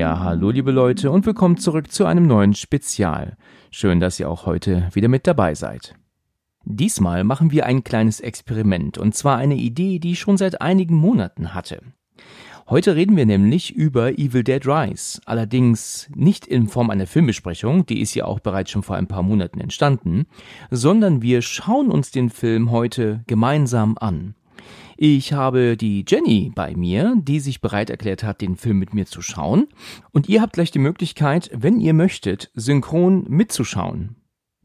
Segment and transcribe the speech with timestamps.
[0.00, 3.36] Ja, hallo liebe Leute und willkommen zurück zu einem neuen Spezial.
[3.70, 5.94] Schön, dass ihr auch heute wieder mit dabei seid.
[6.64, 10.96] Diesmal machen wir ein kleines Experiment und zwar eine Idee, die ich schon seit einigen
[10.96, 11.82] Monaten hatte.
[12.66, 18.00] Heute reden wir nämlich über Evil Dead Rise, allerdings nicht in Form einer Filmbesprechung, die
[18.00, 20.24] ist ja auch bereits schon vor ein paar Monaten entstanden,
[20.70, 24.34] sondern wir schauen uns den Film heute gemeinsam an.
[25.02, 29.06] Ich habe die Jenny bei mir, die sich bereit erklärt hat, den Film mit mir
[29.06, 29.66] zu schauen.
[30.12, 34.16] Und ihr habt gleich die Möglichkeit, wenn ihr möchtet, synchron mitzuschauen.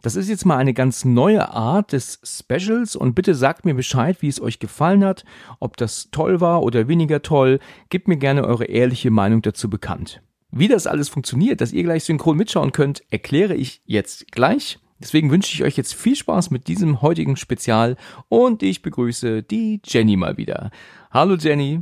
[0.01, 4.21] Das ist jetzt mal eine ganz neue Art des Specials und bitte sagt mir Bescheid,
[4.21, 5.23] wie es euch gefallen hat,
[5.61, 7.59] ob das toll war oder weniger toll.
[7.87, 10.21] Gebt mir gerne eure ehrliche Meinung dazu bekannt.
[10.51, 14.79] Wie das alles funktioniert, dass ihr gleich synchron mitschauen könnt, erkläre ich jetzt gleich.
[15.05, 17.95] Deswegen wünsche ich euch jetzt viel Spaß mit diesem heutigen Spezial
[18.27, 20.71] und ich begrüße die Jenny mal wieder.
[21.11, 21.81] Hallo Jenny.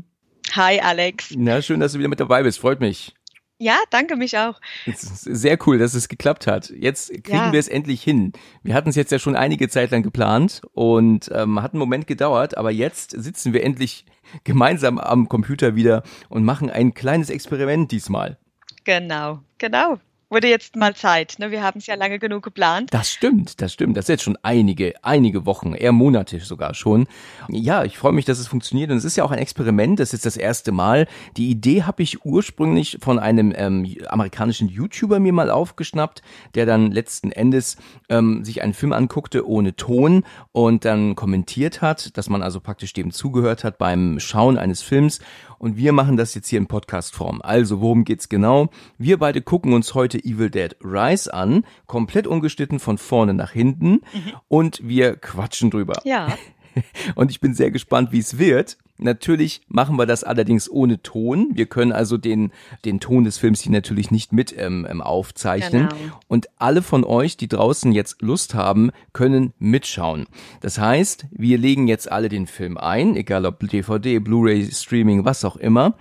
[0.51, 1.33] Hi Alex.
[1.37, 2.59] Na, schön, dass du wieder mit dabei bist.
[2.59, 3.15] Freut mich.
[3.59, 4.59] Ja, danke mich auch.
[4.85, 6.69] sehr cool, dass es geklappt hat.
[6.71, 7.53] Jetzt kriegen ja.
[7.53, 8.33] wir es endlich hin.
[8.61, 12.07] Wir hatten es jetzt ja schon einige Zeit lang geplant und ähm, hat einen Moment
[12.07, 14.05] gedauert, aber jetzt sitzen wir endlich
[14.43, 18.37] gemeinsam am Computer wieder und machen ein kleines Experiment diesmal.
[18.83, 19.97] Genau, genau
[20.33, 21.35] wurde jetzt mal Zeit.
[21.37, 21.51] Ne?
[21.51, 22.93] Wir haben es ja lange genug geplant.
[22.93, 23.95] Das stimmt, das stimmt.
[23.95, 27.07] Das ist jetzt schon einige, einige Wochen, eher Monate sogar schon.
[27.49, 28.89] Ja, ich freue mich, dass es funktioniert.
[28.91, 29.99] Und es ist ja auch ein Experiment.
[29.99, 31.07] Das ist das erste Mal.
[31.37, 36.23] Die Idee habe ich ursprünglich von einem ähm, amerikanischen YouTuber mir mal aufgeschnappt,
[36.55, 37.77] der dann letzten Endes
[38.09, 42.93] ähm, sich einen Film anguckte ohne Ton und dann kommentiert hat, dass man also praktisch
[42.93, 45.19] dem zugehört hat beim Schauen eines Films.
[45.63, 47.41] Und wir machen das jetzt hier in Podcast-Form.
[47.41, 48.67] Also, worum geht's genau?
[48.97, 53.91] Wir beide gucken uns heute Evil Dead Rise an, komplett ungeschnitten von vorne nach hinten.
[53.91, 54.01] Mhm.
[54.49, 56.01] Und wir quatschen drüber.
[56.03, 56.37] Ja.
[57.15, 58.77] Und ich bin sehr gespannt, wie es wird.
[58.99, 61.49] Natürlich machen wir das allerdings ohne Ton.
[61.53, 62.51] Wir können also den,
[62.85, 65.89] den Ton des Films hier natürlich nicht mit ähm, ähm, aufzeichnen.
[65.89, 66.19] Genau.
[66.27, 70.27] Und alle von euch, die draußen jetzt Lust haben, können mitschauen.
[70.61, 75.43] Das heißt, wir legen jetzt alle den Film ein, egal ob DVD, Blu-ray, Streaming, was
[75.43, 75.95] auch immer.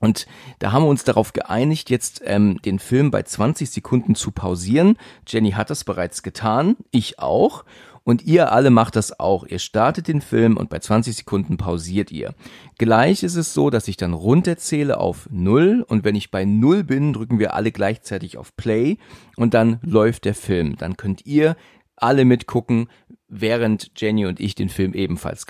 [0.00, 0.26] Und
[0.58, 4.98] da haben wir uns darauf geeinigt, jetzt ähm, den Film bei 20 Sekunden zu pausieren.
[5.26, 7.64] Jenny hat das bereits getan, ich auch.
[8.04, 9.46] Und ihr alle macht das auch.
[9.46, 12.34] Ihr startet den Film und bei 20 Sekunden pausiert ihr.
[12.76, 16.84] Gleich ist es so, dass ich dann runterzähle auf null und wenn ich bei null
[16.84, 18.98] bin, drücken wir alle gleichzeitig auf Play
[19.36, 20.76] und dann läuft der Film.
[20.76, 21.56] Dann könnt ihr
[21.96, 22.88] alle mitgucken,
[23.28, 25.46] während Jenny und ich den Film ebenfalls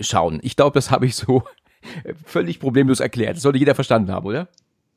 [0.00, 0.40] schauen.
[0.42, 1.42] Ich glaube, das habe ich so
[2.24, 3.36] völlig problemlos erklärt.
[3.36, 4.48] Das sollte jeder verstanden haben, oder?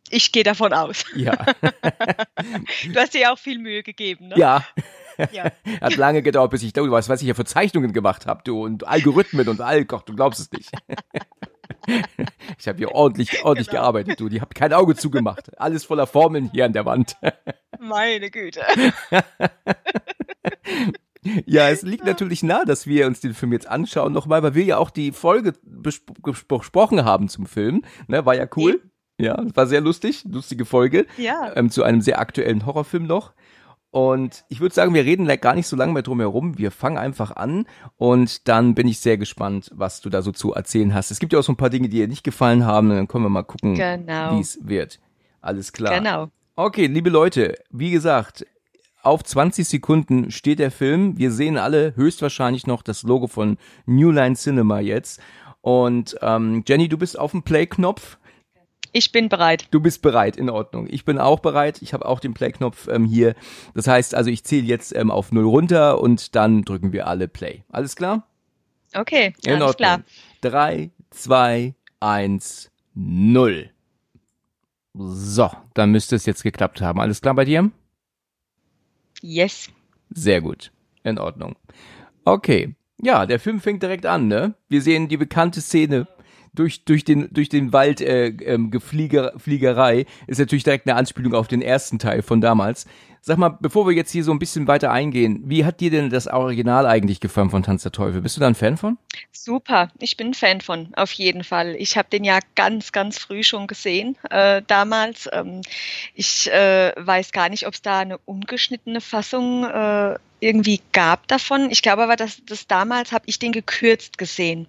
[0.09, 1.05] Ich gehe davon aus.
[1.15, 1.33] Ja.
[1.61, 4.35] du hast dir ja auch viel Mühe gegeben, ne?
[4.37, 4.65] Ja.
[5.31, 5.51] Ja.
[5.81, 8.63] Hat lange gedauert, bis ich, du weißt, was ich ja für Zeichnungen gemacht habe, du,
[8.63, 10.71] und Algorithmen und all, Gott, du glaubst es nicht.
[12.57, 13.81] ich habe hier ordentlich, ordentlich genau.
[13.81, 14.29] gearbeitet, du.
[14.29, 15.59] Die habe kein Auge zugemacht.
[15.59, 17.15] Alles voller Formeln hier an der Wand.
[17.79, 18.61] Meine Güte.
[21.45, 24.63] Ja, es liegt natürlich nah, dass wir uns den Film jetzt anschauen nochmal, weil wir
[24.63, 27.83] ja auch die Folge besprochen haben zum Film.
[28.07, 28.81] Ne, war ja cool.
[29.19, 31.05] Ja, war sehr lustig, lustige Folge.
[31.17, 31.51] Ja.
[31.55, 33.33] Ähm, zu einem sehr aktuellen Horrorfilm noch.
[33.91, 36.57] Und ich würde sagen, wir reden gar nicht so lange mehr drum herum.
[36.57, 37.65] Wir fangen einfach an
[37.97, 41.11] und dann bin ich sehr gespannt, was du da so zu erzählen hast.
[41.11, 42.89] Es gibt ja auch so ein paar Dinge, die dir nicht gefallen haben.
[42.89, 44.37] Dann können wir mal gucken, genau.
[44.37, 44.99] wie es wird.
[45.41, 45.93] Alles klar.
[45.93, 46.29] Genau.
[46.55, 48.45] Okay, liebe Leute, wie gesagt,
[49.03, 51.17] auf 20 Sekunden steht der Film.
[51.17, 55.19] Wir sehen alle höchstwahrscheinlich noch das Logo von New Line Cinema jetzt.
[55.59, 58.17] Und ähm, Jenny, du bist auf dem Play-Knopf.
[58.93, 59.67] Ich bin bereit.
[59.71, 60.87] Du bist bereit, in Ordnung.
[60.89, 61.81] Ich bin auch bereit.
[61.81, 63.35] Ich habe auch den Play-Knopf ähm, hier.
[63.73, 67.27] Das heißt also, ich zähle jetzt ähm, auf null runter und dann drücken wir alle
[67.27, 67.63] Play.
[67.69, 68.27] Alles klar?
[68.93, 69.75] Okay, in alles Ordnung.
[69.75, 70.01] klar.
[70.41, 73.69] Drei, zwei, eins, null.
[74.93, 76.99] So, dann müsste es jetzt geklappt haben.
[76.99, 77.71] Alles klar bei dir?
[79.21, 79.69] Yes.
[80.09, 80.71] Sehr gut.
[81.03, 81.55] In Ordnung.
[82.25, 82.75] Okay.
[83.01, 84.53] Ja, der Film fängt direkt an, ne?
[84.67, 86.07] Wir sehen die bekannte Szene
[86.53, 91.33] durch, durch den, durch den Wald äh, ähm, Geflieger, Fliegerei ist natürlich direkt eine Anspielung
[91.33, 92.85] auf den ersten Teil von damals.
[93.23, 96.09] Sag mal, bevor wir jetzt hier so ein bisschen weiter eingehen, wie hat dir denn
[96.09, 98.21] das Original eigentlich gefallen von Tanz der Teufel?
[98.21, 98.97] Bist du da ein Fan von?
[99.31, 101.75] Super, ich bin ein Fan von, auf jeden Fall.
[101.77, 105.29] Ich habe den ja ganz, ganz früh schon gesehen, äh, damals.
[105.31, 105.61] Ähm,
[106.15, 111.69] ich äh, weiß gar nicht, ob es da eine ungeschnittene Fassung äh, irgendwie gab davon.
[111.71, 114.67] Ich glaube aber, dass das damals habe ich den gekürzt gesehen,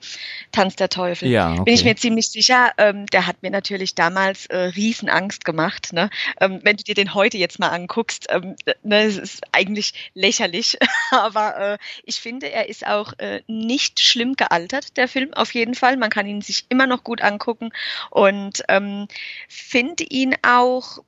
[0.53, 1.29] Tanz der Teufel.
[1.29, 1.63] Ja, okay.
[1.65, 2.73] Bin ich mir ziemlich sicher.
[2.77, 5.93] Ähm, der hat mir natürlich damals äh, riesen Angst gemacht.
[5.93, 6.11] Ne?
[6.41, 10.79] Ähm, wenn du dir den heute jetzt mal anguckst, ähm, ne, es ist eigentlich lächerlich,
[11.11, 15.75] aber äh, ich finde, er ist auch äh, nicht schlimm gealtert, der Film auf jeden
[15.75, 15.97] Fall.
[15.97, 17.71] Man kann ihn sich immer noch gut angucken
[18.11, 19.09] und ähm,
[19.49, 20.99] finde ihn auch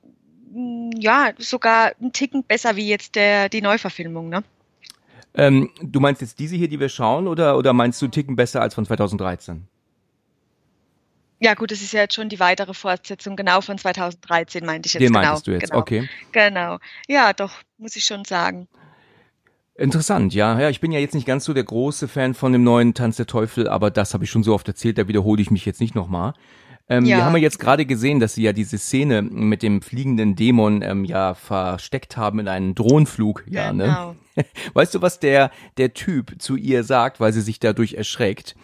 [0.97, 4.43] ja, sogar einen Ticken besser wie jetzt der, die Neuverfilmung, ne?
[5.37, 8.61] Ähm, du meinst jetzt diese hier, die wir schauen, oder, oder meinst du Ticken besser
[8.61, 9.67] als von 2013?
[11.39, 14.93] Ja, gut, das ist ja jetzt schon die weitere Fortsetzung, genau von 2013 meinte ich
[14.93, 15.01] jetzt.
[15.01, 16.09] Den genau, meintest du jetzt, genau, okay.
[16.31, 16.77] Genau.
[17.07, 18.67] Ja, doch, muss ich schon sagen.
[19.77, 20.57] Interessant, ja.
[20.57, 23.17] Ja, ich bin ja jetzt nicht ganz so der große Fan von dem neuen Tanz
[23.17, 25.81] der Teufel, aber das habe ich schon so oft erzählt, da wiederhole ich mich jetzt
[25.81, 26.33] nicht nochmal.
[26.87, 27.17] Ähm, Ja.
[27.17, 30.81] Wir haben ja jetzt gerade gesehen, dass sie ja diese Szene mit dem fliegenden Dämon
[30.81, 33.43] ähm, ja versteckt haben in einen Drohnenflug.
[33.49, 33.85] Ja, ne?
[33.85, 34.15] genau.
[34.73, 38.55] Weißt du, was der, der Typ zu ihr sagt, weil sie sich dadurch erschreckt?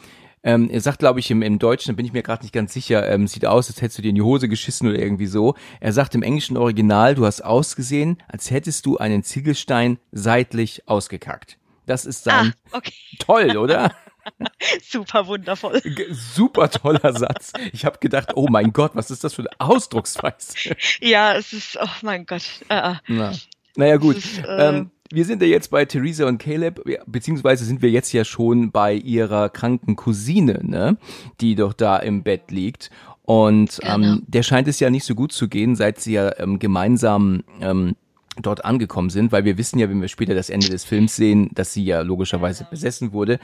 [0.44, 2.74] Ähm, er sagt, glaube ich, im, im Deutschen, da bin ich mir gerade nicht ganz
[2.74, 5.54] sicher, ähm, sieht aus, als hättest du dir in die Hose geschissen oder irgendwie so.
[5.80, 11.58] Er sagt im englischen Original, du hast ausgesehen, als hättest du einen Ziegelstein seitlich ausgekackt.
[11.86, 12.94] Das ist Ah, sein okay.
[13.20, 13.94] toll, oder?
[14.90, 15.82] Super wundervoll.
[16.12, 17.54] Super toller Satz.
[17.74, 20.76] Ich habe gedacht, oh mein Gott, was ist das für eine Ausdrucksweise?
[21.00, 22.44] Ja, es ist, oh mein Gott.
[22.70, 23.34] Äh, Na.
[23.76, 27.82] Naja gut, ist, äh, ähm, wir sind ja jetzt bei Theresa und Caleb, beziehungsweise sind
[27.82, 30.98] wir jetzt ja schon bei ihrer kranken Cousine, ne,
[31.40, 32.90] die doch da im Bett liegt.
[33.24, 33.94] Und Genau.
[33.96, 37.44] ähm, der scheint es ja nicht so gut zu gehen, seit sie ja ähm, gemeinsam
[37.62, 37.96] ähm,
[38.42, 41.50] dort angekommen sind, weil wir wissen ja, wenn wir später das Ende des Films sehen,
[41.54, 43.40] dass sie ja logischerweise besessen wurde.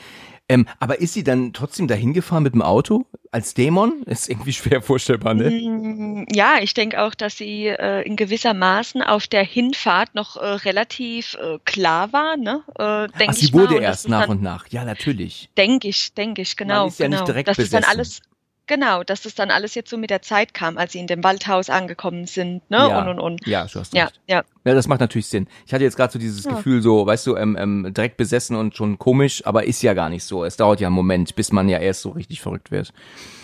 [0.50, 4.02] Ähm, aber ist sie dann trotzdem dahin gefahren mit dem Auto als Dämon?
[4.06, 5.50] Ist irgendwie schwer vorstellbar, ne?
[5.50, 10.38] Mm, Ja, ich denke auch, dass sie äh, in gewisser Maßen auf der Hinfahrt noch
[10.38, 12.64] äh, relativ äh, klar war, ne?
[12.80, 13.64] Äh, denk Ach, sie mal.
[13.64, 14.68] wurde das erst ist nach dann- und nach.
[14.70, 15.50] Ja, natürlich.
[15.58, 16.88] Denke ich, denke ich, genau.
[16.88, 17.26] ist ja nicht genau.
[17.26, 17.98] direkt dass das dann besessen.
[18.00, 18.22] alles,
[18.68, 21.24] genau, dass das dann alles jetzt so mit der Zeit kam, als sie in dem
[21.24, 22.78] Waldhaus angekommen sind, ne?
[22.78, 23.02] ja.
[23.02, 23.48] Und und und.
[23.48, 24.22] Ja, du hast Ja, recht.
[24.28, 24.44] ja.
[24.66, 25.48] Ja, das macht natürlich Sinn.
[25.66, 26.52] Ich hatte jetzt gerade so dieses Ja.
[26.52, 30.10] Gefühl, so, weißt du, ähm, ähm, direkt besessen und schon komisch, aber ist ja gar
[30.10, 30.44] nicht so.
[30.46, 32.94] Es dauert ja einen Moment, bis man ja erst so richtig verrückt wird.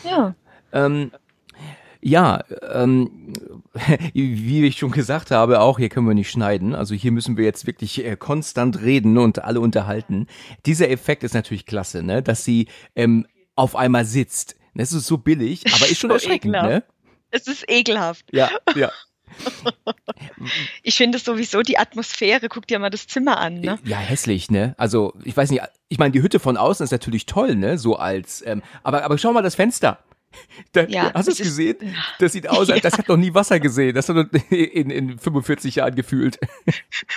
[0.04, 0.36] Ja.
[0.74, 1.12] Ähm,
[2.02, 2.44] ja,
[2.74, 3.32] ähm,
[4.14, 6.76] wie ich schon gesagt habe, auch hier können wir nicht schneiden.
[6.76, 10.28] Also hier müssen wir jetzt wirklich äh, konstant reden und alle unterhalten.
[10.66, 12.22] Dieser Effekt ist natürlich klasse, ne?
[12.22, 14.58] Dass sie ähm, auf einmal sitzt.
[14.76, 16.70] Das ist so billig, aber ist schon So erschreckend, ekelhaft.
[16.70, 16.84] ne?
[17.32, 18.26] Es ist ekelhaft.
[18.32, 18.92] Ja, ja.
[20.84, 23.80] Ich finde sowieso die Atmosphäre, guck dir mal das Zimmer an, ne?
[23.84, 24.76] Ja, hässlich, ne?
[24.78, 27.78] Also, ich weiß nicht, ich meine, die Hütte von außen ist natürlich toll, ne?
[27.80, 30.00] So als, ähm, aber, aber schau mal das Fenster.
[30.74, 31.96] Da, Ja, hast du es das ist- gesehen?
[32.20, 33.96] Das sieht aus, als das hat noch nie Wasser gesehen.
[33.96, 36.40] Das hat in, in 45 Jahren gefühlt.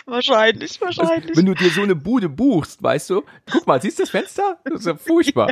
[0.06, 1.36] Wahrscheinlich, wahrscheinlich.
[1.36, 4.58] Wenn du dir so eine Bude buchst, weißt du, guck mal, siehst du das Fenster?
[4.64, 5.50] Das ist ja furchtbar.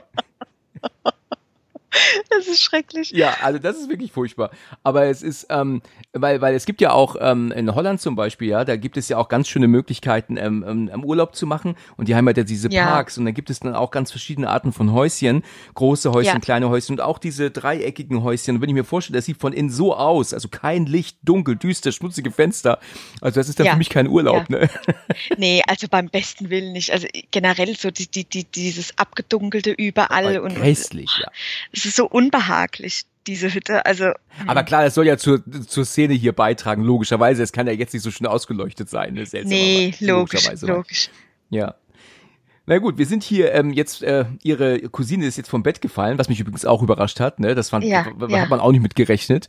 [2.30, 3.10] Das ist schrecklich.
[3.12, 4.50] Ja, also das ist wirklich furchtbar.
[4.82, 5.82] Aber es ist, ähm,
[6.12, 9.08] weil, weil es gibt ja auch ähm, in Holland zum Beispiel, ja, da gibt es
[9.08, 11.76] ja auch ganz schöne Möglichkeiten, ähm, ähm, ähm, Urlaub zu machen.
[11.96, 12.86] Und die haben halt ja diese Ja.
[12.86, 15.42] Parks und da gibt es dann auch ganz verschiedene Arten von Häuschen,
[15.74, 16.40] große Häuschen, Ja.
[16.40, 18.56] kleine Häuschen und auch diese dreieckigen Häuschen.
[18.56, 21.56] Und wenn ich mir vorstelle, das sieht von innen so aus, also kein Licht, dunkel,
[21.56, 22.78] düster, schmutzige Fenster.
[23.20, 23.72] Also das ist dann Ja.
[23.72, 24.68] für mich kein Urlaub, ne?
[25.38, 26.92] Nee, also beim besten Willen nicht.
[26.92, 31.28] Also generell so die, die, die, dieses abgedunkelte überall und, und Hässlich, ja.
[31.86, 33.84] Ist so unbehaglich, diese Hütte.
[33.86, 34.10] Also
[34.46, 37.42] Aber klar, das soll ja zur, zur Szene hier beitragen, logischerweise.
[37.42, 39.24] Es kann ja jetzt nicht so schön ausgeleuchtet sein, ne?
[39.44, 40.66] nee, logisch, Logischerweise.
[40.66, 41.10] logisch.
[41.50, 41.74] Ja.
[42.66, 46.18] Na gut, wir sind hier ähm, jetzt, äh, ihre Cousine ist jetzt vom Bett gefallen,
[46.18, 47.54] was mich übrigens auch überrascht hat, ne?
[47.54, 48.40] Das fand, Ja, ja.
[48.40, 49.48] hat man auch nicht mit gerechnet.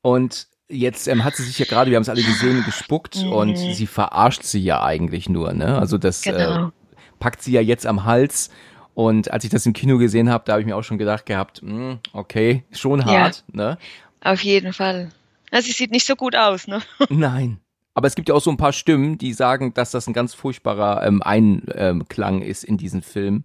[0.00, 3.32] Und jetzt ähm, hat sie sich ja gerade, wir haben es alle gesehen, gespuckt Mhm.
[3.32, 5.78] und sie verarscht sie ja eigentlich nur, ne?
[5.78, 6.72] Also das äh, Genau.
[7.20, 8.50] packt sie ja jetzt am Hals.
[8.94, 11.26] Und als ich das im Kino gesehen habe, da habe ich mir auch schon gedacht
[11.26, 13.06] gehabt, mh, okay, schon Ja.
[13.06, 13.78] hart, ne?
[14.20, 15.10] Auf jeden Fall.
[15.50, 16.82] Also sie sieht nicht so gut aus, ne?
[17.08, 17.58] Nein.
[17.94, 20.32] Aber es gibt ja auch so ein paar Stimmen, die sagen, dass das ein ganz
[20.32, 23.44] furchtbarer ähm, Einklang ist in diesem Film.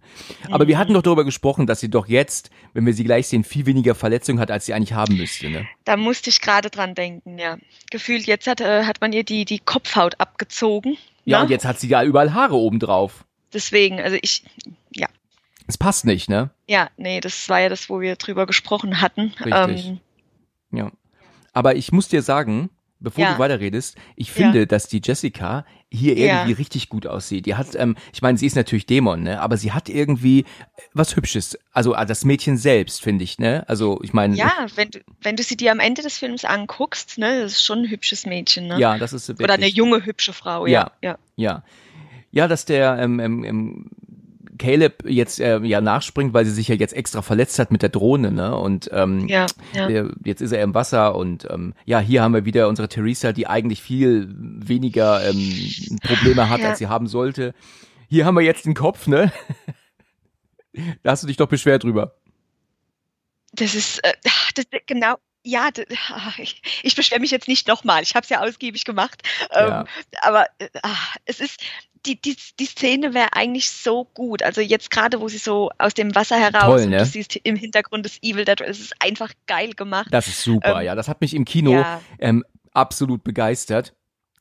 [0.50, 3.44] Aber wir hatten doch darüber gesprochen, dass sie doch jetzt, wenn wir sie gleich sehen,
[3.44, 5.50] viel weniger Verletzungen hat, als sie eigentlich haben müsste.
[5.50, 5.66] Ne?
[5.84, 7.58] Da musste ich gerade dran denken, ja.
[7.90, 10.96] Gefühlt jetzt hat, äh, hat man ihr die, die Kopfhaut abgezogen.
[11.26, 11.44] Ja, ne?
[11.44, 13.26] und jetzt hat sie ja überall Haare oben drauf.
[13.52, 14.44] Deswegen, also ich,
[14.94, 15.08] ja.
[15.68, 16.50] Es passt nicht, ne?
[16.66, 19.32] Ja, nee, das war ja das, wo wir drüber gesprochen hatten.
[19.44, 19.86] Richtig.
[19.86, 20.00] Ähm,
[20.72, 20.90] Ja.
[21.52, 22.70] Aber ich muss dir sagen,
[23.00, 23.34] bevor Ja.
[23.34, 26.36] du weiterredest, ich finde, dass die Jessica hier Ja.
[26.38, 27.46] irgendwie richtig gut aussieht.
[27.46, 29.40] Die hat, ähm, ich meine, sie ist natürlich Dämon, ne?
[29.40, 30.44] Aber sie hat irgendwie
[30.94, 31.58] was Hübsches.
[31.72, 33.64] Also ah, das Mädchen selbst, finde ich, ne?
[33.68, 37.18] Also ich meine, Ja, wenn du, wenn du sie dir am Ende des Films anguckst,
[37.18, 38.78] ne, das ist schon ein hübsches Mädchen, ne?
[38.78, 40.92] ja, das ist wirklich, Oder eine junge, hübsche Frau, Ja.
[41.02, 41.10] ja.
[41.10, 41.18] ja.
[41.36, 41.64] Ja.
[42.30, 43.90] Ja, dass der ähm, ähm, ähm,
[44.58, 47.88] Caleb jetzt äh, ja nachspringt, weil sie sich ja jetzt extra verletzt hat mit der
[47.88, 48.56] Drohne, ne?
[48.56, 49.88] Und ähm, Ja, ja.
[49.88, 53.32] äh, jetzt ist er im Wasser und ähm, ja, hier haben wir wieder unsere Theresa,
[53.32, 56.70] die eigentlich viel weniger ähm, Probleme hat, Ja.
[56.70, 57.54] als sie haben sollte.
[58.08, 59.32] Hier haben wir jetzt den Kopf, ne?
[61.02, 62.16] da hast du dich doch beschwert drüber.
[63.52, 64.12] Das ist, äh,
[64.54, 65.70] das, genau, ja,
[66.38, 68.02] ich, ich beschwere mich jetzt nicht nochmal.
[68.02, 69.22] Ich habe es ja ausgiebig gemacht.
[69.50, 69.84] Ähm, Ja.
[70.20, 71.60] Aber äh, ah, es ist,
[72.06, 74.42] die, die, die Szene wäre eigentlich so gut.
[74.42, 76.98] Also jetzt gerade, wo sie so aus dem Wasser heraus, Toll, und ne?
[76.98, 80.08] du siehst im Hintergrund das Evil Dead, es ist einfach geil gemacht.
[80.10, 80.94] Das ist super, Ähm, ja.
[80.94, 82.00] Das hat mich im Kino ja.
[82.18, 83.94] ähm, absolut begeistert.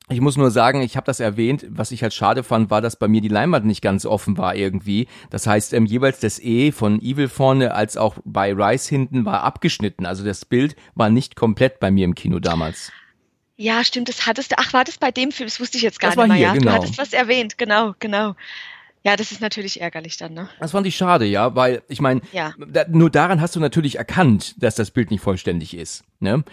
[0.10, 2.96] Ich muss nur sagen, ich habe das erwähnt, was ich halt schade fand, war, dass
[2.96, 5.08] bei mir die Leinwand nicht ganz offen war irgendwie.
[5.32, 9.44] Das heißt, ähm, jeweils das E von Evil vorne als auch bei Rice hinten war
[9.44, 10.06] abgeschnitten.
[10.06, 12.94] Also das Bild war nicht komplett bei mir im Kino damals.
[13.58, 14.56] Ja, stimmt, das hattest du.
[14.60, 15.48] Ach, war das bei dem Film?
[15.48, 16.38] Das wusste ich jetzt gar Das nicht war mehr.
[16.38, 16.72] hier, ja, genau.
[16.72, 18.36] du hattest was erwähnt, genau, genau.
[19.04, 20.50] Ja, das ist natürlich ärgerlich dann, ne?
[20.60, 22.54] Das fand ich schade, ja, weil ich meine, Ja.
[22.58, 26.44] da, nur daran hast du natürlich erkannt, dass das Bild nicht vollständig ist, ne?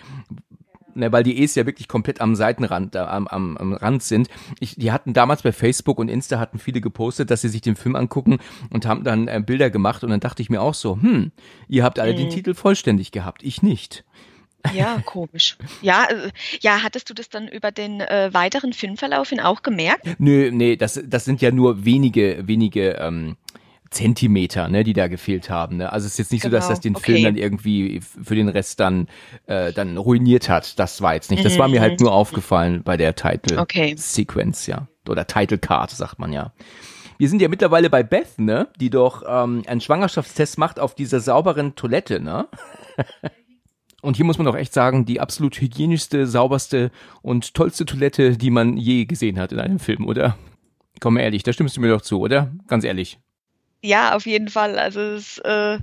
[0.96, 4.28] Ne, weil die E's ja wirklich komplett am Seitenrand, da, am, am, am Rand sind.
[4.60, 7.74] Ich, die hatten damals bei Facebook und Insta hatten viele gepostet, dass sie sich den
[7.74, 8.38] Film angucken
[8.70, 11.32] und haben dann äh, Bilder gemacht und dann dachte ich mir auch so, hm,
[11.66, 12.30] ihr habt alle den Mhm.
[12.30, 14.04] Titel vollständig gehabt, ich nicht.
[14.72, 15.56] Ja, komisch.
[15.82, 16.30] Ja, äh,
[16.60, 20.06] ja, hattest du das dann über den äh, weiteren Filmverlauf hin auch gemerkt?
[20.18, 23.36] Nö, nee, das, das sind ja nur wenige, wenige ähm,
[23.90, 25.78] Zentimeter, ne, die da gefehlt haben.
[25.78, 25.92] Ne?
[25.92, 27.12] Also es ist jetzt nicht so, dass Genau, das den okay.
[27.12, 29.08] Film dann irgendwie für den Rest dann,
[29.46, 30.78] äh, dann ruiniert hat.
[30.78, 31.44] Das war jetzt nicht.
[31.44, 32.06] Das war mir halt mhm.
[32.06, 33.94] nur aufgefallen bei der Title Okay.
[33.96, 34.88] Sequence, ja.
[35.08, 36.52] Oder Title Card, sagt man ja.
[37.18, 38.68] Wir sind ja mittlerweile bei Beth, ne?
[38.80, 42.48] Die doch ähm, einen Schwangerschaftstest macht auf dieser sauberen Toilette, ne?
[44.04, 46.90] Und hier muss man doch echt sagen, die absolut hygienischste, sauberste
[47.22, 50.36] und tollste Toilette, die man je gesehen hat in einem Film, oder?
[51.00, 52.52] Komm ehrlich, da stimmst du mir doch zu, oder?
[52.66, 53.18] Ganz ehrlich.
[53.82, 54.78] Ja, auf jeden Fall.
[54.78, 55.78] Also es äh,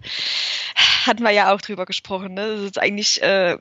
[1.06, 2.36] hatten wir ja auch drüber gesprochen.
[2.36, 2.58] Ne?
[2.58, 3.58] Das ist eigentlich äh,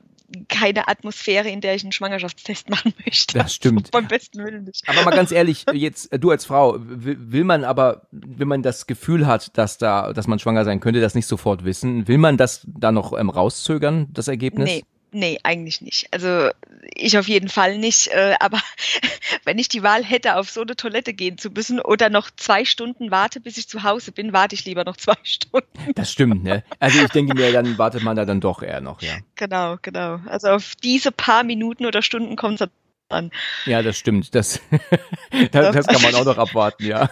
[0.48, 3.38] keine Atmosphäre, in der ich einen Schwangerschaftstest machen möchte.
[3.38, 3.90] Das stimmt.
[3.90, 4.88] Beim besten Willen nicht.
[4.88, 8.62] Aber mal ganz ehrlich, jetzt äh, du als Frau, will, will man aber, wenn man
[8.62, 12.18] das Gefühl hat, dass da, dass man schwanger sein könnte, das nicht sofort wissen, will
[12.18, 14.70] man das da noch ähm, rauszögern, das Ergebnis?
[14.70, 16.06] Nee, nee, eigentlich nicht.
[16.12, 16.50] Also
[16.94, 18.08] ich auf jeden Fall nicht.
[18.08, 18.60] Äh, aber
[19.44, 22.64] wenn ich die Wahl hätte, auf so eine Toilette gehen zu müssen oder noch zwei
[22.64, 25.68] Stunden warte, bis ich zu Hause bin, warte ich lieber noch zwei Stunden.
[25.94, 26.64] Das stimmt, ne?
[26.78, 29.14] Also ich denke mir, dann wartet man da dann doch eher noch, ja.
[29.36, 30.20] Genau, genau.
[30.26, 32.68] Also auf diese paar Minuten oder Stunden kommt es
[33.10, 33.30] an.
[33.66, 34.34] Ja, das stimmt.
[34.34, 34.60] Das,
[35.52, 37.10] das, das kann man auch noch abwarten, ja.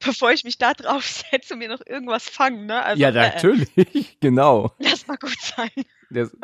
[0.00, 2.82] Bevor ich mich da drauf setze und mir noch irgendwas fangen, ne?
[2.82, 4.72] Also, Ja, äh, natürlich, genau.
[4.78, 5.70] lass mal gut sein.
[6.10, 6.36] Das,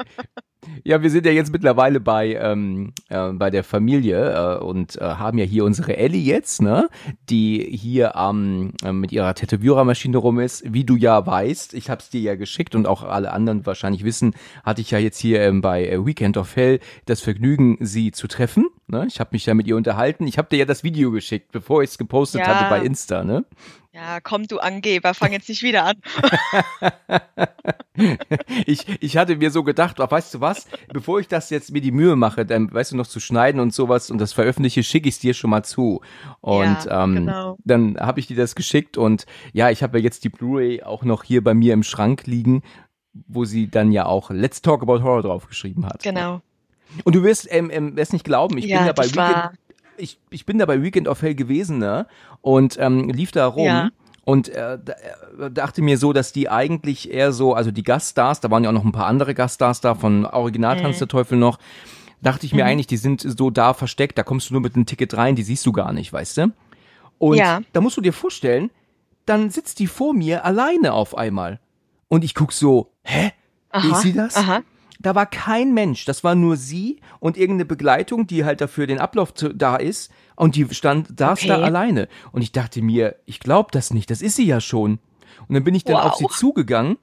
[0.85, 5.05] ja, wir sind ja jetzt mittlerweile bei, ähm, äh, bei der Familie äh, und äh,
[5.05, 6.89] haben ja hier unsere Ellie jetzt, ne,
[7.31, 10.73] die hier ähm, äh, mit ihrer Tätowierermaschine rum ist.
[10.73, 14.35] Wie du ja weißt, ich hab's dir ja geschickt und auch alle anderen wahrscheinlich wissen,
[14.65, 18.27] hatte ich ja jetzt hier ähm, bei äh, Weekend of Hell das Vergnügen, sie zu
[18.27, 18.67] treffen.
[18.89, 19.07] Ne?
[19.09, 20.27] Ich habe mich ja mit ihr unterhalten.
[20.27, 22.49] Ich habe dir ja das Video geschickt, bevor ich es gepostet Ja.
[22.49, 23.45] hatte bei Insta, ne?
[23.97, 25.97] Ja, komm, du Angeber, fang jetzt nicht wieder an.
[28.67, 31.81] ich, ich hatte mir so gedacht, ach, weißt du was, bevor ich das jetzt mir
[31.81, 35.09] die Mühe mache, dann, weißt du, noch zu schneiden und sowas und das veröffentliche, schicke
[35.09, 36.03] ich es dir schon mal zu.
[36.43, 37.57] Und Ja, ähm, genau.
[37.65, 39.25] dann habe ich dir das geschickt und
[39.55, 42.63] ja, ich habe ja jetzt die Blu-ray auch noch hier bei mir im Schrank liegen,
[43.15, 46.03] wo sie dann ja auch Let's Talk About Horror draufgeschrieben hat.
[46.03, 46.43] Genau.
[47.05, 49.53] Und du wirst ähm, ähm, wirst nicht glauben, ich ja, bin ja bei Weekend, war,
[49.99, 52.07] ich, ich bin da bei Weekend of Hell gewesen, ne?
[52.43, 53.65] Und ähm, lief da rum.
[53.67, 53.91] Ja.
[54.25, 58.51] Und äh, äh, dachte mir so, dass die eigentlich eher so, also die Gaststars, da
[58.51, 60.99] waren ja auch noch ein paar andere Gaststars da von Original Tanz Mhm.
[61.01, 61.59] der Teufel noch,
[62.23, 62.71] dachte ich mir Mhm.
[62.71, 65.45] eigentlich, die sind so da versteckt, da kommst du nur mit einem Ticket rein, die
[65.45, 66.53] siehst du gar nicht, weißt du?
[67.19, 67.61] Und Ja.
[67.73, 68.71] da musst du dir vorstellen,
[69.27, 71.61] dann sitzt die vor mir alleine auf einmal.
[72.09, 73.31] Und ich guck so, hä?
[73.71, 74.35] aha, Ist sie das?
[74.37, 74.63] Aha.
[75.01, 78.99] Da war kein Mensch, das war nur sie und irgendeine Begleitung, die halt dafür den
[78.99, 81.49] Ablauf zu, da ist und die stand, saß Okay.
[81.49, 82.09] da alleine.
[82.33, 84.99] Und ich dachte mir, ich glaub das nicht, das ist sie ja schon.
[85.49, 86.05] Und dann bin ich dann Wow.
[86.07, 86.97] auf sie zugegangen.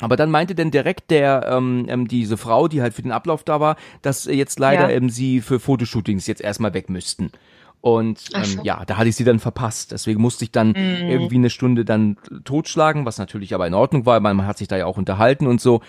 [0.00, 3.42] Aber dann meinte dann direkt der ähm, ähm, diese Frau, die halt für den Ablauf
[3.42, 4.96] da war, dass äh, jetzt leider Ja.
[4.96, 7.32] ähm, sie für Fotoshootings jetzt erstmal weg müssten.
[7.80, 8.62] Und ähm, so.
[8.62, 9.90] ja, da hatte ich sie dann verpasst.
[9.92, 11.08] Deswegen musste ich dann Mhm.
[11.08, 14.22] irgendwie eine Stunde dann totschlagen, was natürlich aber in Ordnung war.
[14.22, 15.80] weil Man hat sich da ja auch unterhalten und so.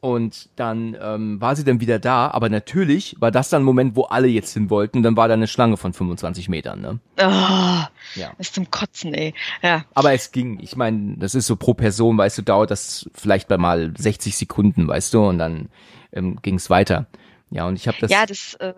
[0.00, 3.96] Und dann ähm, war sie dann wieder da, aber natürlich war das dann ein Moment,
[3.96, 4.98] wo alle jetzt hin wollten.
[4.98, 6.80] Und dann war da eine Schlange von 25 Metern.
[6.80, 7.00] Ne?
[7.18, 8.32] Oh, Ja.
[8.38, 9.34] ist zum Kotzen, ey.
[9.62, 9.84] Ja.
[9.92, 10.58] Aber es ging.
[10.62, 14.36] Ich meine, das ist so pro Person, weißt du, dauert das vielleicht bei mal 60
[14.36, 15.68] Sekunden, weißt du, und dann
[16.12, 17.06] ähm, ging es weiter.
[17.50, 18.10] Ja, und ich habe das.
[18.10, 18.72] Ja, das, äh,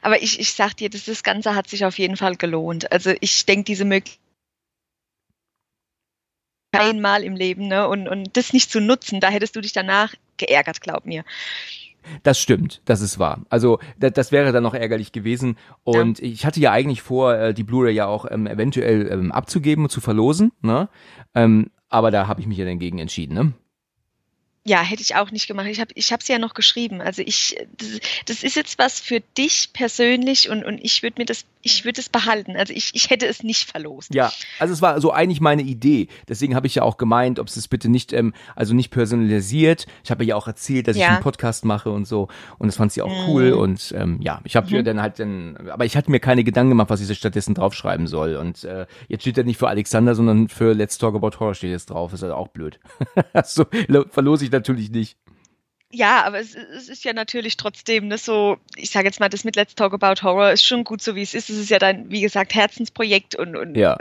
[0.00, 2.90] aber ich, ich sag dir, das, das Ganze hat sich auf jeden Fall gelohnt.
[2.92, 4.20] Also ich denke, diese Möglichkeit
[6.72, 7.88] einmal im Leben, ne?
[7.88, 11.24] Und, und das nicht zu nutzen, da hättest du dich danach geärgert, glaub mir.
[12.22, 13.40] Das stimmt, das ist wahr.
[13.48, 15.56] Also das, das wäre dann noch ärgerlich gewesen.
[15.84, 19.84] Und ich hatte ja eigentlich vor, äh, die Blu-ray ja auch ähm, eventuell ähm, abzugeben
[19.84, 20.52] und zu verlosen.
[20.62, 20.88] Ne?
[21.34, 23.34] Ähm, aber da habe ich mich ja dagegen entschieden.
[23.34, 23.52] Ne?
[24.64, 25.66] Ja, hätte ich auch nicht gemacht.
[25.66, 27.00] Ich habe ich hab's ja noch geschrieben.
[27.00, 31.26] Also ich, das, das ist jetzt was für dich persönlich und, und ich würde mir
[31.26, 32.56] das, ich würde es behalten.
[32.56, 34.14] Also ich, ich hätte es nicht verlost.
[34.14, 36.08] Ja, also es war so eigentlich meine Idee.
[36.28, 39.86] Deswegen habe ich ja auch gemeint, ob es das bitte nicht, ähm, also nicht personalisiert.
[40.04, 41.08] Ich habe ja auch erzählt, dass ich Ja.
[41.10, 42.28] einen Podcast mache und so.
[42.58, 43.52] Und das fand sie auch cool.
[43.52, 44.84] Und ähm, ja, ich habe Mhm.
[44.84, 48.36] dann halt dann, aber ich hatte mir keine Gedanken gemacht, was ich stattdessen draufschreiben soll.
[48.36, 51.70] Und äh, jetzt steht ja nicht für Alexander, sondern für Let's Talk About Horror steht
[51.70, 52.12] jetzt drauf.
[52.12, 52.80] Ist halt auch blöd.
[53.44, 55.16] so lo- verlose ich natürlich nicht.
[55.94, 59.44] Ja, aber es, es ist ja natürlich trotzdem ne, so, ich sage jetzt mal, das
[59.44, 61.50] mit Let's Talk About Horror ist schon gut so, wie es ist.
[61.50, 63.98] Es ist ja dein, wie gesagt, Herzensprojekt und, und Ja.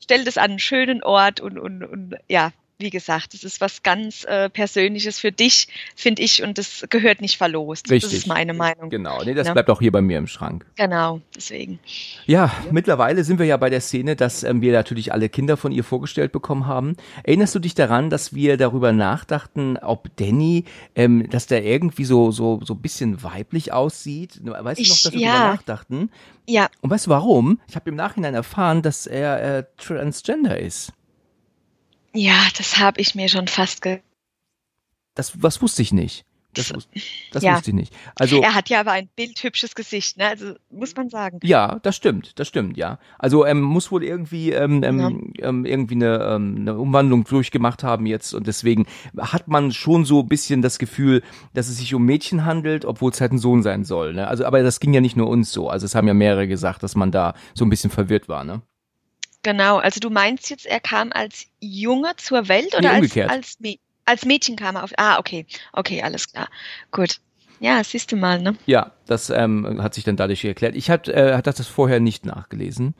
[0.00, 3.82] stell das an einen schönen Ort und, und, und ja, wie gesagt, es ist was
[3.82, 7.90] ganz äh, Persönliches für dich, finde ich, und das gehört nicht verlost.
[7.90, 8.10] Richtig.
[8.12, 8.90] Das ist meine Meinung.
[8.90, 9.22] Genau.
[9.24, 9.54] Nee, das Ja.
[9.54, 10.66] bleibt auch hier bei mir im Schrank.
[10.76, 11.78] Genau, deswegen.
[12.26, 15.72] Ja, mittlerweile sind wir ja bei der Szene, dass ähm, wir natürlich alle Kinder von
[15.72, 16.96] ihr vorgestellt bekommen haben.
[17.24, 20.64] Erinnerst du dich daran, dass wir darüber nachdachten, ob Danny,
[20.94, 24.40] ähm, dass der irgendwie so so so ein bisschen weiblich aussieht?
[24.44, 25.32] Weißt du noch, Ich- dass wir ja.
[25.32, 26.10] darüber nachdachten?
[26.48, 27.58] Ja, Und weißt du warum?
[27.68, 30.92] Ich habe im Nachhinein erfahren, dass er äh, transgender ist.
[32.16, 34.00] Ja, das habe ich mir schon fast ge
[35.14, 36.24] Das was wusste ich nicht.
[36.56, 36.72] Das,
[37.32, 37.54] das Ja.
[37.54, 37.92] wusste ich nicht.
[38.18, 40.26] Also Er hat ja aber ein bildhübsches Gesicht, ne?
[40.28, 41.38] Also muss man sagen.
[41.42, 42.98] Ja, das stimmt, das stimmt, ja.
[43.18, 48.06] Also ähm, muss wohl irgendwie ähm, ähm, ähm, irgendwie eine, ähm, eine Umwandlung durchgemacht haben
[48.06, 48.86] jetzt und deswegen
[49.18, 53.10] hat man schon so ein bisschen das Gefühl, dass es sich um Mädchen handelt, obwohl
[53.12, 54.14] es halt ein Sohn sein soll.
[54.14, 54.26] Ne?
[54.26, 55.68] Also, aber das ging ja nicht nur uns so.
[55.68, 58.44] Also es haben ja mehrere gesagt, dass man da so ein bisschen verwirrt war.
[58.44, 58.62] Ne?
[59.46, 63.30] Genau, also du meinst jetzt, er kam als Junge zur Welt Nee, oder als, umgekehrt.
[63.30, 64.90] als, Mä- als Mädchen kam er auf.
[64.96, 65.46] Ah, okay.
[65.72, 66.48] Okay, alles klar.
[66.90, 67.20] Gut.
[67.60, 68.54] Ja, siehst du mal, ne?
[68.66, 70.74] Ja, das ähm, hat sich dann dadurch erklärt.
[70.76, 72.94] Ich hatte äh, hatte das vorher nicht nachgelesen.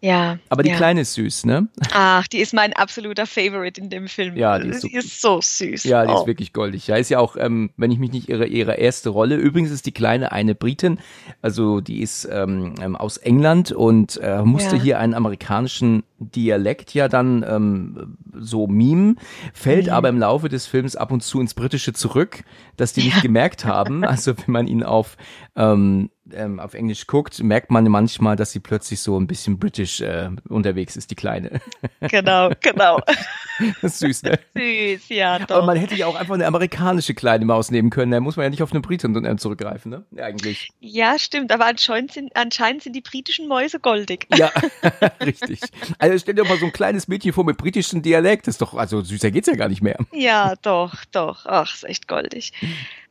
[0.00, 0.38] Ja.
[0.48, 0.76] Aber die ja.
[0.76, 1.68] Kleine ist süß, ne?
[1.92, 4.36] Ach, die ist mein absoluter Favorite in dem Film.
[4.36, 5.84] Ja, die ist so- die ist so süß.
[5.84, 6.20] Ja, die oh.
[6.20, 6.86] ist wirklich goldig.
[6.86, 9.36] Ja, ist ja auch, ähm, wenn ich mich nicht irre, ihre erste Rolle.
[9.36, 10.98] Übrigens ist die Kleine eine Britin,
[11.42, 14.82] also die ist ähm, ähm, aus England und äh, musste Ja.
[14.82, 19.18] hier einen amerikanischen Dialekt ja dann ähm, so mimen,
[19.52, 19.92] fällt Mhm.
[19.92, 22.44] aber im Laufe des Films ab und zu ins Britische zurück,
[22.76, 24.04] dass die nicht gemerkt haben.
[24.04, 25.16] Also wenn man ihn auf
[25.56, 30.00] ähm, ähm, auf Englisch guckt, merkt man manchmal, dass sie plötzlich so ein bisschen britisch
[30.00, 31.60] äh, unterwegs ist, die Kleine.
[32.00, 33.00] Genau, genau.
[33.82, 34.38] Süß, ne?
[34.54, 35.66] süß, ja, Aber doch.
[35.66, 38.10] man hätte ja auch einfach eine amerikanische kleine Maus nehmen können.
[38.10, 40.04] Da muss man ja nicht auf eine Britin zurückgreifen, ne?
[40.20, 40.70] Eigentlich.
[40.80, 44.26] Ja, stimmt, aber anscheinend sind, anscheinend sind die britischen Mäuse goldig.
[44.34, 44.50] Ja,
[45.24, 45.60] richtig.
[45.98, 48.46] Also stell dir doch mal so ein kleines Mädchen vor mit britischem Dialekt.
[48.46, 49.98] Das ist doch, also süßer geht's ja gar nicht mehr.
[50.12, 51.46] Ja, doch, doch.
[51.46, 52.52] Ach, ist echt goldig.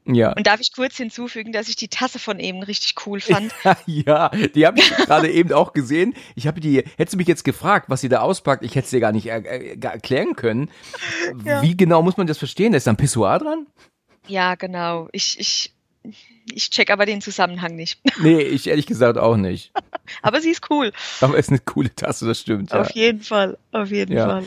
[0.06, 0.34] Ja.
[0.34, 3.54] Und darf ich kurz hinzufügen, dass ich die Tasse von eben richtig cool fand?
[3.86, 6.16] ja, die habe ich gerade eben auch gesehen.
[6.36, 8.92] Ich habe die, hättest du mich jetzt gefragt, was sie da auspackt, ich hätte es
[8.92, 9.42] dir gar nicht er,
[9.78, 10.70] gar erklären können.
[11.46, 11.62] Ja.
[11.62, 12.72] Wie genau muss man das verstehen?
[12.72, 13.66] Da ist da ein Pissoir dran?
[14.28, 15.08] Ja, genau.
[15.12, 15.74] Ich, ich,
[16.52, 18.00] ich check aber den Zusammenhang nicht.
[18.20, 19.72] Nee, ich ehrlich gesagt auch nicht.
[20.22, 20.92] Aber sie ist cool.
[21.22, 22.72] Aber es ist eine coole Tasse, das stimmt.
[22.72, 22.82] Ja.
[22.82, 23.58] Auf jeden Fall.
[23.72, 24.26] Auf jeden Ja.
[24.26, 24.46] Fall.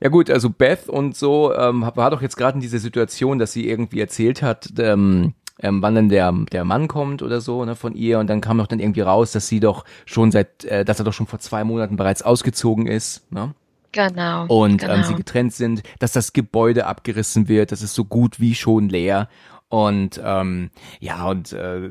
[0.00, 3.52] Ja gut, also Beth und so ähm, war doch jetzt gerade in dieser Situation, dass
[3.52, 7.76] sie irgendwie erzählt hat, ähm, ähm, wann denn der der Mann kommt oder so ne,
[7.76, 10.84] von ihr und dann kam doch dann irgendwie raus, dass sie doch schon seit, äh,
[10.84, 13.54] dass er doch schon vor zwei Monaten bereits ausgezogen ist, ne?
[13.92, 14.44] Genau.
[14.48, 14.94] Und genau.
[14.94, 18.90] ähm, sie getrennt sind, dass das Gebäude abgerissen wird, das ist so gut wie schon
[18.90, 19.28] leer.
[19.68, 21.90] Und ähm, ja, und, äh,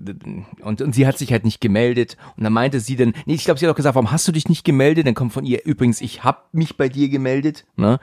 [0.62, 2.16] und, und sie hat sich halt nicht gemeldet.
[2.38, 4.32] Und dann meinte sie dann, nee, ich glaube, sie hat auch gesagt, warum hast du
[4.32, 5.06] dich nicht gemeldet?
[5.06, 7.66] Dann kommt von ihr, übrigens, ich hab mich bei dir gemeldet.
[7.76, 8.00] Ne?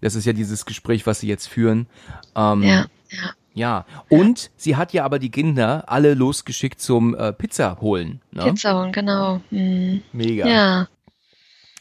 [0.00, 1.88] Das ist ja dieses Gespräch, was sie jetzt führen.
[2.36, 3.30] Ähm, ja, ja.
[3.54, 3.86] ja.
[4.08, 8.20] Und sie hat ja aber die Kinder alle losgeschickt zum äh, Pizza holen.
[8.30, 8.44] Ne?
[8.44, 9.40] Pizza holen, genau.
[9.50, 10.02] Mhm.
[10.12, 10.46] Mega.
[10.46, 10.88] Ja,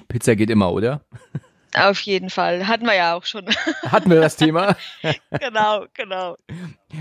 [0.08, 1.02] Pizza geht immer, oder?
[1.76, 2.68] Auf jeden Fall.
[2.68, 3.46] Hatten wir ja auch schon.
[3.84, 4.76] Hatten wir das Thema?
[5.40, 6.38] genau, genau.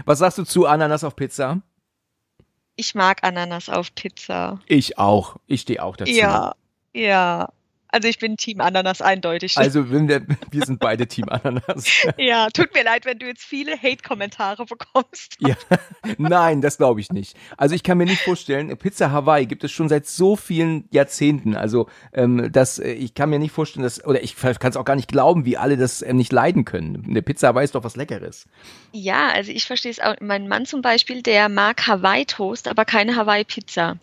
[0.05, 1.61] Was sagst du zu Ananas auf Pizza?
[2.77, 4.61] Ich mag Ananas auf Pizza.
[4.67, 5.37] Ich auch.
[5.47, 6.13] Ich stehe auch dazu.
[6.13, 6.55] Ja,
[6.93, 7.49] ja.
[7.95, 9.57] Also ich bin Team Ananas eindeutig.
[9.57, 11.87] Also wir, wir sind beide Team Ananas.
[12.19, 15.37] ja, tut mir leid, wenn du jetzt viele Hate-Kommentare bekommst.
[15.39, 15.55] ja,
[16.19, 17.37] nein, das glaube ich nicht.
[17.57, 21.55] Also ich kann mir nicht vorstellen, Pizza Hawaii gibt es schon seit so vielen Jahrzehnten.
[21.55, 24.85] Also ähm, das, äh, ich kann mir nicht vorstellen, dass, oder ich kann es auch
[24.85, 27.05] gar nicht glauben, wie alle das ähm, nicht leiden können.
[27.09, 28.49] Eine Pizza Hawaii ist doch was Leckeres.
[28.91, 30.17] Ja, also ich verstehe es auch.
[30.21, 34.01] Mein Mann zum Beispiel, der mag Hawaii-Toast, aber keine Hawaii-Pizza.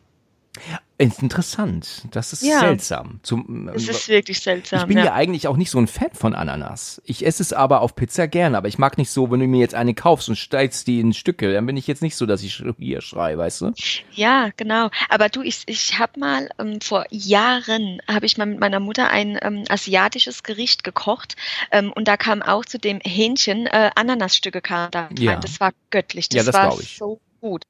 [0.98, 2.04] Interessant.
[2.12, 2.60] Das ist ja.
[2.60, 3.22] seltsam.
[3.24, 4.82] Zum, es ist wirklich seltsam.
[4.82, 5.06] Ich bin ja.
[5.06, 5.14] ja.
[5.14, 7.02] eigentlich auch nicht so ein Fan von Ananas.
[7.06, 9.62] Ich esse es aber auf Pizza gerne, aber ich mag nicht so, wenn du mir
[9.62, 12.44] jetzt eine kaufst und steigst die in Stücke, dann bin ich jetzt nicht so, dass
[12.44, 13.74] ich hier schreie, weißt du?
[14.12, 14.92] Ja, genau.
[15.10, 19.10] Aber du, ich, ich habe mal ähm, vor Jahren, habe ich mal mit meiner Mutter
[19.10, 21.36] ein ähm, asiatisches Gericht gekocht
[21.72, 25.18] ähm, und da kam auch zu dem Hähnchen äh, Ananasstücke kam da rein.
[25.18, 25.40] Ja.
[25.40, 26.30] Das war göttlich.
[26.30, 26.98] Das, ja, das war ich.
[26.98, 27.64] so gut.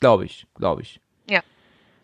[0.00, 1.01] Glaube ich, glaube ich.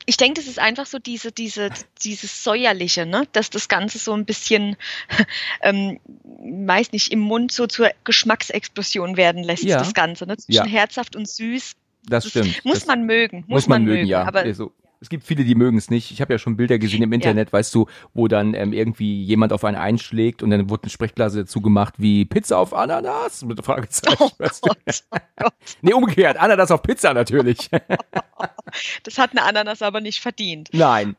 [0.09, 1.68] Ich denke, das ist einfach so diese, diese,
[2.03, 3.29] dieses Säuerliche, ne?
[3.33, 4.77] dass das Ganze so ein bisschen,
[5.61, 9.79] ähm, weiß nicht, im Mund so zur Geschmacksexplosion werden lässt, ja.
[9.79, 10.27] das Ganze.
[10.27, 10.38] Ne?
[10.38, 10.64] Zwischen ja.
[10.64, 11.75] herzhaft und süß.
[12.05, 12.64] Das, das stimmt.
[12.64, 13.44] Muss das man mögen.
[13.49, 14.25] Muss, man, man, mögen, ja.
[14.25, 16.11] Aber, also, es gibt viele, die mögen es nicht.
[16.11, 17.52] Ich habe ja schon Bilder gesehen im Internet, ja.
[17.52, 21.40] weißt du, wo dann ähm, irgendwie jemand auf einen einschlägt und dann wurde eine Sprechblase
[21.40, 24.16] dazu gemacht wie Pizza auf Ananas mit Fragezeichen.
[24.18, 24.30] Oh?
[24.38, 25.52] Gott, oh Gott.
[25.82, 27.70] nee, umgekehrt, Ananas auf Pizza natürlich.
[29.04, 30.70] das hat eine Ananas aber nicht verdient.
[30.72, 31.16] Nein.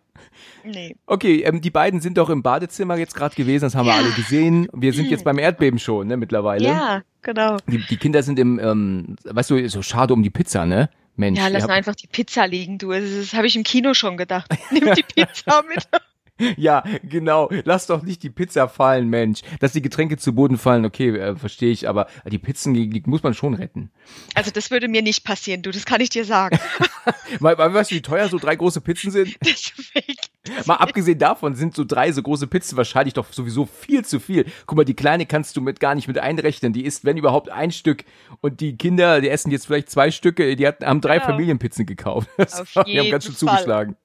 [0.63, 0.95] Nee.
[1.05, 3.93] Okay, ähm, die beiden sind doch im Badezimmer jetzt gerade gewesen, das haben ja.
[3.93, 4.67] wir alle gesehen.
[4.73, 6.65] Wir sind jetzt beim Erdbeben schon, ne, mittlerweile.
[6.65, 7.57] Ja, genau.
[7.67, 10.89] Die, die Kinder sind im, ähm, weißt du, so schade um die Pizza, ne?
[11.19, 11.37] Mensch.
[11.37, 12.91] Ja, lass einfach die Pizza liegen, du.
[12.91, 14.49] Das, das habe ich im Kino schon gedacht.
[14.71, 15.87] Nimm die Pizza mit.
[16.57, 17.49] Ja, genau.
[17.63, 19.41] Lass doch nicht die Pizza fallen, Mensch.
[19.59, 23.23] Dass die Getränke zu Boden fallen, okay, äh, verstehe ich, aber die Pizzen die muss
[23.23, 23.91] man schon retten.
[24.35, 26.59] Also das würde mir nicht passieren, du, das kann ich dir sagen.
[27.39, 29.37] weil, weil, weißt du, wie teuer so drei große Pizzen sind?
[29.43, 30.17] Deswegen.
[30.65, 34.45] Mal abgesehen davon sind so drei so große Pizzen wahrscheinlich doch sowieso viel zu viel.
[34.65, 36.73] Guck mal, die kleine kannst du mit gar nicht mit einrechnen.
[36.73, 38.05] Die isst, wenn überhaupt, ein Stück.
[38.41, 40.55] Und die Kinder, die essen jetzt vielleicht zwei Stücke.
[40.55, 41.31] Die hat, haben drei genau.
[41.31, 42.29] Familienpizzen gekauft.
[42.37, 43.49] Auf jeden die haben ganz schön Fall.
[43.49, 43.95] zugeschlagen.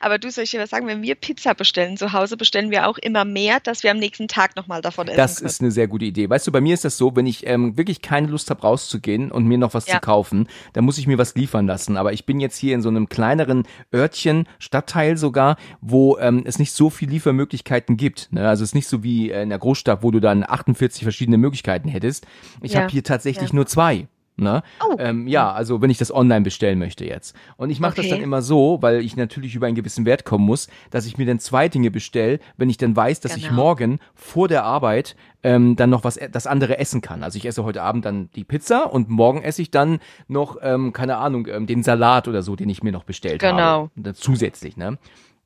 [0.00, 2.88] Aber du soll ich dir was sagen, wenn wir Pizza bestellen zu Hause, bestellen wir
[2.88, 5.46] auch immer mehr, dass wir am nächsten Tag nochmal davon essen Das können.
[5.46, 6.28] ist eine sehr gute Idee.
[6.28, 9.30] Weißt du, bei mir ist das so, wenn ich ähm, wirklich keine Lust habe, rauszugehen
[9.30, 9.94] und mir noch was ja.
[9.94, 11.96] zu kaufen, dann muss ich mir was liefern lassen.
[11.96, 13.64] Aber ich bin jetzt hier in so einem kleineren
[13.94, 18.32] Örtchen, Stadtteil sogar, wo ähm, es nicht so viele Liefermöglichkeiten gibt.
[18.32, 18.48] Ne?
[18.48, 21.88] Also es ist nicht so wie in der Großstadt, wo du dann 48 verschiedene Möglichkeiten
[21.88, 22.26] hättest.
[22.60, 22.80] Ich ja.
[22.80, 23.56] habe hier tatsächlich ja.
[23.56, 24.08] nur zwei.
[24.36, 24.62] Ne?
[24.82, 24.96] Oh.
[24.98, 27.36] Ähm, ja, also wenn ich das online bestellen möchte jetzt.
[27.58, 28.02] Und ich mache okay.
[28.02, 31.18] das dann immer so, weil ich natürlich über einen gewissen Wert kommen muss, dass ich
[31.18, 33.46] mir dann zwei Dinge bestelle, wenn ich dann weiß, dass genau.
[33.46, 37.22] ich morgen vor der Arbeit ähm, dann noch was e-, das andere essen kann.
[37.22, 40.94] Also ich esse heute Abend dann die Pizza und morgen esse ich dann noch, ähm,
[40.94, 43.90] keine Ahnung, ähm, den Salat oder so, den ich mir noch bestellt genau.
[43.96, 44.14] habe.
[44.14, 44.98] Zusätzlich, ne?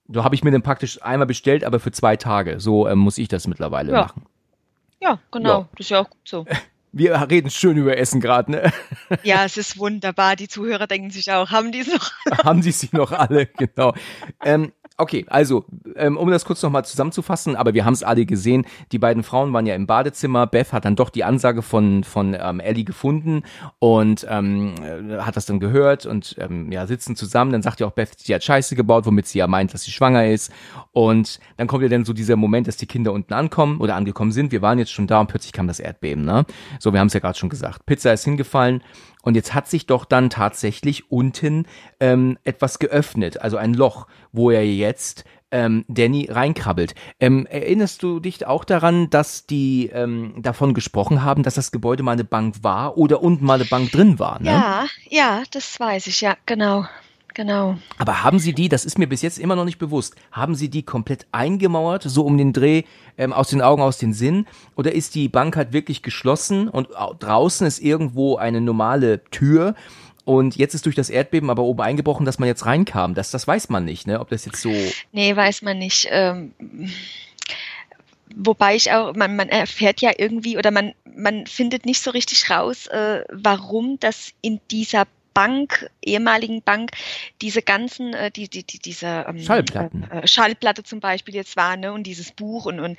[0.08, 2.60] So habe ich mir dann praktisch einmal bestellt, aber für zwei Tage.
[2.60, 4.02] So ähm, muss ich das mittlerweile ja.
[4.02, 4.22] machen.
[5.00, 5.60] Ja, genau.
[5.60, 5.68] Ja.
[5.72, 6.46] Das ist ja auch gut so.
[6.98, 8.72] Wir reden schön über Essen gerade, ne?
[9.22, 10.34] Ja, es ist wunderbar.
[10.34, 12.10] Die Zuhörer denken sich auch, haben die es noch?
[12.44, 13.92] haben die sie noch alle, genau.
[14.42, 18.64] Ähm, Okay, also, ähm, um das kurz nochmal zusammenzufassen, aber wir haben es alle gesehen,
[18.92, 22.34] die beiden Frauen waren ja im Badezimmer, Beth hat dann doch die Ansage von, von
[22.38, 23.42] ähm, Ellie gefunden
[23.78, 27.86] und ähm, äh, hat das dann gehört und ähm, ja, sitzen zusammen, dann sagt ja
[27.86, 30.50] auch Beth, sie hat Scheiße gebaut, womit sie ja meint, dass sie schwanger ist.
[30.92, 34.32] Und dann kommt ja dann so dieser Moment, dass die Kinder unten ankommen oder angekommen
[34.32, 36.46] sind, wir waren jetzt schon da und plötzlich kam das Erdbeben, ne?
[36.80, 38.82] So, wir haben es ja gerade schon gesagt, Pizza ist hingefallen
[39.26, 41.66] und jetzt hat sich doch dann tatsächlich unten
[41.98, 46.94] ähm, etwas geöffnet, also ein Loch, wo er jetzt ähm, Danny reinkrabbelt.
[47.18, 52.04] Ähm, erinnerst du dich auch daran, dass die ähm, davon gesprochen haben, dass das Gebäude
[52.04, 54.40] mal eine Bank war oder unten mal eine Bank drin war?
[54.40, 54.50] Ne?
[54.50, 56.86] Ja, ja, das weiß ich, ja, genau.
[57.36, 57.76] Genau.
[57.98, 60.70] Aber haben Sie die, das ist mir bis jetzt immer noch nicht bewusst, haben Sie
[60.70, 62.84] die komplett eingemauert, so um den Dreh,
[63.18, 64.46] ähm, aus den Augen, aus den Sinn?
[64.74, 69.74] Oder ist die Bank halt wirklich geschlossen und draußen ist irgendwo eine normale Tür?
[70.24, 73.12] Und jetzt ist durch das Erdbeben aber oben eingebrochen, dass man jetzt reinkam.
[73.12, 74.18] Das, das weiß man nicht, ne?
[74.18, 74.72] Ob das jetzt so.
[75.12, 76.08] Nee, weiß man nicht.
[76.10, 76.52] Ähm
[78.34, 82.50] wobei ich auch, man, man erfährt ja irgendwie oder man, man findet nicht so richtig
[82.50, 86.92] raus, äh, warum das in dieser Bank, ehemaligen Bank,
[87.42, 90.10] diese ganzen, äh, die, die, die, diese ähm, Schallplatten.
[90.10, 92.98] Äh, Schallplatte zum Beispiel jetzt war, ne, und dieses Buch und, und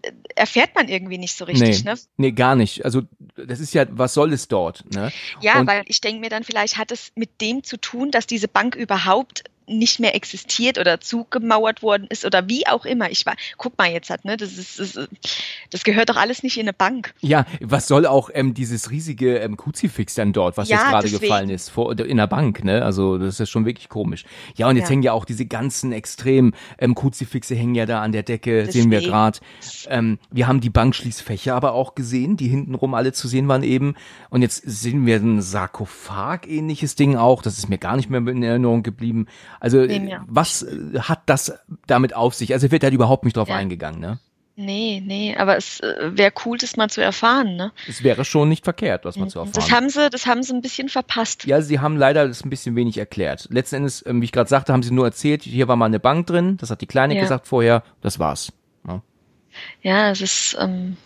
[0.00, 1.98] äh, erfährt man irgendwie nicht so richtig, nee, ne?
[2.16, 2.86] Nee, gar nicht.
[2.86, 3.02] Also
[3.36, 5.12] das ist ja, was soll es dort, ne?
[5.42, 8.26] Ja, und weil ich denke mir dann, vielleicht hat es mit dem zu tun, dass
[8.26, 13.10] diese Bank überhaupt nicht mehr existiert oder zugemauert worden ist oder wie auch immer.
[13.10, 14.98] Ich war, guck mal jetzt hat, ne, das ist, das,
[15.70, 17.14] das gehört doch alles nicht in eine Bank.
[17.20, 21.02] Ja, was soll auch ähm, dieses riesige ähm, Kruzifix dann dort, was Ja, jetzt gerade
[21.04, 21.22] deswegen.
[21.22, 22.84] gefallen ist, vor, in der Bank, ne?
[22.84, 24.24] Also das ist schon wirklich komisch.
[24.56, 24.90] Ja, und jetzt Ja.
[24.90, 28.90] hängen ja auch diese ganzen extremen ähm, Kruzifixe hängen ja da an der Decke, sehen
[28.90, 29.12] wir Deswegen.
[29.12, 29.38] gerade.
[29.88, 33.94] Ähm, wir haben die Bankschließfächer aber auch gesehen, die hintenrum alle zu sehen waren eben.
[34.30, 37.42] Und jetzt sehen wir ein Sarkophag-ähnliches Ding auch.
[37.42, 39.26] Das ist mir gar nicht mehr in Erinnerung geblieben.
[39.60, 41.52] Also Nee, äh, mir was äh, hat das
[41.86, 42.52] damit auf sich?
[42.52, 43.56] Also wird da überhaupt nicht drauf Ja.
[43.56, 44.18] eingegangen, ne?
[44.56, 47.72] Nee, nee, aber es äh, wäre cool, das mal zu erfahren, ne?
[47.88, 49.54] Es wäre schon nicht verkehrt, was man zu erfahren.
[49.56, 51.44] Das haben sie, das haben sie ein bisschen verpasst.
[51.44, 53.48] Ja, sie haben leider das ein bisschen wenig erklärt.
[53.50, 55.98] Letzten Endes, ähm, wie ich gerade sagte, haben sie nur erzählt, hier war mal eine
[55.98, 57.20] Bank drin, das hat die Kleine Ja.
[57.20, 58.52] gesagt vorher, das war's.
[58.86, 59.02] Ja.
[59.82, 60.98] Ja, es ist, ähm,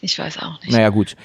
[0.00, 0.70] ich weiß auch nicht.
[0.70, 1.16] Naja, gut.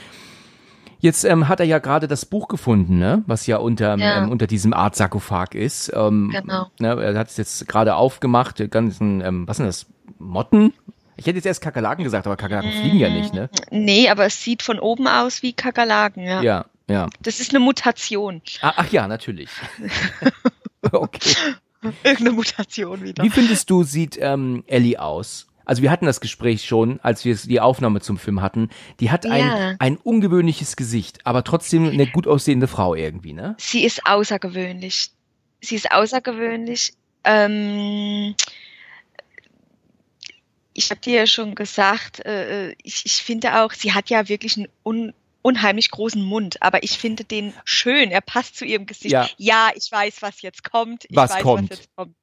[1.03, 3.23] Jetzt ähm, hat er ja gerade das Buch gefunden, ne?
[3.27, 4.23] was ja unter, Ja.
[4.23, 5.91] ähm, unter diesem Art Sarkophag ist.
[5.93, 6.67] Ähm, Genau.
[6.79, 9.85] Ne, er hat es jetzt gerade aufgemacht, die ganzen, ähm, was sind das,
[10.17, 10.71] Motten?
[11.17, 13.49] Ich hätte jetzt erst Kakerlaken gesagt, aber Kakerlaken fliegen ja nicht, ne?
[13.69, 16.41] Nee, aber es sieht von oben aus wie Kakerlaken, ja.
[16.41, 17.09] Ja, ja.
[17.21, 18.41] Das ist eine Mutation.
[18.61, 19.49] Ah, ach ja, natürlich.
[20.93, 21.35] okay.
[22.05, 23.21] Irgendeine Mutation wieder.
[23.25, 25.47] Wie findest du, sieht ähm, Ellie aus?
[25.65, 28.69] Also wir hatten das Gespräch schon, als wir die Aufnahme zum Film hatten.
[28.99, 29.75] Die hat ein, Ja.
[29.79, 33.55] ein ungewöhnliches Gesicht, aber trotzdem eine gut aussehende Frau irgendwie, ne?
[33.59, 35.11] Sie ist außergewöhnlich.
[35.61, 36.93] Sie ist außergewöhnlich.
[37.23, 38.35] Ähm,
[40.73, 44.57] ich habe dir ja schon gesagt, äh, ich, ich finde auch, sie hat ja wirklich
[44.57, 48.09] einen un, unheimlich großen Mund, aber ich finde den schön.
[48.09, 49.13] Er passt zu ihrem Gesicht.
[49.37, 49.69] Ja.
[49.75, 51.05] ich weiß, was jetzt kommt.
[51.09, 51.69] Ich Was weiß, kommt?
[51.69, 52.15] was jetzt kommt.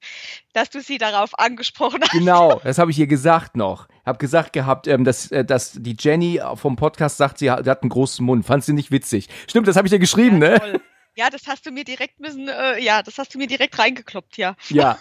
[0.53, 2.11] Dass du sie darauf angesprochen hast.
[2.11, 3.87] Genau, das habe ich ihr gesagt noch.
[4.05, 7.91] Hab gesagt gehabt, ähm, dass, äh, dass die Jenny vom Podcast sagt, sie hat, einen
[7.91, 8.45] großen Mund.
[8.45, 9.29] Fand sie nicht witzig.
[9.47, 10.59] Stimmt, das habe ich dir geschrieben, ne?
[10.59, 10.81] Toll.
[11.17, 14.37] Ja, das hast du mir direkt müssen, äh, ja, das hast du mir direkt reingekloppt,
[14.37, 14.57] ja.
[14.69, 14.99] Ja,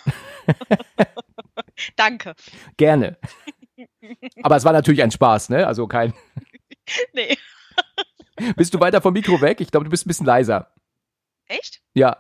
[1.96, 2.36] Danke.
[2.78, 3.18] gerne.
[4.44, 5.66] Aber es war natürlich ein Spaß, ne?
[5.68, 6.14] Also kein.
[7.14, 7.38] Nee.
[8.56, 9.62] Bist du weiter vom Mikro weg?
[9.62, 10.72] Ich glaube, du bist ein bisschen leiser.
[11.48, 11.82] Echt?
[11.94, 12.18] Ja,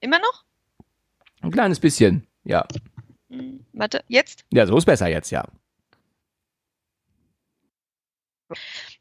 [0.00, 0.44] Immer noch?
[1.42, 2.26] ein kleines bisschen.
[2.44, 2.66] Ja.
[3.30, 4.44] Hm, warte, jetzt?
[4.50, 5.46] Ja, so ist besser jetzt, ja.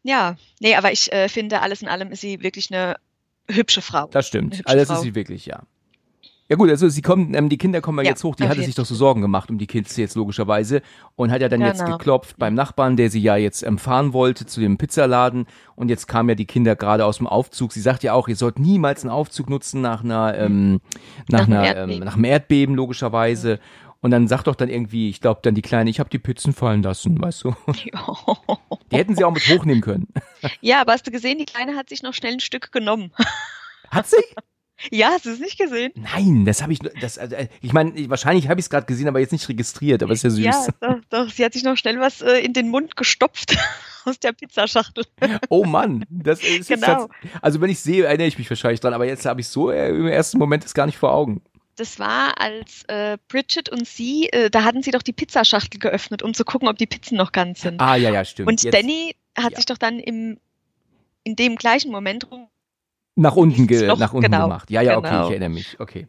[0.04, 2.98] Ja, nee, aber ich äh, finde, alles in allem ist sie wirklich eine
[3.50, 4.08] hübsche Frau.
[4.08, 4.62] Das stimmt.
[4.66, 4.96] Das Frau.
[4.96, 5.64] ist sie wirklich, ja.
[6.50, 8.50] Ja gut, also sie kommen, ähm, die Kinder kommen ja Ja, jetzt hoch, die auf
[8.50, 10.82] hatte sich doch so Sorgen gemacht um die Kids jetzt logischerweise
[11.16, 11.98] und hat ja dann jetzt Genau.
[11.98, 16.08] geklopft beim Nachbarn, der sie ja jetzt ähm, fahren wollte zu dem Pizzaladen und jetzt
[16.08, 17.72] kamen ja die Kinder gerade aus dem Aufzug.
[17.72, 20.82] Sie sagt ja auch, ihr sollt niemals einen Aufzug nutzen nach einer, ähm,
[21.30, 23.60] nach, Nach einer, ähm, nach einem Erdbeben logischerweise.
[24.02, 26.54] Und dann sagt doch dann irgendwie, ich glaube dann die Kleine, ich habe die Pizzen
[26.54, 27.54] fallen lassen, weißt du.
[28.92, 30.08] Die hätten sie auch mit hochnehmen können.
[30.62, 33.12] ja, aber hast du gesehen, die Kleine hat sich noch schnell ein Stück genommen.
[33.92, 34.16] Hat sie?
[34.92, 35.92] Ja, hast du es nicht gesehen?
[35.96, 39.08] Nein, das habe ich, das, also, äh, ich meine, wahrscheinlich habe ich es gerade gesehen,
[39.08, 40.44] aber jetzt nicht registriert, aber ist ja süß.
[40.44, 43.58] Ja, doch, doch, sie hat sich noch schnell was äh, in den Mund gestopft
[44.06, 45.06] aus der Pizzaschachtel.
[45.50, 47.10] Oh Mann, das ist jetzt Genau.
[47.42, 49.90] Also wenn ich sehe, erinnere ich mich wahrscheinlich dran, aber jetzt habe ich so äh,
[49.90, 51.42] im ersten Moment das gar nicht vor Augen.
[51.76, 56.22] Das war, als äh, Bridget und sie, äh, da hatten sie doch die Pizzaschachtel geöffnet,
[56.22, 57.80] um zu gucken, ob die Pizzen noch ganz sind.
[57.80, 58.50] Ah, ja, ja, stimmt.
[58.50, 59.58] und Jetzt Danny hat ja.
[59.58, 60.40] sich doch dann im,
[61.24, 62.50] in dem gleichen Moment rum.
[63.20, 64.70] Nach unten, ge Loch, nach unten genau, gemacht.
[64.72, 65.24] Ja, ja, okay, genau.
[65.26, 65.80] ich erinnere mich.
[65.80, 66.08] Okay.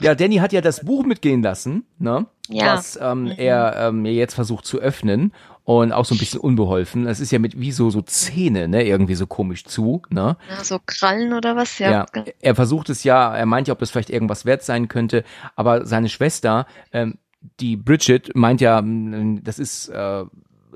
[0.00, 2.26] Ja, Danny hat ja das Buch mitgehen lassen, ne?
[2.48, 2.74] Ja.
[2.76, 3.34] Was ähm, Mhm.
[3.38, 5.32] er ähm, mir jetzt versucht zu öffnen
[5.64, 7.04] und auch so ein bisschen unbeholfen.
[7.04, 8.84] Das ist ja mit wie so so Zähne, ne?
[8.86, 10.36] Irgendwie so komisch zu, ne?
[10.48, 11.78] Ja, so Krallen oder was?
[11.78, 11.90] Ja.
[11.90, 12.06] Ja,
[12.40, 15.24] er versucht es ja, er meint ja, ob das vielleicht irgendwas wert sein könnte,
[15.56, 17.18] aber seine Schwester, ähm,
[17.60, 20.24] die Bridget, meint ja, mm, das ist äh,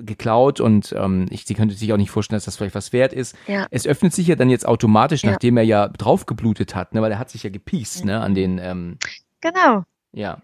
[0.00, 3.12] geklaut und ähm, ich, sie könnte sich auch nicht vorstellen, dass das vielleicht was wert
[3.12, 3.36] ist.
[3.46, 3.66] Ja.
[3.70, 5.30] Es öffnet sich ja dann jetzt automatisch, Ja.
[5.32, 8.58] nachdem er ja draufgeblutet hat, ne, weil er hat sich ja gepiest, ne, an den,
[8.58, 8.98] ähm,
[9.40, 9.84] Genau.
[10.12, 10.42] ja.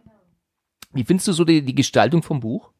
[0.92, 2.70] Wie findest du so die, die Gestaltung vom Buch?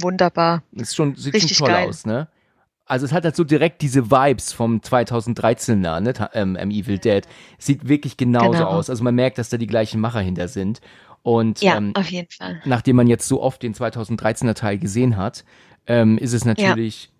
[0.00, 0.62] Wunderbar.
[0.72, 1.88] Das ist schon, sieht Richtig schon toll geil.
[1.88, 2.28] aus, ne?
[2.86, 7.24] Also es hat halt so direkt diese Vibes vom 2013er, ne, ähm, Evil Dead.
[7.58, 8.66] Sieht wirklich genauso Genau.
[8.66, 8.90] aus.
[8.90, 10.80] Also man merkt, dass da die gleichen Macher hinter sind.
[11.22, 12.60] Und Ja, ähm, auf jeden Fall.
[12.64, 15.44] nachdem man jetzt so oft den 2013er Teil gesehen hat,
[15.86, 17.10] ähm, ist es natürlich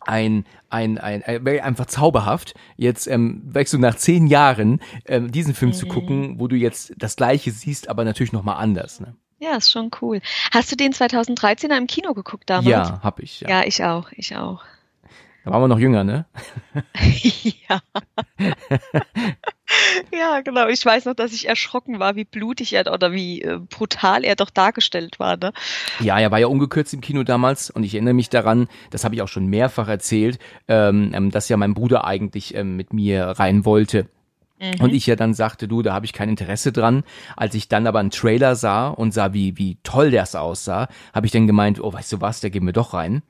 [0.00, 5.30] ein, ein, ein, ein, wäre einfach zauberhaft, jetzt ähm, weißt du, nach zehn Jahren ähm,
[5.30, 5.90] diesen Film zu Mhm.
[5.90, 9.00] gucken, wo du jetzt das Gleiche siehst, aber natürlich nochmal anders.
[9.00, 9.14] Ne?
[9.40, 10.20] Ja, ist schon cool.
[10.52, 12.88] Hast du den 2013er im Kino geguckt damals?
[12.88, 13.40] Ja, hab ich.
[13.40, 13.48] Ja.
[13.50, 14.62] Ja, ich auch, ich auch.
[15.48, 16.26] Da waren wir noch jünger, ne?
[17.70, 17.80] ja.
[20.12, 20.68] ja, genau.
[20.68, 24.36] Ich weiß noch, dass ich erschrocken war, wie blutig er oder wie äh, brutal er
[24.36, 25.38] doch dargestellt war.
[25.38, 25.54] Ne?
[26.00, 29.14] Ja, er war ja ungekürzt im Kino damals und ich erinnere mich daran, das habe
[29.14, 33.24] ich auch schon mehrfach erzählt, ähm, ähm, dass ja mein Bruder eigentlich ähm, mit mir
[33.24, 34.06] rein wollte.
[34.60, 34.82] Mhm.
[34.82, 37.04] Und ich ja dann sagte, du, da habe ich kein Interesse dran.
[37.38, 41.24] Als ich dann aber einen Trailer sah und sah, wie, wie toll das aussah, habe
[41.24, 43.22] ich dann gemeint, oh, weißt du was, da gehen wir doch rein.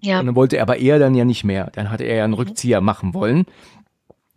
[0.00, 0.20] Ja.
[0.20, 1.70] Und dann wollte er aber er dann ja nicht mehr.
[1.74, 2.38] Dann hatte er ja einen Mhm.
[2.38, 3.46] Rückzieher machen wollen.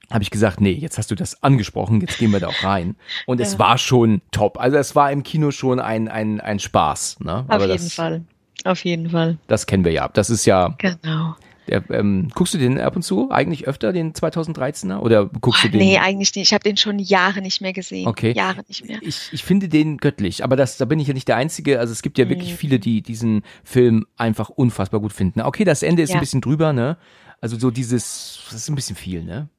[0.10, 2.96] Habe ich gesagt, nee, jetzt hast du das angesprochen, jetzt gehen wir da auch rein.
[3.26, 3.60] Und es Ja.
[3.60, 4.58] war schon top.
[4.60, 7.20] Also es war im Kino schon ein, ein, ein Spaß.
[7.20, 7.40] Ne?
[7.40, 8.22] Auf aber jeden das, Fall.
[8.64, 9.38] Auf jeden Fall.
[9.48, 10.08] das kennen wir ja.
[10.14, 11.36] Das ist ja, Genau.
[11.68, 15.00] Der, ähm, guckst du den ab und zu eigentlich öfter, den 2013er?
[15.00, 15.80] Oder guckst du den?
[15.80, 16.48] Nee, eigentlich nicht.
[16.48, 18.08] Ich habe den schon Jahre nicht mehr gesehen.
[18.08, 18.32] Okay.
[18.34, 19.00] Jahre nicht mehr.
[19.02, 21.80] Ich, ich finde den göttlich, aber das, da bin ich ja nicht der Einzige.
[21.80, 22.58] Also es gibt ja wirklich Mhm.
[22.58, 25.42] viele, die diesen Film einfach unfassbar gut finden.
[25.42, 26.16] Okay, das Ende ist Ja.
[26.16, 26.98] ein bisschen drüber, ne?
[27.42, 29.50] Also so dieses, das ist ein bisschen viel, ne?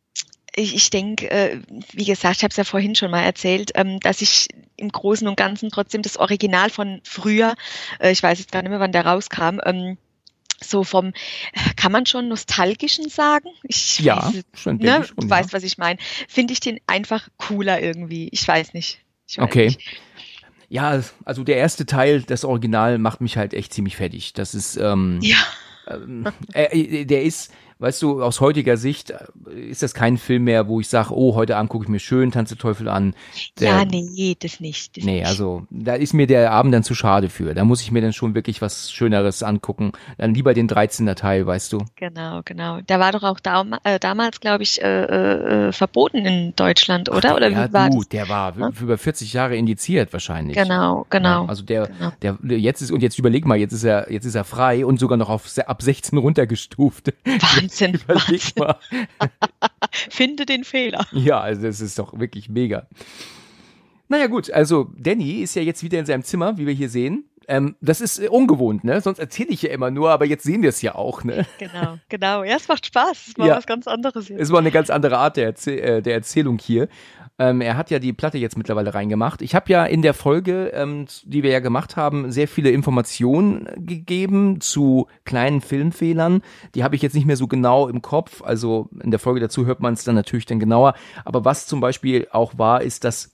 [0.56, 1.60] Ich, ich denke, äh,
[1.92, 5.28] wie gesagt, ich habe es ja vorhin schon mal erzählt, ähm, dass ich im Großen
[5.28, 7.54] und Ganzen trotzdem das Original von früher,
[8.00, 9.98] äh, ich weiß jetzt gar nicht mehr, wann der rauskam, ähm,
[10.62, 11.12] so vom,
[11.76, 13.48] kann man schon nostalgischen sagen?
[13.62, 15.04] Ich Ja, weiß, schon, ne?
[15.04, 15.30] schon, Du ja.
[15.30, 15.98] weißt, was ich meine.
[16.28, 18.28] Finde ich den einfach cooler irgendwie.
[18.32, 19.00] Ich weiß nicht.
[19.26, 19.66] Ich weiß Okay.
[19.66, 19.80] Nicht.
[20.70, 24.34] Ja, also der erste Teil, das Original, macht mich halt echt ziemlich fertig.
[24.34, 25.38] Das ist, ähm, Ja,
[25.86, 29.18] ähm, äh, der ist, weißt du, aus heutiger Sicht äh,
[29.52, 32.32] ist das kein Film mehr, wo ich sage, oh, heute Abend gucke ich mir schön
[32.32, 33.14] Tanz der Teufel an.
[33.60, 34.96] Der, ja, nee, das nicht.
[34.96, 37.54] Das Nee, also da ist mir der Abend dann zu schade für.
[37.54, 39.92] Da muss ich mir dann schon wirklich was Schöneres angucken.
[40.16, 41.84] Dann lieber den 13er Teil, weißt du.
[41.96, 42.80] Genau, genau.
[42.82, 47.36] Der war doch auch daum, äh, damals, glaube ich, äh, äh, verboten in Deutschland, oder?
[47.36, 48.08] Oder ja, wie war du, das?
[48.08, 50.56] der war für über 40 Jahre indiziert wahrscheinlich.
[50.56, 51.42] Genau, genau.
[51.42, 52.12] Ja, also der, genau.
[52.22, 54.98] der, jetzt ist und jetzt überleg mal, jetzt ist er, jetzt ist er frei und
[54.98, 57.12] sogar noch auf ab 16 runtergestuft.
[57.24, 58.56] Wahnsinn, überleg Wahnsinn.
[58.56, 58.78] mal.
[60.10, 61.06] Finde den Fehler.
[61.12, 62.86] Ja, also das ist doch wirklich mega.
[64.08, 67.24] Naja gut, also Danny ist ja jetzt wieder in seinem Zimmer, wie wir hier sehen.
[67.48, 69.00] Ähm, das ist äh, ungewohnt, ne?
[69.00, 71.46] Sonst erzähle ich ja immer nur, aber jetzt sehen wir es ja auch, ne?
[71.58, 72.44] Genau, genau.
[72.44, 73.28] Ja, es macht Spaß.
[73.28, 73.56] Es war Ja.
[73.56, 74.38] was ganz anderes jetzt.
[74.40, 76.88] Es war eine ganz andere Art der, Erzäh äh, der Erzählung hier.
[77.40, 79.42] Ähm, er hat ja die Platte jetzt mittlerweile reingemacht.
[79.42, 83.68] Ich habe ja in der Folge, ähm, die wir ja gemacht haben, sehr viele Informationen
[83.76, 86.42] gegeben zu kleinen Filmfehlern.
[86.74, 88.42] Die habe ich jetzt nicht mehr so genau im Kopf.
[88.42, 90.94] Also in der Folge dazu hört man es dann natürlich dann genauer.
[91.24, 93.30] Aber was zum Beispiel auch war, ist, dass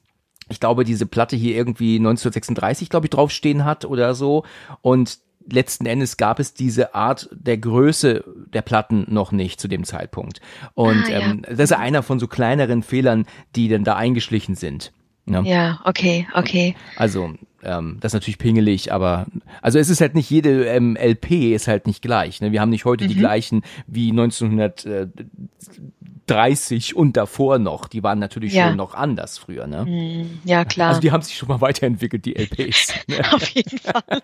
[0.48, 4.44] ich glaube, diese Platte hier irgendwie 1936, glaube ich, draufstehen hat oder so.
[4.82, 9.84] Und letzten Endes gab es diese Art der Größe der Platten noch nicht zu dem
[9.84, 10.40] Zeitpunkt.
[10.74, 11.18] Und Ah, ja.
[11.20, 14.92] ähm, das ist einer von so kleineren Fehlern, die dann da eingeschlichen sind.
[15.26, 15.42] Ne?
[15.46, 16.76] Ja, okay, okay.
[16.96, 17.32] Also,
[17.62, 19.26] ähm, das ist natürlich pingelig, aber
[19.62, 22.42] also es ist halt nicht jede ähm, LP ist halt nicht gleich.
[22.42, 22.52] Ne?
[22.52, 27.88] Wir haben nicht heute die gleichen wie 1930 und davor noch.
[27.88, 28.68] Die waren natürlich Ja.
[28.68, 29.66] schon noch anders früher.
[29.66, 29.86] Ne?
[29.86, 30.88] Hm, Ja, klar.
[30.90, 32.92] Also die haben sich schon mal weiterentwickelt, die LPs.
[33.08, 33.20] Ne?
[33.32, 34.02] Auf jeden Fall.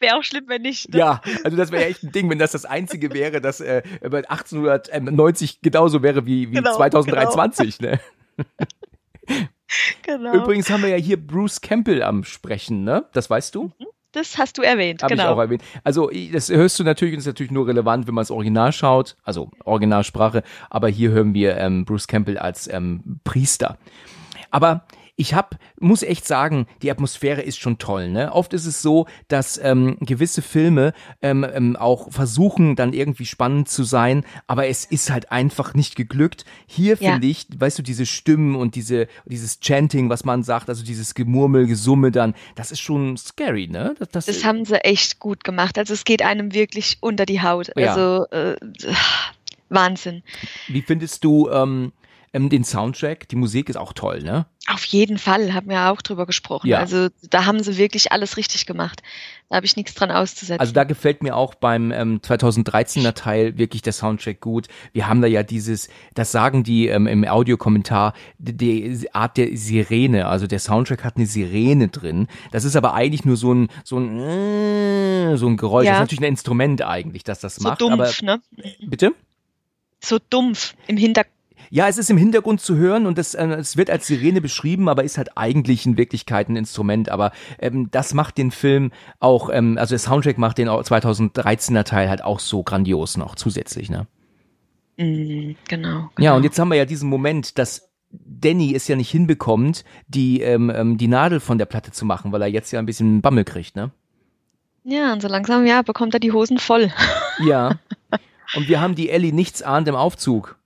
[0.00, 0.88] Wäre auch schlimm, wenn nicht.
[0.94, 0.98] Ne?
[0.98, 3.82] Ja, also das wäre ja echt ein Ding, wenn das das einzige wäre, das äh,
[4.00, 7.80] bei 1890 genauso wäre wie, wie Genau, 2023.
[7.80, 8.00] Ne?
[10.02, 10.34] Genau.
[10.34, 13.06] Übrigens haben wir ja hier Bruce Campbell am Sprechen, ne?
[13.12, 13.72] Das weißt du?
[14.12, 15.34] das hast du erwähnt, ich genau.
[15.34, 15.62] auch erwähnt.
[15.84, 18.72] Also ich- das hörst du natürlich und ist natürlich nur relevant, wenn man das Original
[18.72, 20.42] schaut, also Originalsprache.
[20.70, 23.76] Aber hier hören wir ähm, Bruce Campbell als ähm, Priester.
[24.50, 28.08] Aber ich hab, muss echt sagen, die Atmosphäre ist schon toll.
[28.10, 28.32] Ne?
[28.32, 33.68] Oft ist es so, dass ähm, gewisse Filme ähm, ähm, auch versuchen, dann irgendwie spannend
[33.68, 36.44] zu sein, aber es ist halt einfach nicht geglückt.
[36.66, 37.12] Hier Ja.
[37.12, 41.14] finde ich, weißt du, diese Stimmen und diese dieses Chanting, was man sagt, also dieses
[41.14, 43.94] Gemurmel, Gesumme dann, das ist schon scary, ne?
[43.98, 45.78] Das, das, Das haben sie echt gut gemacht.
[45.78, 47.70] Also es geht einem wirklich unter die Haut.
[47.76, 47.94] Ja.
[47.94, 48.56] Also äh,
[49.68, 50.22] Wahnsinn.
[50.68, 51.92] Wie findest du ähm,
[52.36, 53.28] ähm, den Soundtrack?
[53.28, 54.46] Die Musik ist auch toll, ne?
[54.68, 56.66] Auf jeden Fall, haben wir auch drüber gesprochen.
[56.66, 56.78] Ja.
[56.78, 59.00] Also da haben sie wirklich alles richtig gemacht.
[59.48, 60.58] Da habe ich nichts dran auszusetzen.
[60.58, 64.66] Also da gefällt mir auch beim ähm, 2013er Teil wirklich der Soundtrack gut.
[64.92, 69.56] Wir haben da ja dieses, das sagen die ähm, im Audiokommentar, die, die Art der
[69.56, 70.26] Sirene.
[70.26, 72.26] Also der Soundtrack hat eine Sirene drin.
[72.50, 75.86] Das ist aber eigentlich nur so ein so ein äh, so ein Geräusch.
[75.86, 75.92] Ja.
[75.92, 77.80] Das ist natürlich ein Instrument eigentlich, das das so macht.
[77.80, 78.42] dumpf, aber ne?
[78.80, 79.12] bitte?
[80.00, 81.35] So dumpf im Hintergrund.
[81.70, 84.88] Ja, es ist im Hintergrund zu hören und es, äh, es wird als Sirene beschrieben,
[84.88, 87.08] aber ist halt eigentlich in Wirklichkeit ein Instrument.
[87.10, 91.84] Aber ähm, das macht den Film auch, ähm, also der Soundtrack macht den auch 2013er
[91.84, 94.06] Teil halt auch so grandios noch zusätzlich, ne?
[94.96, 96.38] Mm, genau, Ja, und genau.
[96.40, 100.96] jetzt haben wir ja diesen Moment, dass Danny es ja nicht hinbekommt, die, ähm, ähm,
[100.96, 103.76] die Nadel von der Platte zu machen, weil er jetzt ja ein bisschen Bammel kriegt,
[103.76, 103.90] ne?
[104.84, 106.92] Ja, und so langsam, ja, bekommt er die Hosen voll.
[107.44, 107.78] Ja.
[108.54, 110.56] Und wir haben die Ellie nichts ahnt im Aufzug.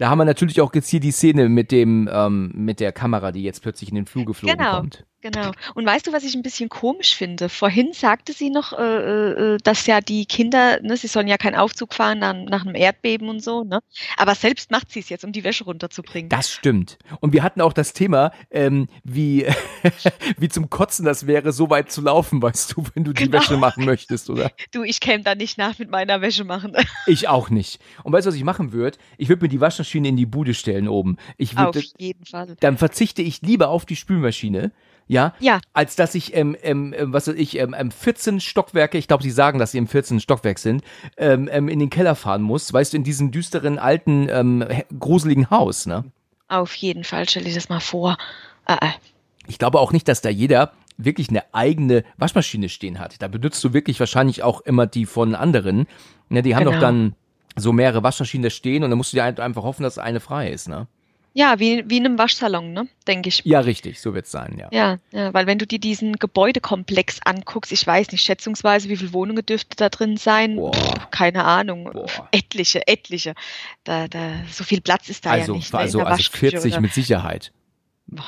[0.00, 3.32] Da haben wir natürlich auch jetzt hier die Szene mit dem, ähm, mit der Kamera,
[3.32, 4.78] die jetzt plötzlich in den Flur geflogen Genau.
[4.78, 5.04] kommt.
[5.22, 5.52] Genau.
[5.74, 7.48] Und weißt du, was ich ein bisschen komisch finde?
[7.48, 11.56] Vorhin sagte sie noch, äh, äh, dass ja die Kinder, ne, sie sollen ja keinen
[11.56, 13.80] Aufzug fahren nach, nach einem Erdbeben und so, ne?
[14.16, 16.28] Aber selbst macht sie es jetzt, um die Wäsche runterzubringen.
[16.30, 16.98] Das stimmt.
[17.20, 19.46] Und wir hatten auch das Thema, ähm, wie,
[20.38, 23.38] wie zum Kotzen das wäre, so weit zu laufen, weißt du, wenn du die Genau.
[23.38, 24.50] Wäsche machen möchtest, oder?
[24.72, 26.76] Du, ich käme da nicht nach mit meiner Wäsche machen.
[27.06, 27.80] Ich auch nicht.
[28.04, 28.98] Und weißt du, was ich machen würde?
[29.18, 31.16] Ich würde mir die Waschmaschine in die Bude stellen oben.
[31.38, 32.56] Ich Auf würde, jeden Fall.
[32.60, 34.70] dann verzichte ich lieber auf die Spülmaschine,
[35.10, 35.60] ja, Ja.
[35.72, 39.22] als dass ich, ähm, ähm, ähm, was weiß ich, ähm, ähm, 14 Stockwerke, ich glaube,
[39.22, 40.20] sie sagen, dass sie im 14.
[40.20, 40.82] Stockwerk sind,
[41.16, 44.64] ähm, ähm, in den Keller fahren muss, weißt du, in diesem düsteren, alten, ähm,
[44.98, 46.04] gruseligen Haus, ne?
[46.48, 48.16] Auf jeden Fall, stell dir das mal vor.
[48.66, 48.90] Äh, äh.
[49.46, 53.20] Ich glaube auch nicht, dass da jeder wirklich eine eigene Waschmaschine stehen hat.
[53.22, 55.86] Da benutzt du wirklich wahrscheinlich auch immer die von anderen.
[56.28, 56.72] Ne, die haben Genau.
[56.76, 57.14] doch dann
[57.56, 60.20] so mehrere Waschmaschinen da stehen und dann musst du dir ein- einfach hoffen, dass eine
[60.20, 60.86] frei ist, ne?
[61.32, 62.88] Ja, wie, wie in einem Waschsalon, ne?
[63.06, 63.42] Denke ich.
[63.44, 64.68] Ja, richtig, so wird's sein, ja.
[64.72, 69.12] Ja, ja, weil wenn du dir diesen Gebäudekomplex anguckst, ich weiß nicht, schätzungsweise, wie viele
[69.12, 70.56] Wohnungen dürfte da drin sein?
[70.56, 70.72] Boah.
[70.72, 71.90] Pff, keine Ahnung.
[71.92, 72.28] Boah.
[72.32, 73.34] Etliche, etliche.
[73.84, 75.72] Da, da, so viel Platz ist da also, ja nicht.
[75.72, 77.52] ne, also, also Waschküche 40 oder- mit Sicherheit.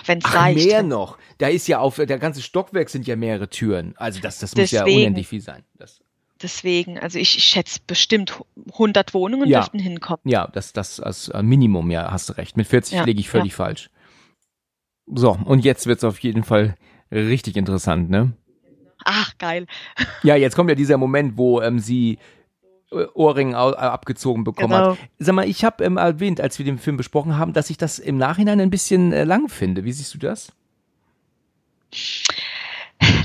[0.06, 0.64] Wenn es reicht.
[0.64, 1.18] mehr noch.
[1.38, 3.94] Da ist ja auf, der ganze Stockwerk sind ja mehrere Türen.
[3.96, 5.64] Also das, das muss ja unendlich viel sein.
[5.76, 6.01] Das,
[6.42, 8.40] Deswegen, also ich, ich schätze bestimmt
[8.72, 9.60] 100 Wohnungen Ja.
[9.60, 10.20] dürften hinkommen.
[10.24, 12.56] ja, das, das als äh, Minimum, ja, hast du recht.
[12.56, 13.90] Mit 40 Ja, liege ich völlig falsch.
[15.06, 16.76] So, und jetzt wird's auf jeden Fall
[17.10, 18.32] richtig interessant, ne?
[19.04, 19.66] Ach, geil.
[20.22, 22.18] Ja, jetzt kommt ja dieser Moment, wo ähm, sie
[22.92, 24.90] äh, Ohrring au- äh, abgezogen bekommen Genau.
[24.92, 24.98] hat.
[25.18, 27.98] Sag mal, ich habe ähm, erwähnt, als wir den Film besprochen haben, dass ich das
[27.98, 29.84] im Nachhinein ein bisschen äh, lang finde.
[29.84, 30.52] Wie siehst du das?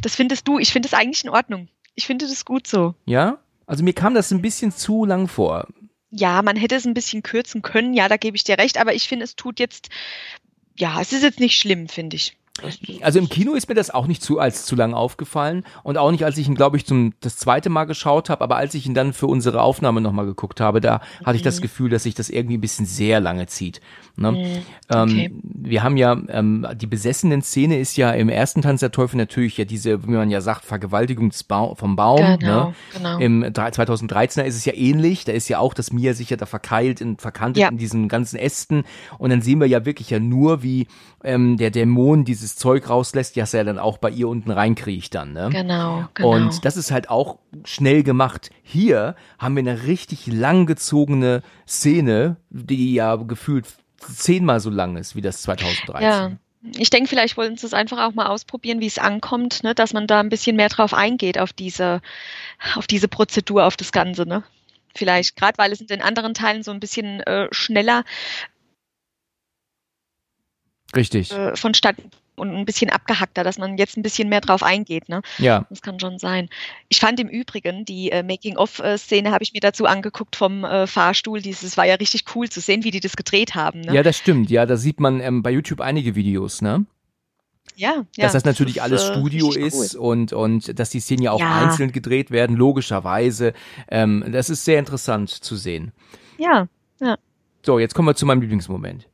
[0.02, 0.60] Das findest du.
[0.60, 1.68] Ich finde es eigentlich in Ordnung.
[1.98, 2.94] Ich finde das gut so.
[3.06, 3.40] Ja?
[3.66, 5.68] Also mir kam das ein bisschen zu lang vor.
[6.12, 7.96] Ja, man hätte es ein bisschen kürzen können.
[7.96, 8.78] Ja, da gebe ich dir recht.
[8.78, 9.90] Aber ich finde, es tut jetzt,
[10.78, 12.38] ja, es ist jetzt nicht schlimm, finde ich.
[13.02, 16.12] Also im Kino ist mir das auch nicht zu als zu lang aufgefallen und auch
[16.12, 18.86] nicht, als ich ihn, glaube ich, zum das zweite Mal geschaut habe, aber als ich
[18.86, 22.16] ihn dann für unsere Aufnahme nochmal geguckt habe, da hatte ich das Gefühl, dass sich
[22.16, 23.82] das irgendwie ein bisschen sehr lange zieht.
[24.20, 24.30] Ne?
[24.90, 25.26] okay.
[25.30, 29.18] ähm, wir haben ja, ähm, die besessenen Szene ist ja im ersten Tanz der Teufel
[29.18, 31.32] natürlich ja diese, wie man ja sagt, Vergewaltigung
[31.76, 32.40] vom Baum.
[32.40, 32.74] Genau, ne?
[32.94, 33.18] genau.
[33.20, 36.38] Im drei- 2013er ist es ja ähnlich, da ist ja auch das Mia sich ja
[36.38, 37.70] da verkeilt und verkantet Ja.
[37.70, 38.86] in diesen ganzen Ästen
[39.20, 40.88] und dann sehen wir ja wirklich ja nur, wie
[41.24, 45.34] ähm, der Dämon dieses Zeug rauslässt, das er dann auch bei ihr unten reinkriecht dann,
[45.34, 45.50] ne?
[45.52, 46.30] Genau, genau.
[46.30, 48.50] Und das ist halt auch schnell gemacht.
[48.64, 53.66] Hier haben wir eine richtig langgezogene Szene, die ja gefühlt
[54.00, 56.02] zehnmal so lang ist wie das 2013.
[56.02, 56.32] Ja.
[56.76, 59.76] Ich denke, vielleicht wollten sie es einfach auch mal ausprobieren, wie es ankommt, ne?
[59.76, 62.02] dass man da ein bisschen mehr drauf eingeht, auf diese,
[62.76, 64.26] auf diese Prozedur, auf das Ganze.
[64.28, 64.44] Ne?
[64.94, 68.04] Vielleicht, gerade weil es in den anderen Teilen so ein bisschen äh, schneller
[70.96, 71.32] Richtig.
[71.32, 75.10] äh, vonstatten und ein bisschen abgehackter, dass man jetzt ein bisschen mehr drauf eingeht.
[75.10, 75.22] Ne?
[75.40, 75.66] Ja.
[75.70, 76.50] Das kann schon sein.
[76.88, 81.42] Ich fand im Übrigen, die äh, Making-of-Szene habe ich mir dazu angeguckt vom äh, Fahrstuhl.
[81.42, 83.82] Dieses war ja richtig cool zu sehen, wie die das gedreht haben.
[83.82, 83.94] Ne?
[83.94, 84.50] Ja, das stimmt.
[84.50, 86.86] Ja, da sieht man ähm, bei YouTube einige Videos, ne?
[87.76, 90.02] ja, ja, dass das natürlich ist, alles äh, Studio richtig ist cool.
[90.02, 91.58] und, und dass die Szenen ja auch Ja.
[91.58, 93.54] einzeln gedreht werden, logischerweise.
[93.90, 95.92] Ähm, das ist sehr interessant zu sehen.
[96.40, 96.68] Ja,
[97.64, 99.08] So, jetzt kommen wir zu meinem Lieblingsmoment.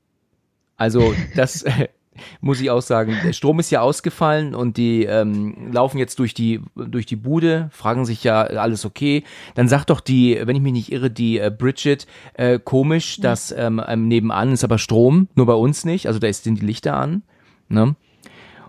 [0.77, 1.87] Also, das äh,
[2.41, 3.17] muss ich auch sagen.
[3.23, 7.69] Der Strom ist ja ausgefallen und die ähm, laufen jetzt durch die durch die Bude,
[7.71, 9.23] fragen sich ja alles okay.
[9.55, 13.51] Dann sagt doch die, wenn ich mich nicht irre, die äh, Bridget äh, komisch, dass
[13.51, 16.07] ähm, ähm, nebenan ist aber Strom, nur bei uns nicht.
[16.07, 17.23] Also da sind die Lichter an.
[17.69, 17.95] Ne?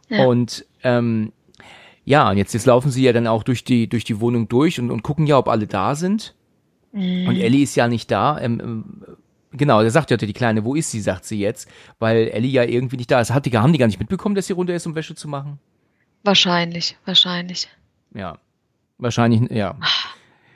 [0.08, 0.24] Ja.
[0.24, 1.32] Und ähm,
[2.04, 4.78] ja, und jetzt, jetzt laufen sie ja dann auch durch die durch die Wohnung durch
[4.78, 6.34] und, und gucken ja, ob alle da sind.
[6.92, 7.28] Mhm.
[7.28, 8.38] Und Ellie ist ja nicht da.
[8.40, 8.84] Ähm, ähm,
[9.56, 12.64] genau, der sagt ja die Kleine, wo ist sie, sagt sie jetzt, weil Ellie ja
[12.64, 13.32] irgendwie nicht da ist.
[13.32, 15.58] Hat die, haben die gar nicht mitbekommen, dass sie runter ist, um Wäsche zu machen?
[16.22, 17.68] wahrscheinlich, wahrscheinlich.
[18.14, 18.38] Ja.
[18.98, 19.76] Wahrscheinlich, ja.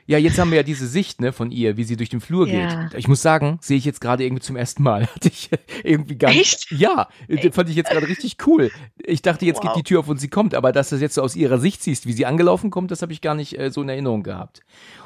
[0.07, 2.49] Ja, jetzt haben wir ja diese Sicht, ne, von ihr, wie sie durch den Flur
[2.49, 2.85] Ja.
[2.85, 2.95] geht.
[2.99, 5.07] Ich muss sagen, sehe ich jetzt gerade irgendwie zum ersten Mal.
[5.15, 5.51] Hatte ich
[5.85, 6.41] irgendwie gar nicht.
[6.41, 6.71] Echt?
[6.73, 8.71] Ja, äh, fand ich jetzt gerade richtig cool.
[9.05, 9.77] Ich dachte, jetzt geht Wow.
[9.77, 11.83] die Tür auf und sie kommt, aber dass du das jetzt so aus ihrer Sicht
[11.83, 14.63] siehst, wie sie angelaufen kommt, das habe ich gar nicht äh, so in Erinnerung gehabt.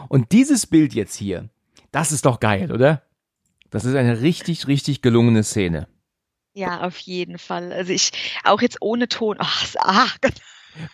[0.09, 1.49] Und dieses Bild jetzt hier,
[1.90, 3.03] das ist doch geil, oder?
[3.72, 5.88] Das ist eine richtig, richtig gelungene Szene.
[6.54, 7.72] Ja, auf jeden Fall.
[7.72, 8.12] Also ich,
[8.44, 9.36] auch jetzt ohne Ton.
[9.40, 10.34] Ach, ach Gott.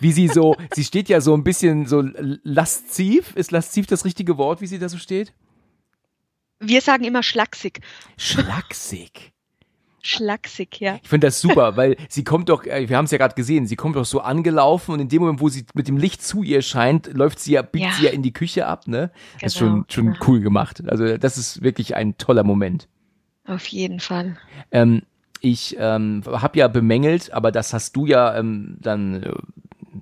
[0.00, 2.02] Wie sie so, sie steht ja so ein bisschen so
[2.42, 3.36] lasziv.
[3.36, 5.34] Ist lasziv das richtige Wort, wie sie da so steht?
[6.60, 7.80] wir sagen immer schlaksig.
[8.16, 9.32] Schlaksig.
[10.08, 10.98] Schlaksig, ja.
[11.02, 13.66] Ich finde das super, weil sie kommt doch, äh, wir haben es ja gerade gesehen,
[13.66, 16.42] sie kommt doch so angelaufen und in dem Moment, wo sie mit dem Licht zu
[16.42, 17.92] ihr scheint, läuft sie ja, biegt Ja.
[17.92, 19.10] sie ja in die Küche ab, ne?
[19.40, 20.24] Das ist Genau, schon, schon genau.
[20.26, 20.82] cool gemacht.
[20.88, 22.88] Also das ist wirklich ein toller Moment.
[23.46, 24.36] Auf jeden Fall.
[24.72, 25.02] Ähm,
[25.40, 29.32] ich ähm, habe ja bemängelt, aber das hast du ja ähm, dann äh,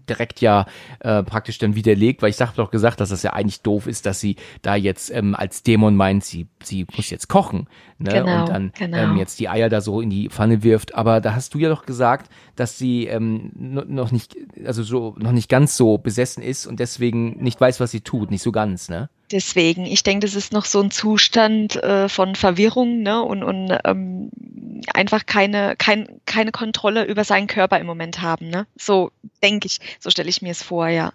[0.09, 0.67] direkt ja
[1.01, 4.07] äh, praktisch dann widerlegt, weil ich dachte doch gesagt, dass das ja eigentlich doof ist,
[4.07, 7.67] dass sie da jetzt ähm, als Dämon meint, sie, sie muss jetzt kochen
[7.99, 8.13] ne?
[8.13, 8.99] Genau, und dann genau.
[8.99, 10.95] ähm, jetzt die Eier da so in die Pfanne wirft.
[10.95, 15.15] Aber da hast du ja doch gesagt, dass sie ähm, no- noch nicht, also so
[15.19, 18.53] noch nicht ganz so besessen ist und deswegen nicht weiß, was sie tut, nicht so
[18.53, 19.09] ganz, ne?
[19.33, 23.21] Deswegen, ich denke, das ist noch so ein Zustand äh, von Verwirrung ne?
[23.23, 24.31] und, und ähm,
[24.95, 28.49] einfach keine, kein, keine Kontrolle über seinen Körper im Moment haben.
[28.49, 28.67] Ne?
[28.77, 29.11] So
[29.43, 31.13] denke ich, so stelle ich mir es vor, ja.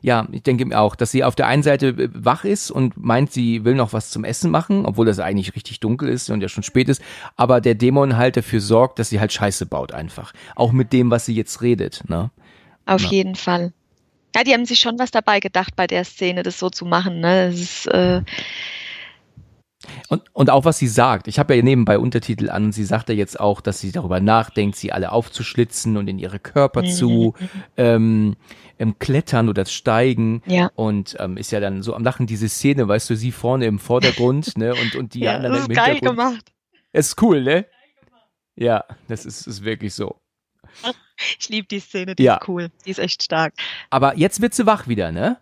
[0.00, 2.96] Ja, ich denke mir auch, dass sie auf der einen Seite äh, wach ist und
[2.96, 6.40] meint, sie will noch was zum Essen machen, obwohl das eigentlich richtig dunkel ist und
[6.40, 7.02] ja schon spät ist,
[7.36, 10.32] aber der Dämon halt dafür sorgt, dass sie halt Scheiße baut einfach.
[10.54, 12.30] Auch mit dem, was sie jetzt redet, ne?
[12.86, 13.10] Auf Ja.
[13.10, 13.72] jeden Fall.
[14.34, 17.20] Ja, die haben sich schon was dabei gedacht bei der Szene, das so zu machen.
[17.20, 17.50] Ne?
[17.50, 18.22] Das ist, äh,
[20.08, 21.26] Und, und auch was sie sagt.
[21.28, 24.20] Ich habe ja nebenbei Untertitel an und sie sagt ja jetzt auch, dass sie darüber
[24.20, 27.34] nachdenkt, sie alle aufzuschlitzen und in ihre Körper zu
[27.76, 28.36] ähm,
[28.78, 30.42] ähm, klettern oder steigen.
[30.46, 30.70] Ja.
[30.74, 33.78] Und ähm, ist ja dann so am Lachen diese Szene, weißt du, sie vorne im
[33.78, 34.74] Vordergrund, ne?
[34.74, 36.18] Und, und die ja, anderen das im ist geil Hintergrund.
[36.18, 36.52] gemacht.
[36.92, 37.66] Es ist cool, ne?
[38.54, 40.16] Ja, das ist, ist wirklich so.
[41.38, 42.36] Ich liebe die Szene, die Ja.
[42.38, 42.70] ist cool.
[42.84, 43.54] Die ist echt stark.
[43.90, 45.36] Aber jetzt wird sie wach wieder, ne?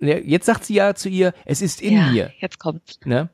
[0.00, 2.98] Jetzt sagt sie ja zu ihr, es ist in ja, mir, Jetzt kommt's.
[3.04, 3.28] ne?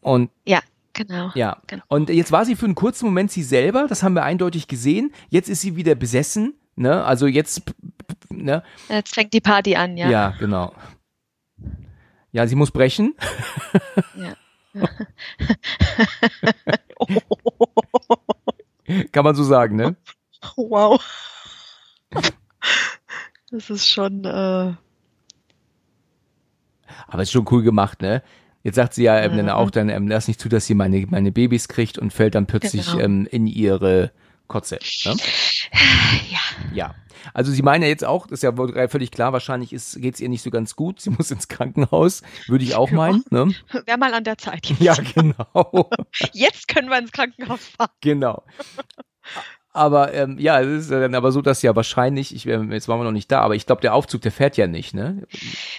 [0.00, 0.60] Und Ja,
[0.92, 1.30] genau.
[1.34, 1.60] ja.
[1.66, 1.82] Genau.
[1.88, 5.12] Und jetzt war sie für einen kurzen Moment sie selber, das haben wir eindeutig gesehen.
[5.28, 7.04] Jetzt ist sie wieder besessen, ne?
[7.04, 7.62] Also jetzt,
[8.30, 8.62] ne?
[8.88, 10.10] Jetzt fängt die Party an, ja.
[10.10, 10.72] Ja, genau.
[12.32, 13.14] Ja, sie muss brechen.
[14.16, 14.34] Ja.
[19.12, 19.96] Kann man so sagen, ne?
[20.56, 21.02] Wow.
[23.50, 24.74] Das ist schon, äh,
[27.06, 28.22] Aber ist schon cool gemacht, ne?
[28.68, 29.52] Jetzt sagt sie ja ähm, dann Mhm.
[29.52, 32.46] auch dann, ähm, lass nicht zu, dass sie meine, meine Babys kriegt und fällt dann
[32.46, 32.98] plötzlich Genau.
[33.00, 34.12] ähm, in ihre
[34.46, 34.78] Kotze.
[35.04, 35.16] Ne?
[36.30, 36.38] ja.
[36.72, 36.94] Ja.
[37.34, 40.20] Also sie meinen ja jetzt auch, das ist ja wohl völlig klar, wahrscheinlich ist, geht's
[40.20, 41.00] ihr nicht so ganz gut.
[41.00, 42.96] Sie muss ins Krankenhaus, würde ich auch Ja.
[42.96, 43.24] meinen.
[43.30, 43.52] Ne?
[43.86, 44.66] Wäre mal an der Zeit.
[44.66, 44.80] Jetzt.
[44.80, 45.90] Ja, genau.
[46.32, 47.90] Jetzt können wir ins Krankenhaus fahren.
[48.00, 48.42] genau.
[49.72, 52.88] Aber ähm, ja, es ist ja dann aber so, dass ja wahrscheinlich, ich, ähm, jetzt
[52.88, 55.22] waren wir noch nicht da, aber ich glaube, der Aufzug, der fährt ja nicht, ne?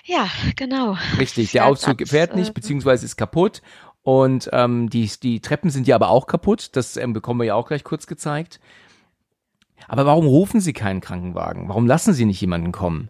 [0.06, 0.96] Ja, genau.
[1.18, 3.62] Richtig, der Fährt Aufzug ab, fährt nicht, äh, beziehungsweise ist kaputt.
[4.04, 6.70] Und ähm, die, die Treppen sind ja aber auch kaputt.
[6.76, 8.60] Das ähm, bekommen wir ja auch gleich kurz gezeigt.
[9.88, 11.68] Aber warum rufen Sie keinen Krankenwagen?
[11.68, 13.10] Warum lassen Sie nicht jemanden kommen?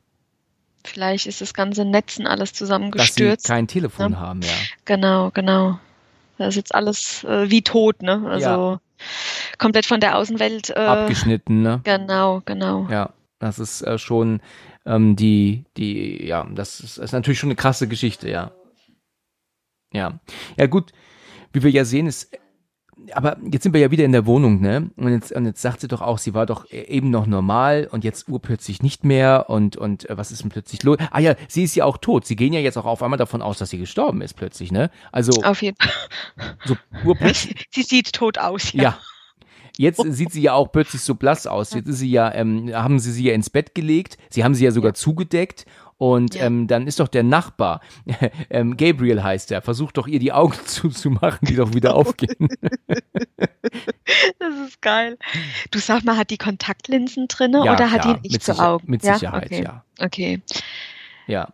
[0.86, 3.46] Vielleicht ist das ganze Netzen alles Dass Sie zusammengestürzt.
[3.46, 4.20] kein Telefon Ja.
[4.20, 4.54] haben, ja.
[4.86, 5.78] Genau, genau.
[6.38, 8.24] Das ist jetzt alles äh, wie tot, ne?
[8.30, 8.80] Also
[9.58, 10.70] komplett von der Außenwelt.
[10.72, 11.82] Äh, Abgeschnitten, ne?
[11.84, 12.88] Genau, genau.
[12.90, 14.42] Ja, das ist äh, schon
[14.86, 18.52] ähm, die, die, ja, das ist, ist natürlich schon eine krasse Geschichte, ja.
[19.94, 20.20] Ja.
[20.58, 20.92] Ja, gut,
[21.54, 22.32] wie wir ja sehen, ist,
[23.14, 24.92] aber jetzt sind wir ja wieder in der Wohnung, ne?
[24.96, 28.04] Und jetzt, und jetzt sagt sie doch auch, sie war doch eben noch normal und
[28.04, 30.98] jetzt urplötzlich nicht mehr und, und äh, was ist denn plötzlich los?
[31.12, 32.26] Ah ja, sie ist ja auch tot.
[32.26, 34.90] Sie gehen ja jetzt auch auf einmal davon aus, dass sie gestorben ist plötzlich, ne?
[35.12, 36.56] Also, Auf jeden Fall.
[36.66, 37.68] so urplötzlich.
[37.72, 38.74] Sie sieht tot aus.
[38.74, 38.98] Ja.
[39.78, 41.74] Jetzt sieht sie ja auch plötzlich so blass aus.
[41.74, 44.18] Jetzt ist sie ja, ähm, haben sie sie ja ins Bett gelegt.
[44.30, 45.66] Sie haben sie ja sogar zugedeckt.
[46.00, 46.46] Und Ja.
[46.46, 47.82] ähm, dann ist doch der Nachbar,
[48.50, 52.48] ähm, Gabriel heißt er, versucht doch ihr die Augen zuzumachen, die doch wieder aufgehen.
[54.40, 55.18] Das ist geil.
[55.72, 58.54] Du sag mal, hat die Kontaktlinsen drinne Ja, oder hat klar, die nicht mit zu
[58.54, 58.90] Sicher- Augen?
[58.90, 59.14] mit ja?
[59.16, 59.64] Sicherheit, okay.
[59.64, 59.84] ja.
[60.00, 60.42] Okay.
[61.28, 61.50] Ja.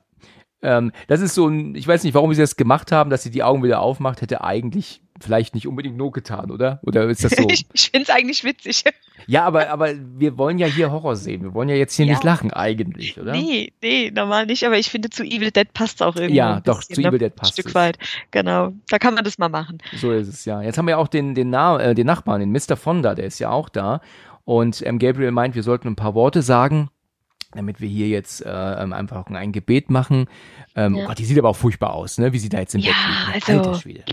[0.62, 3.32] Ähm, das ist so ein, ich weiß nicht, warum sie das gemacht haben, dass sie
[3.32, 6.80] die Augen wieder aufmacht, hätte eigentlich vielleicht nicht unbedingt not getan, oder?
[6.84, 7.47] Oder ist das so?
[7.49, 8.84] Ich, ich finde es eigentlich witzig.
[9.28, 11.43] ja, aber, aber wir wollen ja hier Horror sehen.
[11.43, 12.13] Wir wollen ja jetzt hier Ja.
[12.13, 13.32] nicht lachen, eigentlich, oder?
[13.32, 16.36] Nee, nee, normal nicht, aber ich finde, zu Evil Dead passt auch irgendwie.
[16.36, 17.07] Ja, ein doch, bisschen, zu ne?
[17.07, 17.76] Evil Dead Ein passt Stück es.
[17.76, 17.97] weit.
[18.32, 18.74] Genau.
[18.89, 19.78] Da kann man das mal machen.
[19.95, 20.61] So ist es, ja.
[20.61, 22.76] Jetzt haben wir auch den, den, Na äh, den Nachbarn, den Mr.
[22.76, 24.01] Fonda, der ist ja auch da.
[24.43, 26.89] Und ähm, Gabriel meint, wir sollten ein paar Worte sagen,
[27.56, 30.28] damit wir hier jetzt äh, ähm, einfach ein Gebet machen.
[30.76, 31.03] Ähm, Ja.
[31.03, 32.34] Oh Gott, die sieht aber auch furchtbar aus, ne?
[32.34, 33.47] wie sie da jetzt im Ja, Bett liegt.
[33.47, 33.53] ne?
[33.56, 34.03] also- Alter Schwede.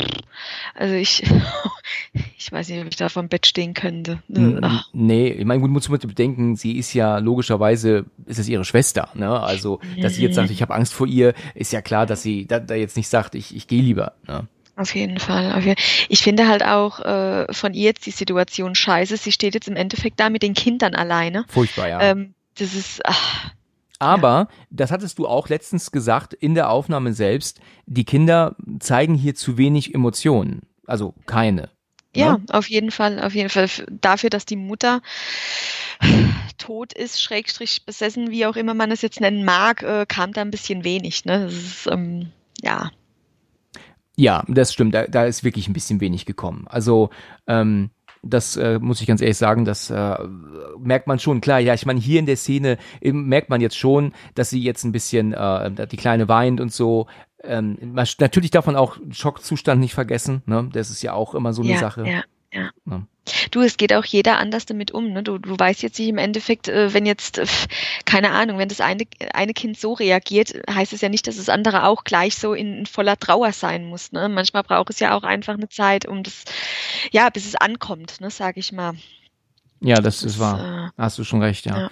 [0.74, 1.22] Also ich,
[2.38, 4.22] ich weiß nicht, ob ich da vom Bett stehen könnte.
[4.28, 8.49] N- Ach, Nee, ich meine, gut, muss man bedenken, sie ist ja logischerweise, ist es
[8.49, 9.40] ihre Schwester, ne?
[9.40, 12.47] Also, dass sie jetzt sagt, ich habe Angst vor ihr, ist ja klar, dass sie
[12.47, 14.12] da, da jetzt nicht sagt, ich, ich gehe lieber.
[14.26, 14.47] Ne?
[14.76, 15.53] Auf jeden Fall.
[15.53, 15.78] Auf jeden
[16.09, 19.16] Ich finde halt auch äh, von ihr jetzt die Situation scheiße.
[19.18, 21.45] Sie steht jetzt im Endeffekt da mit den Kindern alleine.
[21.49, 22.01] Furchtbar, ja.
[22.01, 23.50] Ähm, das ist, ach,
[23.98, 29.34] Aber, das hattest du auch letztens gesagt in der Aufnahme selbst, die Kinder zeigen hier
[29.34, 30.62] zu wenig Emotionen.
[30.86, 31.70] Also keine.
[32.14, 32.44] ja, Ne?
[32.50, 33.68] auf jeden Fall, auf jeden Fall.
[33.90, 35.00] Dafür, dass die Mutter
[36.59, 40.40] tot ist, schrägstrich besessen, wie auch immer man es jetzt nennen mag, äh, kam da
[40.42, 41.24] ein bisschen wenig.
[41.24, 41.44] Ne?
[41.46, 42.32] Das ist, ähm,
[42.62, 42.90] ja,
[44.16, 44.94] Ja, das stimmt.
[44.94, 46.66] Da, da ist wirklich ein bisschen wenig gekommen.
[46.68, 47.11] Also,
[47.46, 47.90] ähm,
[48.22, 50.16] das äh, muss ich ganz ehrlich sagen, das äh,
[50.78, 51.40] merkt man schon.
[51.40, 54.62] Klar, ja, ich meine, hier in der Szene eben, merkt man jetzt schon, dass sie
[54.62, 57.06] jetzt ein bisschen, äh, die Kleine weint und so.
[57.44, 57.76] Ähm,
[58.18, 60.42] natürlich darf man auch Schockzustand nicht vergessen.
[60.46, 60.70] Ne?
[60.72, 62.06] Das ist ja auch immer so eine ja, Sache.
[62.06, 62.22] Ja,
[62.53, 62.70] ja.
[62.86, 63.03] ja.
[63.53, 65.12] Du, es geht auch jeder anders damit um.
[65.12, 65.22] Ne?
[65.22, 67.46] Du, du weißt jetzt nicht im Endeffekt, äh, wenn jetzt, äh,
[68.05, 71.48] keine Ahnung, wenn das eine, eine Kind so reagiert, heißt es ja nicht, dass das
[71.48, 74.11] andere auch gleich so in, in voller Trauer sein muss.
[74.11, 74.28] Ne?
[74.28, 76.44] Manchmal braucht es ja auch einfach eine Zeit, um das,
[77.12, 78.94] ja, bis es ankommt, ne, sage ich mal.
[79.80, 80.92] Ja, das, das ist wahr.
[80.96, 81.78] Äh, Hast du schon recht, ja.
[81.78, 81.90] ja.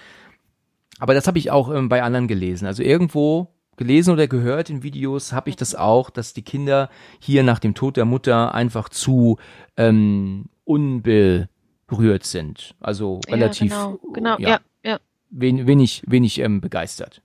[0.98, 2.66] Aber das habe ich auch ähm, bei anderen gelesen.
[2.66, 7.42] Also irgendwo gelesen oder gehört in Videos habe ich das auch, dass die Kinder hier
[7.42, 9.38] nach dem Tod der Mutter einfach zu
[9.78, 12.74] ähm, unberührt sind.
[12.78, 14.38] Also relativ, ja, genau, genau.
[14.38, 15.00] ja, ja, ja.
[15.30, 17.22] Wen, wenig, wenig ähm, begeistert.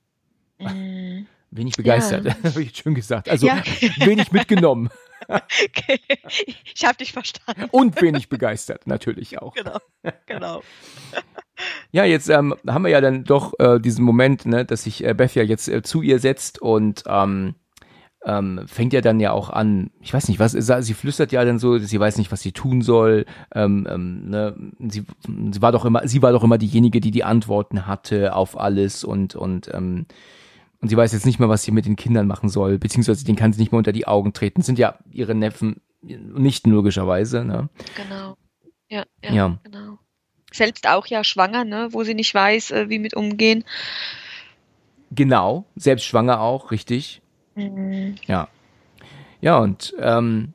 [0.57, 1.27] Mhm.
[1.51, 2.35] Wenig begeistert, ja.
[2.43, 3.27] habe ich schön gesagt.
[3.27, 4.89] Also wenig mitgenommen.
[5.27, 5.99] Okay.
[6.73, 7.65] Ich habe dich verstanden.
[7.71, 9.53] Und wenig begeistert, natürlich auch.
[9.53, 9.77] Genau,
[10.25, 10.61] genau.
[11.91, 15.13] Ja, jetzt ähm, haben wir ja dann doch äh, diesen Moment, ne, dass sich äh,
[15.13, 17.55] Beth ja jetzt äh, zu ihr setzt und ähm,
[18.25, 21.59] ähm, fängt ja dann ja auch an, ich weiß nicht, was, sie flüstert ja dann
[21.59, 23.25] so, sie weiß nicht, was sie tun soll.
[23.53, 25.05] Ähm, ähm, ne, sie,
[25.51, 29.03] sie war doch immer, sie war doch immer diejenige, die die Antworten hatte auf alles
[29.03, 30.07] und und ähm,
[30.81, 33.35] und sie weiß jetzt nicht mehr, was sie mit den Kindern machen soll, beziehungsweise den
[33.35, 34.59] kann sie nicht mehr unter die Augen treten.
[34.59, 37.43] Das sind ja ihre Neffen, nicht logischerweise.
[37.43, 37.69] Ne?
[37.95, 38.37] Genau.
[38.89, 39.97] Ja, ja, ja, genau.
[40.51, 43.63] Selbst auch ja schwanger, ne, wo sie nicht weiß, äh, wie mit umgehen.
[45.11, 47.21] Genau, selbst schwanger auch, richtig.
[47.55, 48.15] Mhm.
[48.27, 48.47] Ja.
[49.41, 50.53] Ja, und ähm,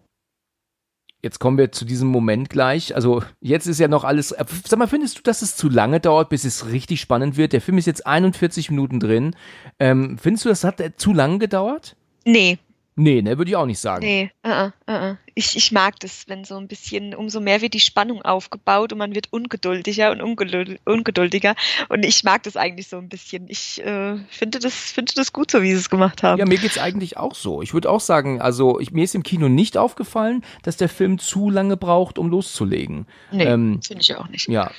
[1.22, 2.94] jetzt kommen wir zu diesem Moment gleich.
[2.94, 4.32] Also jetzt ist ja noch alles.
[4.32, 7.52] Äh, sag mal, findest du, dass es zu lange dauert, bis es richtig spannend wird?
[7.52, 9.34] Der Film ist jetzt 41 Minuten drin.
[9.78, 11.96] Ähm, findest du, das hat äh, zu lange gedauert?
[12.24, 12.58] Nee,
[13.00, 14.04] Nee, ne, würde ich auch nicht sagen.
[14.04, 17.72] Nee, uh -uh, uh ich, ich mag das, wenn so ein bisschen, umso mehr wird
[17.72, 21.54] die Spannung aufgebaut und man wird ungeduldiger und ungeduldiger.
[21.88, 23.46] Und ich mag das eigentlich so ein bisschen.
[23.48, 26.38] Ich äh, finde, das, finde das gut, so wie sie es gemacht haben.
[26.38, 27.62] Ja, mir geht's eigentlich auch so.
[27.62, 31.18] Ich würde auch sagen, also ich, mir ist im Kino nicht aufgefallen, dass der Film
[31.18, 33.06] zu lange braucht, um loszulegen.
[33.32, 34.46] Nee, ähm, finde ich auch nicht.
[34.46, 34.70] Ja.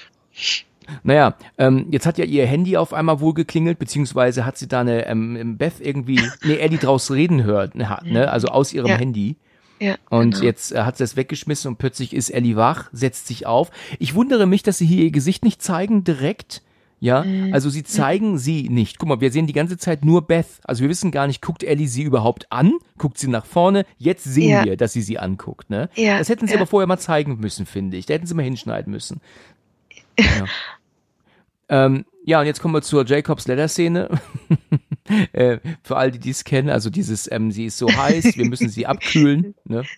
[1.04, 4.82] Naja, ähm, jetzt hat ja ihr Handy auf einmal wohl geklingelt, beziehungsweise hat sie da
[4.82, 8.98] eine ähm, Beth irgendwie, nee, Ellie draus reden hört, ne, ne also aus ihrem ja.
[8.98, 9.38] Handy.
[9.80, 10.46] Ja, und genau.
[10.46, 13.72] jetzt äh, hat sie es weggeschmissen und plötzlich ist Ellie wach, setzt sich auf.
[13.98, 16.62] Ich wundere mich, dass sie hier ihr Gesicht nicht zeigen direkt.
[17.02, 17.52] Ja, mhm.
[17.52, 18.38] also sie zeigen mhm.
[18.38, 19.00] sie nicht.
[19.00, 20.46] Guck mal, wir sehen die ganze Zeit nur Beth.
[20.64, 22.74] Also wir wissen gar nicht, guckt Ellie sie überhaupt an?
[23.00, 23.88] Guckt sie nach vorne?
[23.98, 24.66] Jetzt sehen ja.
[24.66, 25.72] wir, dass sie sie anguckt.
[25.72, 25.90] Ne?
[25.96, 26.60] Ja, das hätten sie ja.
[26.60, 28.06] aber vorher mal zeigen müssen, finde ich.
[28.06, 29.20] Da hätten sie mal hinschneiden müssen.
[30.22, 30.46] Ja.
[31.70, 34.10] Ähm, ja, und jetzt kommen wir zur Jacobs Leather-Szene.
[35.34, 38.46] äh, für all die, die es kennen, also dieses, ähm, sie ist so heiß, wir
[38.46, 39.56] müssen sie abkühlen.
[39.66, 39.84] Ne?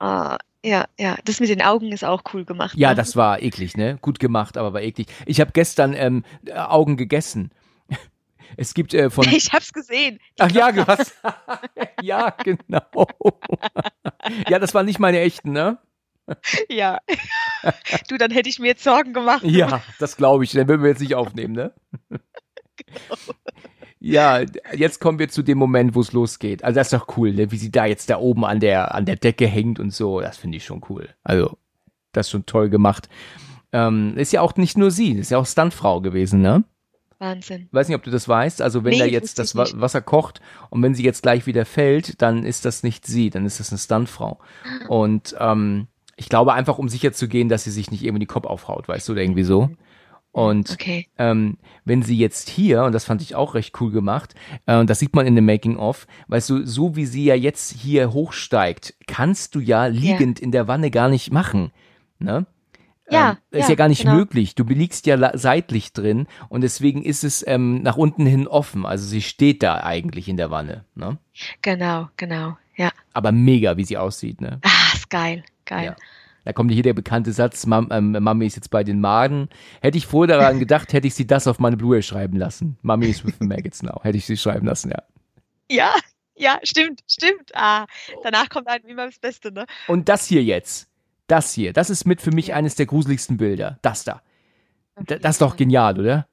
[0.00, 2.76] Ah, ja, ja, das mit den Augen ist auch cool gemacht.
[2.76, 2.94] Ja, ne?
[2.94, 3.98] das war eklig, ne?
[4.00, 5.08] Gut gemacht, aber war eklig.
[5.26, 6.24] Ich habe gestern ähm,
[6.54, 7.50] Augen gegessen.
[8.56, 9.26] Es gibt äh, von.
[9.28, 10.20] Ich hab's gesehen.
[10.38, 11.14] Ach ja, was?
[12.00, 13.08] ja, genau.
[14.48, 15.78] ja, das waren nicht meine echten, ne?
[16.68, 16.98] Ja.
[18.08, 19.42] Du, dann hätte ich mir jetzt Sorgen gemacht.
[19.42, 20.52] Ja, das glaube ich.
[20.52, 21.72] Dann würden wir jetzt nicht aufnehmen, ne?
[22.08, 23.34] Genau.
[24.00, 24.42] Ja,
[24.74, 26.62] jetzt kommen wir zu dem Moment, wo es losgeht.
[26.62, 27.50] Also das ist doch cool, ne?
[27.50, 30.20] wie sie da jetzt da oben an der an der Decke hängt und so.
[30.20, 31.08] Das finde ich schon cool.
[31.24, 31.58] Also
[32.12, 33.08] das ist schon toll gemacht.
[33.72, 36.64] Ähm, ist ja auch nicht nur sie, ist ja auch Stuntfrau gewesen, ne?
[37.18, 37.68] Wahnsinn.
[37.72, 38.62] Weiß nicht, ob du das weißt.
[38.62, 39.80] Also wenn nee, da jetzt das nicht.
[39.80, 43.44] Wasser kocht und wenn sie jetzt gleich wieder fällt, dann ist das nicht sie, dann
[43.44, 44.38] ist das eine Stuntfrau.
[44.88, 45.88] Und ähm,
[46.18, 48.88] ich glaube einfach, um sicher zu gehen, dass sie sich nicht irgendwie den Kopf aufhaut,
[48.88, 49.70] weißt du, oder irgendwie so.
[50.32, 51.06] Und okay.
[51.16, 54.34] ähm, wenn sie jetzt hier, und das fand ich auch recht cool gemacht,
[54.66, 57.72] äh, und das sieht man in dem Making-of, weißt du, so wie sie ja jetzt
[57.72, 60.44] hier hochsteigt, kannst du ja liegend ja.
[60.44, 61.70] in der Wanne gar nicht machen.
[62.18, 62.46] Ne?
[63.10, 64.16] Ja, ähm, ist ja, ja gar nicht genau.
[64.16, 64.54] möglich.
[64.54, 68.84] Du liegst ja seitlich drin und deswegen ist es ähm, nach unten hin offen.
[68.84, 70.84] Also sie steht da eigentlich in der Wanne.
[70.94, 71.16] Ne?
[71.62, 72.90] Genau, genau, ja.
[73.14, 74.40] Aber mega, wie sie aussieht.
[74.40, 74.60] Ne?
[74.62, 75.42] Ah, ist geil.
[75.68, 75.84] Geil.
[75.84, 75.96] Ja.
[76.44, 79.50] Da kommt hier der bekannte Satz, Mam, ähm, Mami ist jetzt bei den Maden.
[79.82, 82.78] Hätte ich vorher daran gedacht, hätte ich sie das auf meine Blu-ray schreiben lassen.
[82.82, 84.02] Mami ist with the maggots now.
[84.02, 85.02] Hätte ich sie schreiben lassen, ja.
[85.70, 85.94] Ja,
[86.34, 87.54] ja, stimmt, stimmt.
[87.54, 87.84] Ah,
[88.22, 89.66] danach kommt einem immer das Beste, ne?
[89.88, 90.88] Und das hier jetzt,
[91.26, 93.78] das hier, das ist mit für mich eines der gruseligsten Bilder.
[93.82, 94.22] Das da.
[95.04, 96.26] Das ist doch genial, oder?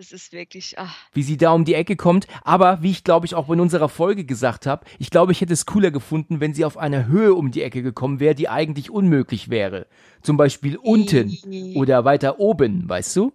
[0.00, 0.96] Es ist wirklich, ach.
[1.12, 2.26] Wie sie da um die Ecke kommt.
[2.42, 5.52] Aber wie ich glaube ich auch in unserer Folge gesagt habe, ich glaube, ich hätte
[5.52, 8.90] es cooler gefunden, wenn sie auf einer Höhe um die Ecke gekommen wäre, die eigentlich
[8.90, 9.86] unmöglich wäre.
[10.22, 11.36] Zum Beispiel unten
[11.76, 13.34] oder weiter oben, weißt du?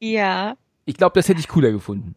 [0.00, 0.56] Ja.
[0.84, 2.16] Ich glaube, das hätte ich cooler gefunden.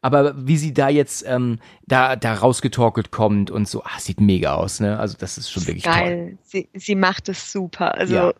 [0.00, 4.54] Aber wie sie da jetzt ähm, da, da rausgetorkelt kommt und so, ah, sieht mega
[4.54, 4.98] aus, ne?
[4.98, 6.28] Also das ist schon wirklich Geil.
[6.28, 6.38] toll.
[6.42, 7.94] Sie, sie macht es super.
[7.96, 8.32] Also Ja.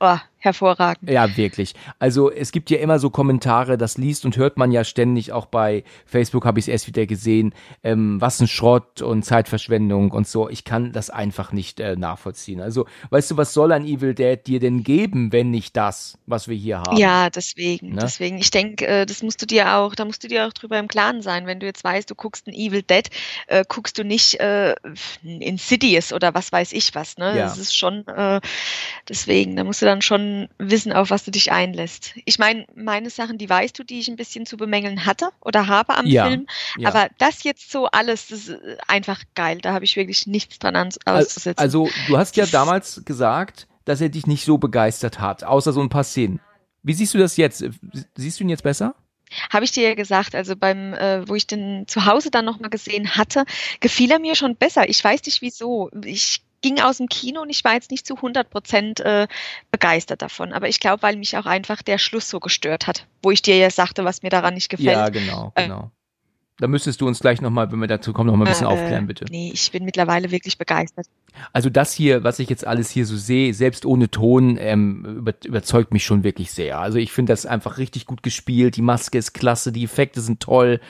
[0.00, 1.10] oh, hervorragend.
[1.10, 1.74] Ja, wirklich.
[1.98, 5.46] Also es gibt ja immer so Kommentare, das liest und hört man ja ständig, auch
[5.46, 10.26] bei Facebook habe ich es erst wieder gesehen, ähm, was ein Schrott und Zeitverschwendung und
[10.26, 10.48] so.
[10.48, 12.60] Ich kann das einfach nicht äh, nachvollziehen.
[12.60, 16.48] Also, weißt du, was soll ein Evil Dead dir denn geben, wenn nicht das, was
[16.48, 16.96] wir hier haben?
[16.96, 17.98] Ja, deswegen, Ne?
[18.02, 18.38] deswegen.
[18.38, 20.88] Ich denke, äh, das musst du dir auch, da musst du dir auch drüber im
[20.88, 21.46] Klaren sein.
[21.46, 23.08] Wenn du jetzt weißt, du guckst ein Evil Dead,
[23.46, 24.74] äh, guckst du nicht äh,
[25.24, 27.16] ein Insidious oder was weiß ich was.
[27.18, 27.36] Ne?
[27.36, 27.44] Ja.
[27.44, 28.40] Das ist schon, äh,
[29.08, 32.14] deswegen, da musst du dann schon wissen, auf was du dich einlässt.
[32.24, 35.66] Ich meine, meine Sachen, die weißt du, die ich ein bisschen zu bemängeln hatte oder
[35.66, 36.46] habe am Ja, Film.
[36.78, 36.88] ja.
[36.88, 39.58] Aber das jetzt so alles, das ist einfach geil.
[39.62, 41.60] Da habe ich wirklich nichts dran auszusetzen.
[41.60, 45.72] Also, du hast ja Das- damals gesagt, dass er dich nicht so begeistert hat, außer
[45.72, 46.40] so ein paar Szenen.
[46.82, 47.64] Wie siehst du das jetzt?
[48.16, 48.94] Siehst du ihn jetzt besser?
[49.50, 52.68] Habe ich dir ja gesagt, also beim, äh, wo ich den zu Hause dann nochmal
[52.70, 53.44] gesehen hatte,
[53.80, 54.88] gefiel er mir schon besser.
[54.88, 55.90] Ich weiß nicht wieso.
[56.04, 59.26] Ich ging aus dem Kino und ich war jetzt nicht zu 100 Prozent äh,
[59.70, 60.52] begeistert davon.
[60.52, 63.56] Aber ich glaube, weil mich auch einfach der Schluss so gestört hat, wo ich dir
[63.56, 64.96] ja sagte, was mir daran nicht gefällt.
[64.96, 65.90] Ja, genau, Äh, genau.
[66.58, 69.08] Da müsstest du uns gleich nochmal, wenn wir dazu kommen, nochmal ein bisschen Äh, aufklären,
[69.08, 69.24] bitte.
[69.30, 71.06] Nee, ich bin mittlerweile wirklich begeistert.
[71.52, 75.34] Also das hier, was ich jetzt alles hier so sehe, selbst ohne Ton, ähm, über,
[75.44, 76.78] überzeugt mich schon wirklich sehr.
[76.78, 78.76] Also ich finde das einfach richtig gut gespielt.
[78.76, 80.80] Die Maske ist klasse, die Effekte sind toll.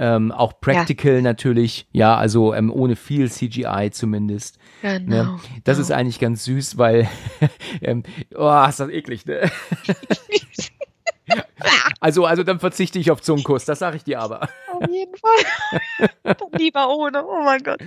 [0.00, 4.58] Ähm, auch Practical natürlich, ja, also ähm, ohne viel CGI zumindest.
[4.80, 5.24] Genau.
[5.24, 5.38] Ne?
[5.64, 7.08] Das ist eigentlich ganz süß, weil,
[7.82, 8.04] ähm,
[8.36, 9.50] oh, ist das eklig, ne?
[12.00, 14.42] Also, also dann verzichte ich auf Zungenkuss, das sage ich dir aber.
[14.72, 16.08] Auf jeden Fall.
[16.22, 17.24] Dann lieber ohne.
[17.26, 17.80] Oh mein Gott.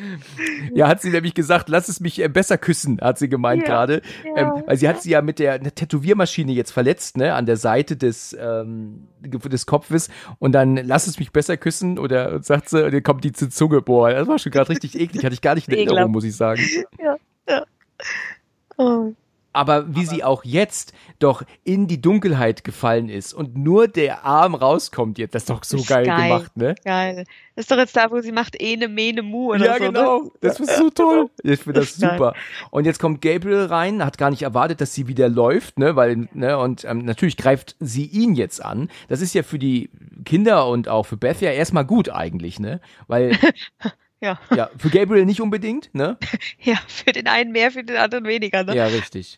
[0.73, 3.67] Ja, hat sie nämlich gesagt, lass es mich äh, besser küssen, hat sie gemeint Ja,
[3.69, 4.01] gerade.
[4.25, 4.55] ja.
[4.57, 7.95] Ähm, weil sie hat sie ja mit der Tätowiermaschine jetzt verletzt, ne, an der Seite
[7.95, 10.09] des, ähm, des Kopfes.
[10.39, 13.49] Und dann lass es mich besser küssen oder sagt sie, und dann kommt die zur
[13.49, 13.81] Zunge.
[13.81, 15.75] Boah, das war schon gerade richtig eklig, hatte ich gar nicht in.
[15.87, 16.61] Erinnerung, muss ich sagen.
[18.77, 19.13] Oh.
[19.54, 24.56] Aber wie sie auch jetzt doch in die Dunkelheit gefallen ist und nur der Arm
[24.56, 26.30] rauskommt jetzt, das ist doch so ist geil, geil.
[26.30, 26.76] gemacht, ne?
[26.86, 27.26] Geil.
[27.56, 29.84] Das ist doch jetzt da, wo sie macht Ene, Mene, Mu oder ja, so.
[29.84, 30.20] genau.
[30.24, 30.32] Ne?
[30.39, 31.30] Das ist so toll.
[31.43, 32.12] Ich finde das Das ist geil.
[32.18, 32.34] super.
[32.72, 36.30] Und jetzt kommt Gabriel rein, hat gar nicht erwartet, dass sie wieder läuft, ne, weil,
[36.34, 38.89] ne, und ähm, natürlich greift sie ihn jetzt an.
[39.10, 39.89] Das ist ja für die
[40.24, 42.80] Kinder und auch für Beth ja erstmal gut eigentlich, ne?
[43.08, 43.38] Weil,
[44.22, 44.39] Ja.
[44.55, 46.17] ja, für Gabriel nicht unbedingt, ne?
[46.61, 48.63] ja, für den einen mehr, für den anderen weniger.
[48.63, 48.76] Ne?
[48.76, 49.38] Ja, richtig.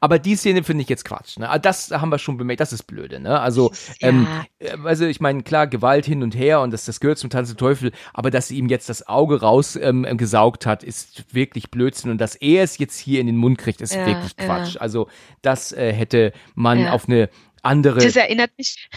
[0.00, 1.36] Aber die Szene finde ich jetzt Quatsch.
[1.38, 1.48] Ne?
[1.48, 3.20] Ah, Das haben wir schon bemerkt, das ist blöde.
[3.20, 3.38] Ne?
[3.38, 3.70] Also,
[4.00, 4.26] ähm,
[4.60, 4.74] ja.
[4.74, 7.48] äh, also ich meine, klar, Gewalt hin und her und das, das gehört zum Tanz
[7.48, 11.70] der Teufel, aber dass sie ihm jetzt das Auge raus ähm, gesaugt hat, ist wirklich
[11.70, 14.46] Blödsinn und dass er es jetzt hier in den Mund kriegt, ist Ja, wirklich ja.
[14.46, 14.76] Quatsch.
[14.78, 15.08] Also
[15.42, 16.92] das äh, hätte man Ja.
[16.92, 17.28] auf eine
[17.62, 18.88] andere, Das erinnert mich,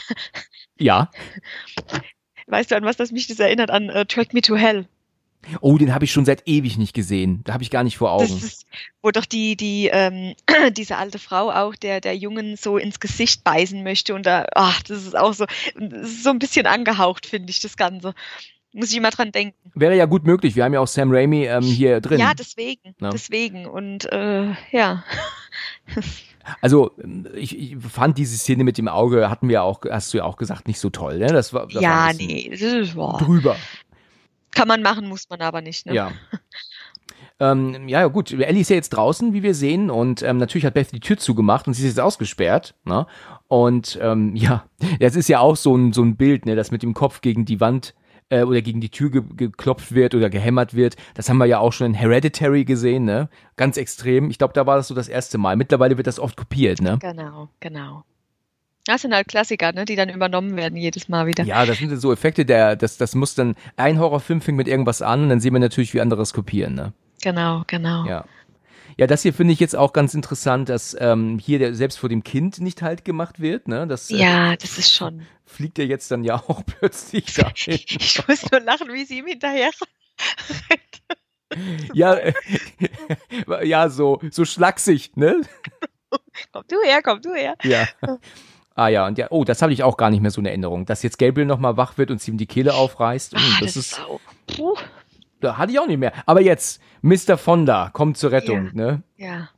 [0.79, 1.11] ja.
[2.47, 3.69] weißt du, an was das mich das erinnert?
[3.69, 4.88] An äh, Track Me to Hell.
[5.61, 7.41] Oh, den habe ich schon seit ewig nicht gesehen.
[7.43, 8.39] Da habe ich gar nicht vor Das Augen.
[8.39, 8.65] ist,
[9.01, 10.33] wo doch die, die, ähm,
[10.77, 14.81] diese alte Frau auch der, der Jungen so ins Gesicht beißen möchte und da, ach,
[14.83, 15.45] das ist auch so,
[15.79, 18.13] das ist so ein bisschen angehaucht, finde ich, das Ganze.
[18.73, 19.55] Muss ich immer dran denken.
[19.75, 20.55] Wäre ja gut möglich.
[20.55, 22.19] Wir haben ja auch Sam Raimi ähm, hier drin.
[22.19, 23.09] Ja, deswegen, Ja.
[23.09, 23.65] deswegen.
[23.65, 25.03] Und äh, ja,
[26.61, 26.91] Also
[27.35, 30.37] ich, ich fand diese Szene mit dem Auge, hatten wir auch, hast du ja auch
[30.37, 31.17] gesagt, nicht so toll.
[31.19, 31.27] Ne?
[31.27, 33.17] Das war, das war ja, bisschen nee, das ist, boah.
[33.17, 33.57] drüber.
[34.51, 35.85] Kann man machen, muss man aber nicht.
[35.85, 35.93] Ne?
[35.93, 36.11] Ja.
[37.39, 38.31] Ähm, ja, gut.
[38.31, 41.17] Ellie ist ja jetzt draußen, wie wir sehen, und ähm, natürlich hat Beth die Tür
[41.17, 42.73] zugemacht und sie ist jetzt ausgesperrt.
[42.83, 43.05] Ne?
[43.47, 44.65] Und ähm, ja,
[44.99, 47.45] das ist ja auch so ein, so ein Bild, ne, das mit dem Kopf gegen
[47.45, 47.93] die Wand
[48.29, 50.95] äh, oder gegen die Tür ge geklopft wird oder gehämmert wird.
[51.13, 53.29] Das haben wir ja auch schon in Hereditary gesehen, ne?
[53.55, 54.29] Ganz extrem.
[54.29, 55.55] Ich glaube, da war das so das erste Mal.
[55.55, 56.97] Mittlerweile wird das oft kopiert, ne?
[56.99, 58.03] Genau, genau.
[58.88, 61.43] Das sind halt Klassiker, ne, die dann übernommen werden jedes Mal wieder.
[61.43, 65.01] Ja, das sind so Effekte, der, das, das muss dann, ein Horrorfilm fängt mit irgendwas
[65.01, 66.93] an und dann sehen wir natürlich, wie anderes kopieren, ne?
[67.21, 68.05] Genau, genau.
[68.05, 68.23] Ja.
[68.97, 72.09] Ja, das hier finde ich jetzt auch ganz interessant, dass ähm, hier der, selbst vor
[72.09, 73.67] dem Kind nicht halt gemacht wird.
[73.67, 73.85] Ne?
[73.88, 75.27] Das äh, Ja, das ist schon.
[75.45, 77.79] fliegt er jetzt dann ja auch plötzlich dahin.
[77.85, 79.69] Ich muss nur lachen, wie sie ihm hinterher
[81.93, 82.33] ja, äh,
[83.63, 85.41] ja, so, so schlaksig, ne?
[86.51, 87.55] Komm du her, komm du her.
[87.63, 87.85] Ja.
[88.78, 90.86] Ah ja, und ja, oh, das habe ich auch gar nicht mehr so in Erinnerung,
[90.86, 93.34] dass jetzt Gabriel nochmal wach wird und sie ihm die Kehle aufreißt.
[93.34, 94.19] Hm, Ah, das, ist, auch.
[94.45, 94.75] Puh.
[95.39, 96.13] da hatte ich auch nicht mehr.
[96.28, 97.38] Aber jetzt, Mr.
[97.39, 99.01] Fonda kommt zur Rettung, ne?
[99.17, 99.49] Ja.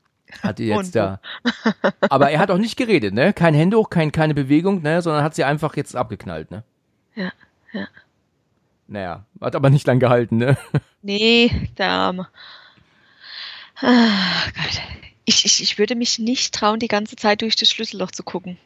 [0.41, 1.19] Hat die Und jetzt da.
[2.09, 3.33] Aber er hat auch nicht geredet, ne?
[3.33, 5.01] Kein Hände hoch, kein, keine Bewegung, ne?
[5.01, 6.63] Sondern hat sie einfach jetzt abgeknallt, ne?
[7.15, 7.33] Ja,
[7.73, 7.87] ja.
[8.87, 10.57] Naja, hat aber nicht lang gehalten, ne?
[11.01, 12.27] Nee, der Arme.
[13.81, 14.81] Ah, Gott.
[15.25, 18.57] Ich, ich, ich würde mich nicht trauen, die ganze Zeit durch das Schlüsselloch zu gucken.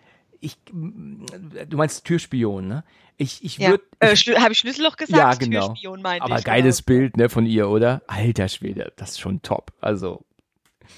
[0.43, 2.83] Ich, du meinst Türspion, ne?
[3.17, 3.69] Ich, ich Ja.
[3.71, 3.83] würde.
[3.99, 5.17] Äh, Schlü habe ich Schlüsselloch gesagt?
[5.17, 5.67] Ja, genau.
[5.67, 6.99] Türspion meinte aber ich, geiles genau.
[6.99, 8.01] Bild, ne, von ihr, oder?
[8.07, 9.71] Alter Schwede, das ist schon top.
[9.81, 10.25] Also.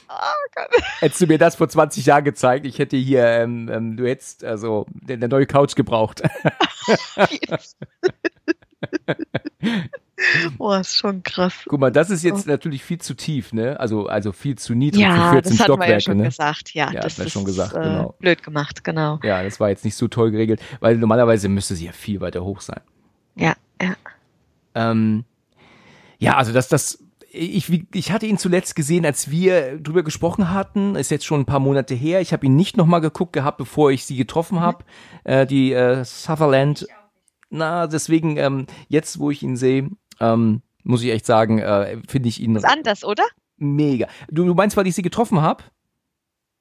[0.07, 0.33] Ah,
[0.99, 4.43] Hättest du mir das vor 20 Jahren gezeigt, ich hätte hier, ähm, ähm, du hättest
[4.43, 6.23] also eine neue Couch gebraucht.
[10.57, 11.53] Boah, ist schon krass.
[11.67, 13.79] Guck mal, das ist jetzt natürlich viel zu tief, ne?
[13.79, 16.23] Also, also viel zu niedrig für Ja, 14 das wir ja Stockwerke, schon ne?
[16.25, 16.73] gesagt.
[16.73, 18.15] Ja, Ja, das wir ist schon gesagt, äh, genau.
[18.19, 19.19] blöd gemacht, genau.
[19.23, 22.43] Ja, das war jetzt nicht so toll geregelt, weil normalerweise müsste sie ja viel weiter
[22.43, 22.81] hoch sein.
[23.35, 23.95] Ja, ja.
[24.73, 25.25] Ähm,
[26.19, 30.95] ja, also das, das, ich, ich hatte ihn zuletzt gesehen, als wir drüber gesprochen hatten.
[30.95, 32.21] Ist jetzt schon ein paar Monate her.
[32.21, 34.85] Ich habe ihn nicht nochmal geguckt gehabt, bevor ich sie getroffen habe.
[35.25, 36.87] Äh, die äh, Sutherland.
[37.49, 39.89] Na, deswegen, ähm, jetzt, wo ich ihn sehe,
[40.19, 43.23] ähm, muss ich echt sagen, äh, finde ich ihn Ist anders, oder?
[43.57, 44.07] mega.
[44.29, 45.63] Du, du meinst, weil ich sie getroffen habe?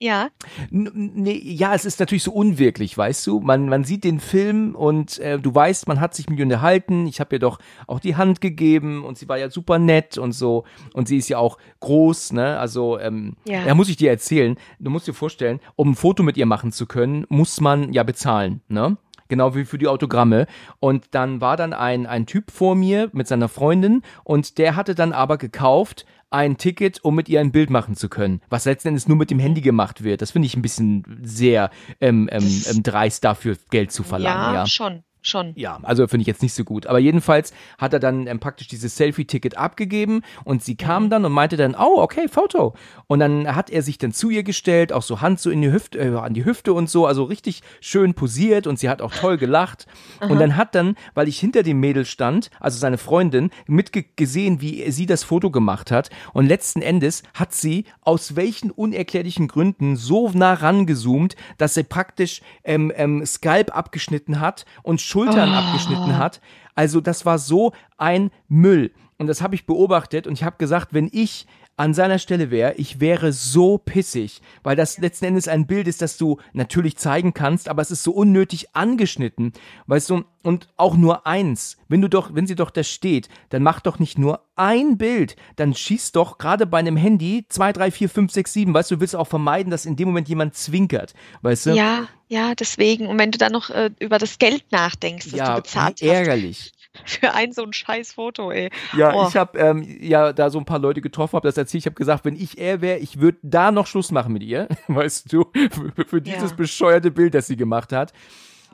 [0.01, 0.29] Ja.
[0.71, 3.41] N- Nee, ja, es ist natürlich so unwirklich, weißt du?
[3.41, 7.07] Man, man sieht den Film und äh, du weißt, man hat sich mit ihr unterhalten.
[7.07, 10.33] Ich habe ihr doch auch die Hand gegeben und sie war ja super nett und
[10.33, 10.65] so.
[10.93, 12.59] Und sie ist ja auch groß, ne?
[12.59, 13.65] Also, ähm, Ja.
[13.67, 14.57] ja, muss ich dir erzählen.
[14.79, 18.03] Du musst dir vorstellen, um ein Foto mit ihr machen zu können, muss man ja
[18.03, 18.97] bezahlen, ne?
[19.29, 20.47] Genau wie für die Autogramme.
[20.81, 24.95] Und dann war dann ein, ein Typ vor mir mit seiner Freundin und der hatte
[24.95, 26.05] dann aber gekauft
[26.35, 29.31] ein Ticket, um mit ihr ein Bild machen zu können, was letzten Endes nur mit
[29.31, 30.21] dem Handy gemacht wird.
[30.21, 31.71] Das finde ich ein bisschen sehr
[32.01, 34.43] ähm, ähm, ähm, dreist dafür Geld zu verlangen.
[34.43, 35.53] ja, Ja, schon, schon.
[35.57, 36.87] ja, also finde ich jetzt nicht so gut.
[36.87, 40.77] Aber jedenfalls hat er dann ähm, praktisch dieses Selfie-Ticket abgegeben und sie Mhm.
[40.79, 42.75] kam dann und meinte dann, oh, okay, Foto.
[43.07, 45.73] Und dann hat er sich dann zu ihr gestellt, auch so Hand so in die
[45.73, 49.13] Hüfte, äh, an die Hüfte und so, also richtig schön posiert und sie hat auch
[49.13, 49.87] toll gelacht.
[50.21, 54.91] und dann hat dann, weil ich hinter dem Mädel stand, also seine Freundin, mitgesehen, wie
[54.91, 56.11] sie das Foto gemacht hat.
[56.33, 62.41] Und letzten Endes hat sie aus welchen unerklärlichen Gründen so nah rangezoomt, dass sie praktisch
[62.65, 65.55] ähm, ähm, Skalp abgeschnitten hat und Schultern Oh.
[65.55, 66.41] abgeschnitten hat.
[66.75, 68.93] Also das war so ein Müll.
[69.17, 71.47] Und das habe ich beobachtet und ich habe gesagt, wenn ich
[71.77, 76.03] an seiner Stelle wäre, ich wäre so pissig, weil das letzten Endes ein Bild ist,
[76.03, 79.53] das du natürlich zeigen kannst, aber es ist so unnötig angeschnitten,
[79.87, 81.79] weißt du, und auch nur eins.
[81.89, 85.37] Wenn du doch, wenn sie doch da steht, dann mach doch nicht nur ein Bild,
[85.57, 88.97] dann schieß doch gerade bei einem Handy zwei, drei, vier, fünf, sechs, sieben, weißt du,
[88.97, 91.71] du willst auch vermeiden, dass in dem Moment jemand zwinkert, weißt du?
[91.71, 93.07] Ja, ja, deswegen.
[93.07, 96.09] Und wenn du dann noch äh, über das Geld nachdenkst, das ja du bezahlt wie
[96.09, 96.73] ärgerlich.
[97.05, 98.71] Für ein so ein scheiß Foto, ey.
[98.97, 99.27] Ja, Oh.
[99.29, 101.83] ich habe ähm, ja da so ein paar Leute getroffen, habe das erzählt.
[101.83, 104.69] Ich habe gesagt, wenn ich er wäre, ich würde da noch Schluss machen mit ihr,
[104.89, 106.57] weißt du, für, für dieses Ja.
[106.57, 108.13] bescheuerte Bild, das sie gemacht hat.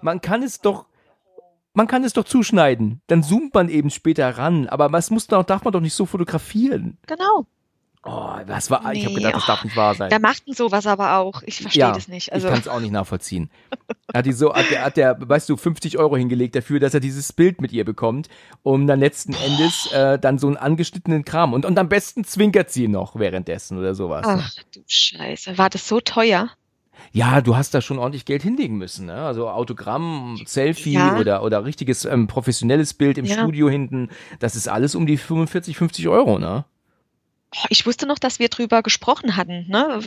[0.02, 0.86] Man kann es doch,
[1.74, 3.00] man kann es doch zuschneiden.
[3.06, 4.66] Dann zoomt man eben später ran.
[4.68, 6.98] Aber was muss da, darf man doch nicht so fotografieren.
[7.06, 7.46] Genau.
[8.02, 9.46] Oh, das war, ich habe Nee, gedacht, das oh.
[9.48, 10.10] darf nicht wahr sein.
[10.10, 11.42] Wer macht denn sowas aber auch?
[11.44, 12.28] Ich verstehe ja, das nicht.
[12.28, 13.50] ich Also, kann es auch nicht nachvollziehen.
[14.14, 17.00] Hat die so, hat der, hat der, weißt du, 50 Euro hingelegt dafür, dass er
[17.00, 18.30] dieses Bild mit ihr bekommt,
[18.62, 22.70] um dann letzten Endes äh, dann so einen angeschnittenen Kram und, und am besten zwinkert
[22.70, 24.26] sie noch währenddessen oder sowas.
[24.26, 24.42] ne?
[24.46, 25.58] ach du Scheiße.
[25.58, 26.48] War das so teuer?
[27.12, 29.14] Ja, du hast da schon ordentlich Geld hinlegen müssen, ne?
[29.14, 31.18] Also Autogramm, Selfie Ja.
[31.18, 33.34] oder, oder richtiges ähm, professionelles Bild im Ja.
[33.34, 34.08] Studio hinten.
[34.38, 36.64] Das ist alles um die 45, 50 Euro, ne?
[37.52, 40.00] Oh, Ich wusste noch, dass wir drüber gesprochen hatten, ne?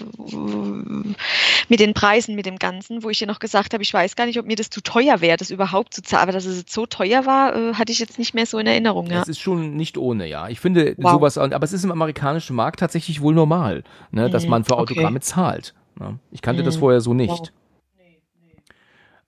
[1.68, 4.26] Mit den Preisen, mit dem Ganzen, wo ich dir noch gesagt habe, ich weiß gar
[4.26, 6.24] nicht, ob mir das zu teuer wäre, das überhaupt zu zahlen.
[6.24, 8.68] Aber dass es jetzt so teuer war, äh, hatte ich jetzt nicht mehr so in
[8.68, 9.22] Erinnerung, ja.
[9.22, 10.48] Es ist schon nicht ohne, ja.
[10.48, 11.12] Ich finde Wow.
[11.14, 14.74] sowas, aber es ist im amerikanischen Markt tatsächlich wohl normal, ne, dass Mhm, man für
[14.74, 14.82] okay.
[14.84, 15.74] Autogramme zahlt.
[16.00, 16.20] Ne?
[16.32, 17.30] Ich kannte das Mhm, vorher so nicht.
[17.32, 17.50] wow.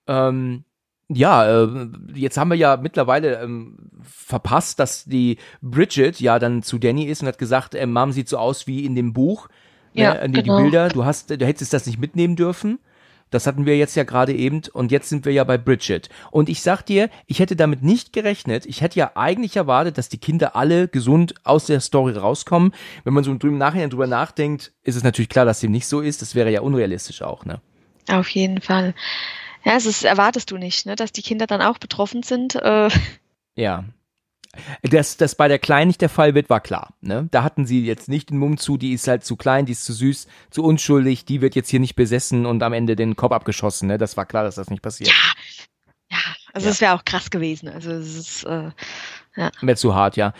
[0.08, 0.64] Ähm,
[1.08, 6.78] ja, äh, jetzt haben wir ja mittlerweile ähm, verpasst, dass die Bridget ja dann zu
[6.78, 9.48] Danny ist und hat gesagt, äh, Mom sieht so aus wie in dem Buch.
[9.92, 10.56] Ja, ne, die, genau.
[10.56, 12.78] die Bilder, du hast, du hättest das nicht mitnehmen dürfen.
[13.30, 16.08] Das hatten wir jetzt ja gerade eben und jetzt sind wir ja bei Bridget.
[16.30, 18.66] Und ich sag dir, ich hätte damit nicht gerechnet.
[18.66, 22.72] Ich hätte ja eigentlich erwartet, dass die Kinder alle gesund aus der Story rauskommen.
[23.02, 26.00] Wenn man so drüben nachher drüber nachdenkt, ist es natürlich klar, dass dem nicht so
[26.00, 26.22] ist.
[26.22, 27.60] Das wäre ja unrealistisch auch, ne?
[28.08, 28.94] Auf jeden Fall.
[29.66, 32.54] Ja, es ist, erwartest du nicht, ne, dass die Kinder dann auch betroffen sind.
[32.54, 32.88] Äh,
[33.56, 33.84] Ja.
[34.82, 36.94] Dass das bei der Kleinen nicht der Fall wird, war klar.
[37.02, 37.28] Ne?
[37.30, 39.84] Da hatten sie jetzt nicht den Mumm zu, die ist halt zu klein, die ist
[39.84, 43.32] zu süß, zu unschuldig, die wird jetzt hier nicht besessen und am Ende den Kopf
[43.32, 43.88] abgeschossen.
[43.88, 43.98] Ne?
[43.98, 45.10] Das war klar, dass das nicht passiert.
[46.10, 46.18] ja,
[46.54, 46.72] also Ja.
[46.72, 47.68] es wäre auch krass gewesen.
[47.68, 48.70] Also es ist, äh,
[49.60, 50.32] Wäre zu hart, ja.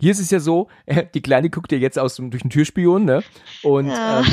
[0.00, 2.50] Hier ist es ja so, äh, die Kleine guckt ja jetzt aus dem, durch den
[2.50, 3.22] Türspion, ne?
[3.62, 4.20] Und Ja.
[4.20, 4.26] ähm,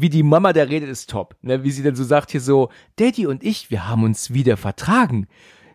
[0.00, 1.36] wie die Mama da redet, ist top.
[1.42, 1.62] Ne?
[1.64, 5.28] Wie sie dann so sagt hier so, Daddy und ich, wir haben uns wieder vertragen.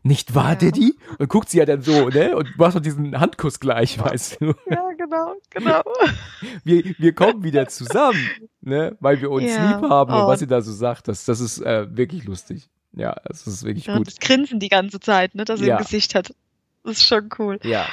[0.04, 0.96] Nicht wahr, Daddy?
[1.20, 2.36] Und guckt sie ja dann so, ne?
[2.36, 4.48] Und macht doch diesen Handkuss gleich, weißt du.
[4.70, 5.82] ja, genau, genau.
[6.64, 8.20] wir, wir kommen wieder zusammen,
[8.62, 8.98] ne?
[9.00, 9.80] weil wir uns Ja.
[9.80, 10.28] lieb haben und Oh.
[10.28, 12.68] was sie da so sagt, das, das ist äh, wirklich lustig.
[12.94, 14.08] Ja, das ist wirklich Ja, gut.
[14.08, 15.78] das Grinsen die ganze Zeit, ne, das er Ja.
[15.78, 16.34] im Gesicht hat.
[16.84, 17.60] Das ist schon cool.
[17.64, 17.86] Ja.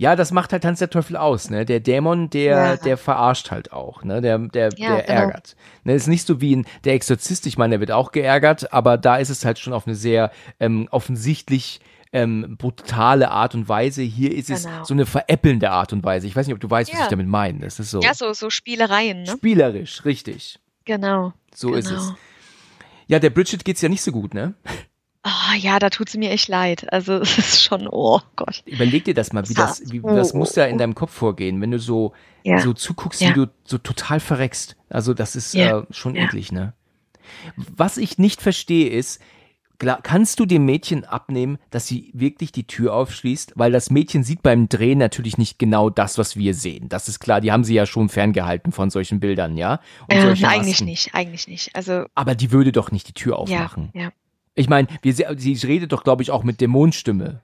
[0.00, 1.66] Ja, das macht halt Tanz der Teufel aus, ne?
[1.66, 2.76] Der Dämon, der, Ja.
[2.78, 4.22] der verarscht halt auch, ne?
[4.22, 5.20] Der, der, Ja, der genau.
[5.20, 5.56] ärgert.
[5.84, 8.96] Ne, ist nicht so wie ein, der Exorzist, ich meine, der wird auch geärgert, aber
[8.96, 11.80] da ist es halt schon auf eine sehr ähm, offensichtlich
[12.14, 14.00] ähm, brutale Art und Weise.
[14.00, 14.84] Hier ist es Genau.
[14.84, 16.26] so eine veräppelnde Art und Weise.
[16.26, 17.04] Ich weiß nicht, ob du weißt, was Ja.
[17.04, 17.58] ich damit meine.
[17.60, 19.30] Das ist so Ja, so, so Spielereien, ne?
[19.32, 20.58] spielerisch, richtig.
[20.86, 21.34] Genau.
[21.54, 21.78] So genau.
[21.78, 22.12] ist es.
[23.06, 24.54] Ja, der Bridget geht's ja nicht so gut, ne?
[25.22, 26.90] Ah, ja, da tut es mir echt leid.
[26.92, 28.62] Also es ist schon, oh Gott.
[28.66, 31.70] Überleg dir das mal, wie das, wie, das muss da in deinem Kopf vorgehen, wenn
[31.70, 32.12] du so,
[32.42, 32.58] Ja.
[32.60, 33.30] so zuguckst, Ja.
[33.30, 34.76] wie du so total verreckst.
[34.88, 35.80] Also das ist Ja.
[35.80, 36.24] äh, schon Ja.
[36.24, 36.72] eklig, ne?
[37.56, 39.20] Was ich nicht verstehe ist,
[40.02, 43.52] kannst du dem Mädchen abnehmen, dass sie wirklich die Tür aufschließt?
[43.56, 46.88] Weil das Mädchen sieht beim Drehen natürlich nicht genau das, was wir sehen.
[46.88, 49.80] Das ist klar, die haben sie ja schon ferngehalten von solchen Bildern, ja?
[50.08, 51.74] Und solchen eigentlich nicht, eigentlich nicht.
[51.76, 53.90] Also Aber die würde doch nicht die Tür ja, aufmachen.
[53.94, 54.10] ja.
[54.60, 57.42] Ich meine, sie redet doch, glaube ich, auch mit Dämonenstimme.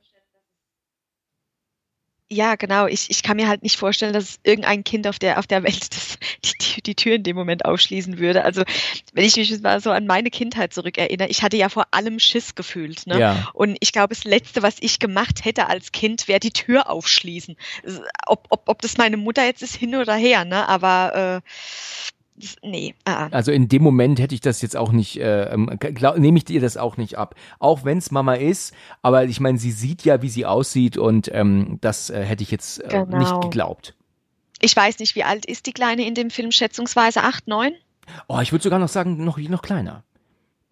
[2.29, 2.87] Ja, genau.
[2.89, 5.95] Ich, ich kann mir halt nicht vorstellen, dass irgendein Kind auf der, auf der Welt
[5.95, 8.45] das, die, die, die Tür in dem Moment aufschließen würde.
[8.45, 8.65] Also,
[9.13, 12.57] wenn ich mich mal so an meine Kindheit zurückerinnere, ich hatte ja vor allem Schiss
[12.57, 13.07] gefühlt.
[13.07, 13.21] Ne?
[13.21, 13.49] Ja.
[13.55, 17.57] Und ich glaube, das Letzte, was ich gemacht hätte als Kind, wäre die Tür aufschließen.
[18.27, 20.69] Ob, ob, ob das meine Mutter jetzt ist, hin oder her, ne?
[20.69, 21.49] Aber äh,
[22.63, 22.95] nee.
[23.05, 23.29] Ah, ah.
[23.33, 26.45] Also in dem Moment hätte ich das jetzt auch nicht, äh, ähm, glaub, nehme ich
[26.45, 27.35] dir das auch nicht ab.
[27.59, 31.31] Auch wenn es Mama ist, aber ich meine, sie sieht ja, wie sie aussieht und
[31.33, 33.19] ähm, das äh, hätte ich jetzt äh, Genau.
[33.19, 33.95] nicht geglaubt.
[34.61, 36.51] Ich weiß nicht, wie alt ist die Kleine in dem Film?
[36.53, 37.73] Schätzungsweise acht, neun?
[38.29, 40.03] Oh, ich würde sogar noch sagen, noch, noch kleiner.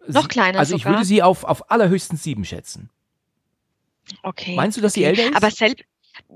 [0.07, 0.99] Noch Sie- kleiner Also ich sogar?
[0.99, 2.91] würde sie auf, auf allerhöchstens sieben schätzen.
[4.23, 4.55] Okay.
[4.55, 5.09] Meinst du, dass sie okay.
[5.11, 5.37] älter ist?
[5.37, 5.85] Aber selbst,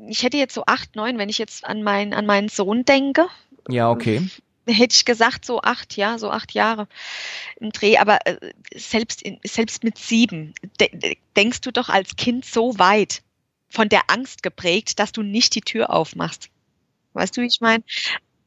[0.09, 3.27] ich hätte jetzt so acht, neun, wenn ich jetzt an, mein, an meinen Sohn denke,
[3.69, 4.29] Ja, okay.
[4.69, 6.87] Hätte ich gesagt, so acht, ja, so acht Jahre
[7.61, 7.97] im Dreh.
[7.99, 8.37] Aber äh,
[8.75, 13.23] selbst, in, selbst mit sieben de de- denkst du doch als Kind so weit
[13.71, 16.49] von der Angst geprägt, dass du nicht die Tür aufmachst.
[17.13, 17.83] Weißt du, wie ich meine?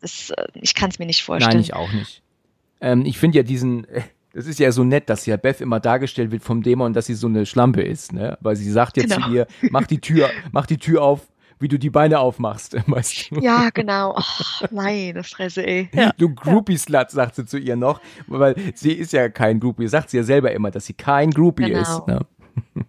[0.02, 0.08] Äh,
[0.56, 1.54] ich kann es mir nicht vorstellen.
[1.58, 2.22] Nein, ich auch nicht.
[2.82, 3.86] Ähm, ich finde ja diesen,
[4.34, 7.14] das ist ja so nett, dass ja Beth immer dargestellt wird vom Dämon, dass sie
[7.16, 8.38] so eine Schlampe ist, ne?
[8.42, 9.28] Weil sie sagt jetzt Genau.
[9.28, 11.28] zu ihr, mach die Tür, mach die Tür auf,
[11.62, 13.40] wie du die Beine aufmachst, weißt du?
[13.42, 14.16] Ja, genau.
[14.18, 15.90] Oh, meine Fresse, ey.
[15.94, 16.12] Ja.
[16.18, 20.18] Du Groupie-Slut, sagt sie zu ihr noch, weil sie ist ja kein Groupie, sagt sie
[20.18, 21.82] ja selber immer, dass sie kein Groupie Genau.
[21.82, 22.08] ist.
[22.08, 22.20] Ne?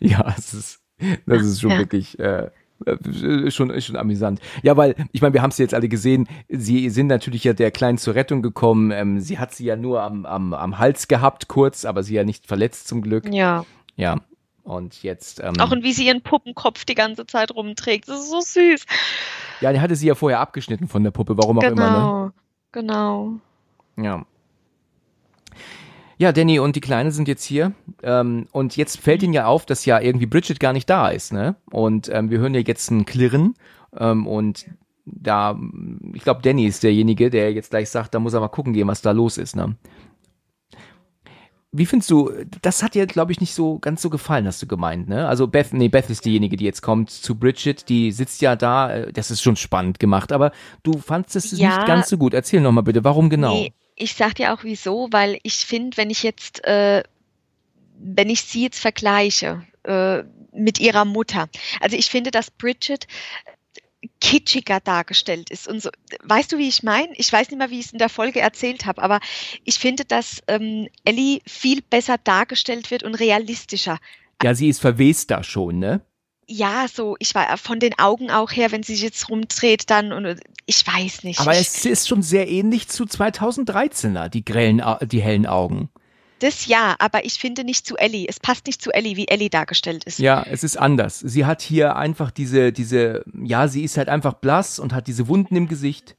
[0.00, 0.80] ja, es ist,
[1.26, 1.78] das ist schon Ja.
[1.78, 2.48] wirklich äh,
[2.86, 4.40] äh, schon, schon amüsant.
[4.62, 7.70] Ja, weil, ich meine, wir haben es jetzt alle gesehen, sie sind natürlich ja der
[7.70, 8.90] Kleinen zur Rettung gekommen.
[8.92, 12.24] Ähm, sie hat sie ja nur am, am, am Hals gehabt, kurz, aber sie ja
[12.24, 13.32] nicht verletzt zum Glück.
[13.32, 13.64] ja.
[13.96, 14.16] Ja.
[14.68, 18.06] Und jetzt, ähm, Auch und wie sie ihren Puppenkopf die ganze Zeit rumträgt.
[18.06, 18.84] Das ist so süß.
[19.62, 22.30] ja, der hatte sie ja vorher abgeschnitten von der Puppe, warum auch immer, Genau,
[22.72, 23.32] genau.
[23.96, 24.04] ne?
[24.04, 24.26] Ja.
[26.18, 27.72] Ja, Danny und die Kleine sind jetzt hier.
[28.02, 31.32] Ähm, und jetzt fällt ihnen ja auf, dass ja irgendwie Bridget gar nicht da ist,
[31.32, 31.56] ne?
[31.70, 33.54] Und ähm, wir hören ja jetzt ein Klirren.
[33.98, 34.66] Ähm, und
[35.06, 35.58] da,
[36.12, 38.88] ich glaube, Danny ist derjenige, der jetzt gleich sagt, da muss er mal gucken gehen,
[38.88, 39.76] was da los ist, ne?
[41.70, 42.30] Wie findest du,
[42.62, 45.28] das hat dir, glaube ich, nicht so ganz so gefallen, hast du gemeint, ne?
[45.28, 48.90] Also Beth, nee, Beth ist diejenige, die jetzt kommt zu Bridget, die sitzt ja da,
[48.90, 50.52] äh, das ist schon spannend gemacht, aber
[50.82, 51.68] du fandst es Ja.
[51.68, 52.32] nicht ganz so gut.
[52.32, 53.52] Erzähl noch mal bitte, warum genau?
[53.52, 57.02] Nee, ich sag dir auch wieso, weil ich finde, wenn ich jetzt, äh,
[57.98, 61.50] wenn ich sie jetzt vergleiche äh, mit ihrer Mutter,
[61.80, 63.06] also ich finde, dass Bridget
[64.20, 65.90] kitschiger dargestellt ist und so.
[66.22, 67.12] Weißt du, wie ich meine?
[67.16, 69.20] Ich weiß nicht mehr, wie ich es in der Folge erzählt habe, aber
[69.64, 73.98] ich finde, dass ähm, Ellie viel besser dargestellt wird und realistischer.
[74.42, 76.00] Ja, sie ist verwester schon, ne?
[76.46, 80.12] Ja, so, ich war von den Augen auch her, wenn sie sich jetzt rumdreht, dann
[80.12, 81.40] und ich weiß nicht.
[81.40, 85.90] Aber es ist schon sehr ähnlich zu 2013er, die grellen, die hellen Augen.
[86.38, 88.26] Das ja, aber ich finde nicht zu Ellie.
[88.28, 90.18] Es passt nicht zu Ellie, wie Ellie dargestellt ist.
[90.18, 91.18] Ja, es ist anders.
[91.20, 95.28] Sie hat hier einfach diese, diese, ja, sie ist halt einfach blass und hat diese
[95.28, 96.16] Wunden im Gesicht.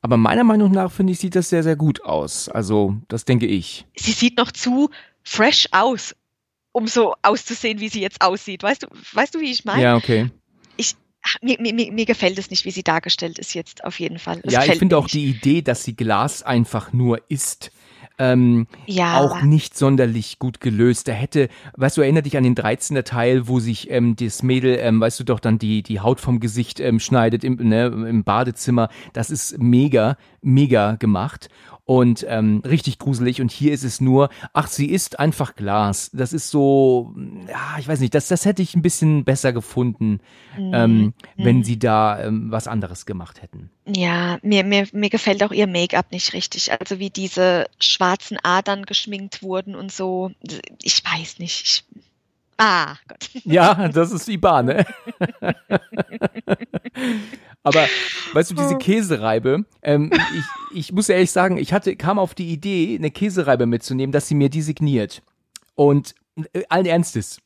[0.00, 2.48] Aber meiner Meinung nach, finde ich, sieht das sehr, sehr gut aus.
[2.48, 3.86] Also, das denke ich.
[3.96, 4.90] Sie sieht noch zu
[5.22, 6.16] fresh aus,
[6.72, 8.62] um so auszusehen, wie sie jetzt aussieht.
[8.62, 9.82] Weißt du, weißt du, wie ich meine?
[9.82, 10.30] Ja, okay.
[11.22, 14.40] Ach, Mir, mir, mir gefällt es nicht, wie sie dargestellt ist jetzt auf jeden Fall.
[14.42, 17.70] Es ja, ich finde auch die Idee, dass sie Glas einfach nur ist,
[18.22, 21.08] ähm, ja, auch nicht sonderlich gut gelöst.
[21.08, 24.78] Da hätte, weißt du, erinner dich an den 13er Teil, wo sich ähm, das Mädel,
[24.80, 28.22] ähm, weißt du doch, dann die, die Haut vom Gesicht ähm, schneidet im, ne, im
[28.22, 28.90] Badezimmer.
[29.12, 31.48] Das ist mega, mega gemacht
[31.84, 33.40] und ähm, richtig gruselig.
[33.40, 36.10] Und hier ist es nur, ach, sie ist einfach Glas.
[36.12, 37.14] Das ist so,
[37.48, 40.20] ja, ich weiß nicht, das, das hätte ich ein bisschen besser gefunden,
[40.56, 43.70] ähm, wenn sie da ähm, was anderes gemacht hätten.
[43.84, 46.70] Ja, mir, mir, mir gefällt auch ihr Make-up nicht richtig.
[46.72, 50.30] Also wie diese schwarzen Adern geschminkt wurden und so.
[50.82, 51.62] Ich weiß nicht.
[51.64, 51.84] Ich,
[52.58, 53.28] ah, Gott.
[53.44, 54.86] Ja, das ist die Bahn, ne?
[57.64, 57.86] Aber
[58.32, 60.44] weißt du, diese Käsereibe, ähm, ich,
[60.78, 64.34] ich muss ehrlich sagen, ich hatte, kam auf die Idee, eine Käsereibe mitzunehmen, dass sie
[64.34, 65.22] mir die signiert.
[65.74, 66.14] Und
[66.52, 67.40] äh, allen Ernstes.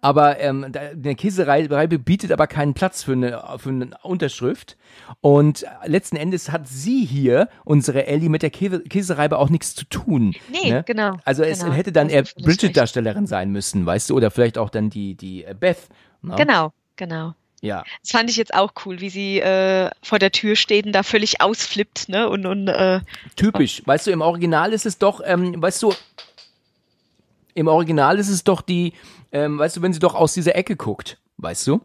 [0.00, 4.76] Aber ähm, eine Käsereibe bietet aber keinen Platz für eine, für eine Unterschrift.
[5.20, 9.84] Und letzten Endes hat sie hier, unsere Ellie, mit der Käse, Käsereibe auch nichts zu
[9.84, 10.34] tun.
[10.50, 10.84] Nee, ne?
[10.86, 11.16] genau.
[11.24, 11.72] Also es genau.
[11.72, 14.16] hätte dann eher Bridget-Darstellerin sein müssen, weißt du?
[14.16, 15.88] Oder vielleicht auch dann die, die äh, Beth.
[16.22, 16.34] Ne?
[16.36, 17.34] Genau, genau.
[17.60, 17.84] Ja.
[18.02, 21.02] Das fand ich jetzt auch cool, wie sie äh, vor der Tür steht und da
[21.02, 22.28] völlig ausflippt, ne?
[22.28, 23.00] Und, und äh,
[23.36, 23.82] Typisch.
[23.84, 25.92] Weißt du, im Original ist es doch, ähm, weißt du,
[27.54, 28.92] im Original ist es doch die,
[29.32, 31.80] ähm, weißt du, wenn sie doch aus dieser Ecke guckt, weißt du?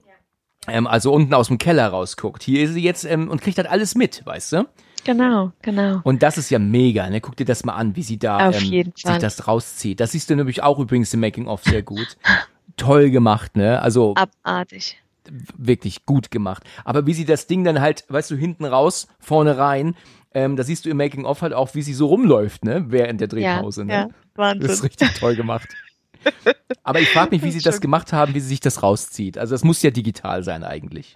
[0.68, 2.44] Ähm, also unten aus dem Keller rausguckt.
[2.44, 4.66] Hier ist sie jetzt ähm, und kriegt halt alles mit, weißt du?
[5.04, 6.00] genau, genau.
[6.04, 7.22] Und das ist ja mega, ne?
[7.22, 10.00] Guck dir das mal an, wie sie da Auf ähm, sich das rauszieht.
[10.00, 12.18] Das siehst du nämlich auch übrigens im Making-of sehr gut.
[12.78, 13.82] Toll gemacht, ne?
[13.82, 14.98] Also Abartig.
[15.58, 16.64] wirklich gut gemacht.
[16.86, 19.96] Aber wie sie das Ding dann halt, weißt du, hinten raus, vorne rein,
[20.34, 22.86] ähm, da siehst du im Making-of halt auch, wie sie so rumläuft, ne?
[22.88, 23.94] Während der Drehpause, ja, ne?
[23.94, 24.68] ja, Wahnsinn.
[24.68, 25.68] Das ist richtig toll gemacht.
[26.84, 29.38] Aber ich frage mich, wie sie das gemacht haben, wie sie sich das rauszieht.
[29.38, 31.16] Also es muss ja digital sein eigentlich.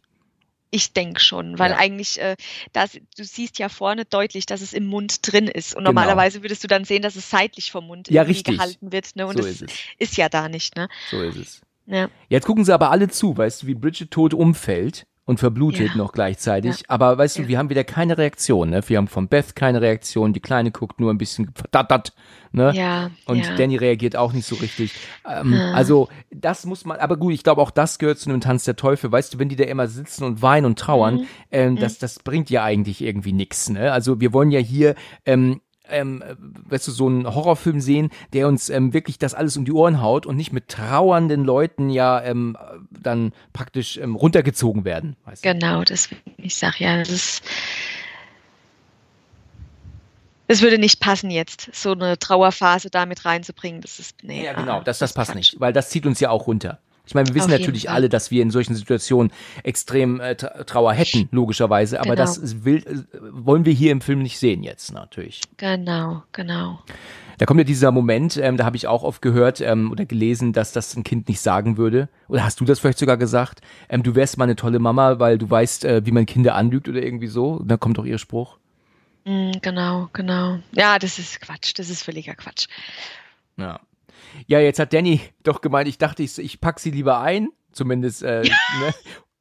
[0.70, 1.78] Ich denke schon, weil Ja.
[1.78, 2.36] eigentlich, äh,
[2.74, 5.74] das, du siehst ja vorne deutlich, dass es im Mund drin ist.
[5.74, 5.90] Und Genau.
[5.92, 9.16] normalerweise würdest du dann sehen, dass es seitlich vom Mund Ja, gehalten wird.
[9.16, 9.26] Ne?
[9.28, 9.72] Und So das ist es.
[9.98, 10.76] ist ja da nicht.
[10.76, 10.90] Ne?
[11.10, 11.62] So ist es.
[11.86, 12.10] Ja.
[12.28, 15.96] Jetzt gucken sie aber alle zu, weißt du, wie Bridget tot umfällt und verblutet Ja.
[15.98, 16.80] noch gleichzeitig.
[16.80, 16.86] Ja.
[16.88, 17.48] Aber weißt du, Ja.
[17.50, 18.72] wir haben wieder keine Reaktion.
[18.72, 18.82] Ne?
[18.88, 20.34] Wir haben von Beth keine Reaktion.
[20.34, 22.14] Die Kleine guckt nur ein bisschen verdattert.
[22.54, 22.72] Ne?
[22.74, 23.44] Ja, Und.
[23.60, 24.94] Danny reagiert auch nicht so richtig.
[25.30, 25.74] Ähm, Ah.
[25.74, 28.78] Also das muss man, aber gut, ich glaube auch das gehört zu einem Tanz der
[28.78, 29.12] Teufel.
[29.12, 31.26] Weißt du, wenn die da immer sitzen und weinen und trauern, Mhm.
[31.52, 33.70] ähm, das, das bringt ja eigentlich irgendwie nix.
[33.70, 33.92] Ne?
[33.92, 35.60] Also wir wollen ja hier ähm,
[35.90, 36.36] ähm, äh,
[36.70, 40.02] weißt du, so einen Horrorfilm sehen, der uns ähm, wirklich das alles um die Ohren
[40.02, 42.58] haut und nicht mit trauernden Leuten ja ähm,
[42.90, 45.16] dann praktisch ähm, runtergezogen werden.
[45.26, 45.54] Weißt du?
[45.54, 47.44] Genau, das, ich sag ja, das ist,
[50.48, 53.82] es würde nicht passen jetzt, so eine Trauerphase da mit reinzubringen.
[53.82, 54.46] Das ist, nee.
[54.46, 56.80] Ja, ah, genau, das, das passt nicht, weil das zieht uns ja auch runter.
[57.08, 59.32] Ich meine, wir wissen Auf natürlich alle, dass wir in solchen Situationen
[59.64, 62.22] extrem äh, Tra- Trauer hätten, logischerweise, aber Genau.
[62.22, 65.42] das will, äh, wollen wir hier im Film nicht sehen jetzt, natürlich.
[65.58, 66.80] Genau, genau.
[67.40, 70.54] Da kommt ja dieser Moment, ähm, da habe ich auch oft gehört ähm, oder gelesen,
[70.54, 72.10] dass das ein Kind nicht sagen würde.
[72.28, 73.62] Oder hast du das vielleicht sogar gesagt?
[73.90, 76.90] Ähm, du wärst mal eine tolle Mama, weil du weißt, äh, wie man Kinder anlügt
[76.90, 77.62] oder irgendwie so.
[77.64, 78.58] Da kommt doch ihr Spruch.
[79.26, 80.58] Mm, genau, genau.
[80.72, 82.68] Ja, das ist Quatsch, das ist völliger Quatsch.
[83.58, 83.80] Ja.
[84.46, 87.50] Ja, jetzt hat Danny doch gemeint, ich dachte, ich, ich pack sie lieber ein.
[87.72, 88.94] Zumindest, äh, ne?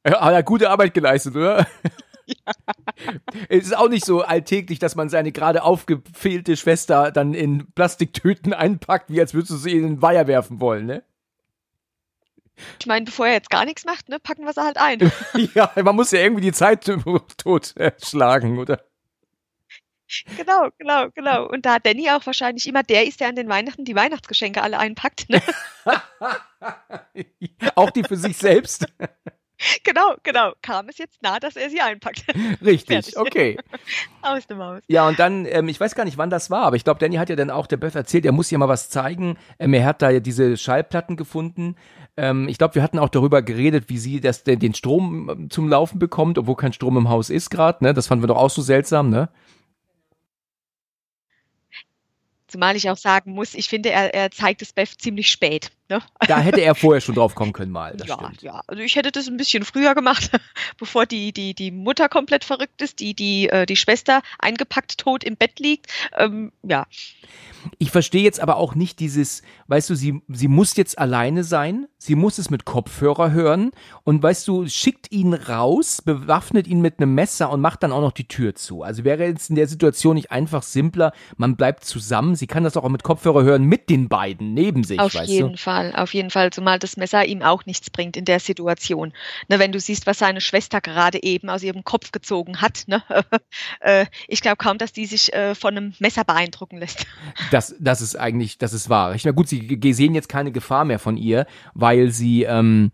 [0.05, 1.67] Ja, Hat er gute Arbeit geleistet, oder?
[3.47, 8.53] Es ist auch nicht so alltäglich, dass man seine gerade aufgefehlte Schwester dann in Plastiktüten
[8.53, 11.03] einpackt, wie als würdest du sie in den Weiher werfen wollen, ne?
[12.79, 15.11] Ich meine, bevor er jetzt gar nichts macht, ne, packen wir sie halt ein.
[15.53, 16.83] Ja, man muss ja irgendwie die Zeit
[17.37, 18.81] tot äh, schlagen, oder?
[20.37, 21.47] Genau, genau, genau.
[21.47, 24.61] Und da hat Danny auch wahrscheinlich immer der ist, der an den Weihnachten die Weihnachtsgeschenke
[24.61, 25.29] alle einpackt.
[25.29, 25.41] Ne?
[27.75, 28.85] Auch die für sich selbst.
[29.83, 30.53] genau, genau.
[30.61, 32.25] Kam es jetzt nah, dass er sie einpackt.
[32.63, 33.57] Richtig, okay.
[34.21, 34.81] Aus dem Haus.
[34.87, 37.15] Ja, und dann, ähm, ich weiß gar nicht, wann das war, aber ich glaube, Danny
[37.15, 39.37] hat ja dann auch der Beth erzählt, er muss ihr mal was zeigen.
[39.59, 41.75] Ähm, er hat da ja diese Schallplatten gefunden.
[42.15, 45.49] Ähm, ich glaube, wir hatten auch darüber geredet, wie sie das, den, den Strom ähm,
[45.49, 47.83] zum Laufen bekommt, obwohl kein Strom im Haus ist gerade.
[47.83, 47.93] Ne?
[47.93, 49.29] Das fanden wir doch auch so seltsam, ne?
[52.47, 55.71] Zumal ich auch sagen muss, ich finde, er, er zeigt es Beth ziemlich spät.
[55.89, 56.01] Ne?
[56.27, 57.95] Da hätte er vorher schon drauf kommen können mal.
[58.05, 58.41] Ja, stimmt.
[58.41, 58.61] ja.
[58.67, 60.31] Also ich hätte das ein bisschen früher gemacht,
[60.77, 65.23] bevor die, die, die Mutter komplett verrückt ist, die, die, äh, die Schwester eingepackt tot
[65.23, 65.87] im Bett liegt.
[66.17, 66.85] Ähm, ja,
[67.79, 71.87] Ich verstehe jetzt aber auch nicht dieses, weißt du, sie, sie muss jetzt alleine sein,
[71.97, 73.71] sie muss es mit Kopfhörer hören
[74.03, 78.01] und weißt du, schickt ihn raus, bewaffnet ihn mit einem Messer und macht dann auch
[78.01, 78.83] noch die Tür zu.
[78.83, 82.77] Also wäre jetzt in der Situation nicht einfach simpler, man bleibt zusammen, sie kann das
[82.77, 85.57] auch mit Kopfhörer hören mit den beiden neben sich, auf weißt jeden du?
[85.57, 89.13] Fall, auf jeden Fall, zumal das Messer ihm auch nichts bringt in der Situation.
[89.47, 93.03] Ne, wenn du siehst, was seine Schwester gerade eben aus ihrem Kopf gezogen hat, ne?
[93.79, 97.05] äh, ich glaube kaum, dass die sich äh, von einem Messer beeindrucken lässt.
[97.51, 99.15] Das, das ist eigentlich, das ist wahr.
[99.15, 102.91] Ich na gut, sie sehen jetzt keine Gefahr mehr von ihr, weil sie ähm,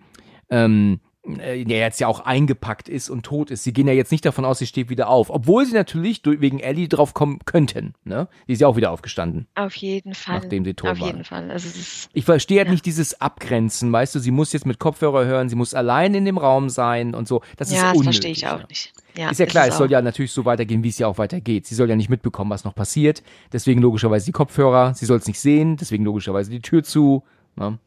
[0.50, 3.64] ähm, äh, ja jetzt ja auch eingepackt ist und tot ist.
[3.64, 5.30] Sie gehen ja jetzt nicht davon aus, sie steht wieder auf.
[5.30, 7.94] Obwohl sie natürlich durch, wegen Ellie drauf kommen könnten.
[8.04, 8.28] Ne?
[8.48, 9.48] Die ist ja auch wieder aufgestanden.
[9.56, 10.40] Auf jeden Fall.
[10.40, 11.08] Nachdem sie tot Auf waren.
[11.08, 11.50] jeden Fall.
[11.52, 12.72] Also ist, Ich verstehe halt Ja.
[12.74, 16.26] nicht dieses Abgrenzen, weißt du, sie muss jetzt mit Kopfhörer hören, sie muss allein in
[16.26, 17.42] dem Raum sein und so.
[17.58, 18.06] Das ist ja, das unnötig.
[18.22, 18.94] verstehe ich auch nicht.
[19.18, 19.30] ja.
[19.30, 21.66] Ist ja klar, es soll ja natürlich so weitergehen, wie es ja auch weitergeht.
[21.68, 23.24] Sie soll ja nicht mitbekommen, was noch passiert.
[23.52, 24.94] Deswegen logischerweise die Kopfhörer.
[24.94, 25.78] Sie soll es nicht sehen.
[25.78, 27.24] Deswegen logischerweise die Tür zu.
[27.56, 27.78] Ne?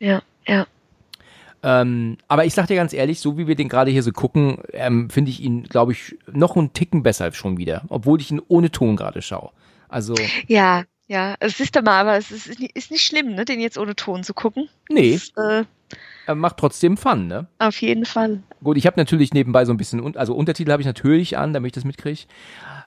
[0.00, 0.66] Ja, ja.
[1.62, 4.58] Ähm, aber ich sag dir ganz ehrlich, so wie wir den gerade hier so gucken,
[4.72, 7.82] ähm, finde ich ihn, glaube ich, noch einen Ticken besser schon wieder.
[7.88, 9.50] Obwohl ich ihn ohne Ton gerade schaue.
[9.88, 10.14] Also,
[10.48, 11.34] Ja, ja.
[11.40, 14.34] Es ist mal, aber es ist, ist nicht schlimm, ne, den jetzt ohne Ton zu
[14.34, 14.68] gucken.
[14.88, 15.64] nee, Das, äh,
[16.26, 17.46] er macht trotzdem Fun, ne?
[17.58, 18.42] auf jeden Fall.
[18.62, 21.68] Gut, ich habe natürlich nebenbei so ein bisschen, also Untertitel habe ich natürlich an, damit
[21.68, 22.22] ich das mitkriege.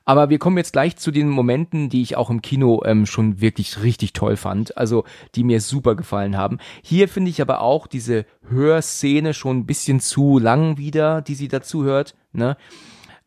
[0.05, 3.41] Aber wir kommen jetzt gleich zu den Momenten, die ich auch im Kino ähm, schon
[3.41, 5.03] wirklich richtig toll fand, also
[5.33, 6.59] die mir super gefallen haben.
[6.83, 11.47] Hier finde ich aber auch diese Hörszene schon ein bisschen zu lang wieder, die sie
[11.47, 12.15] dazu hört.
[12.33, 12.55] Ne?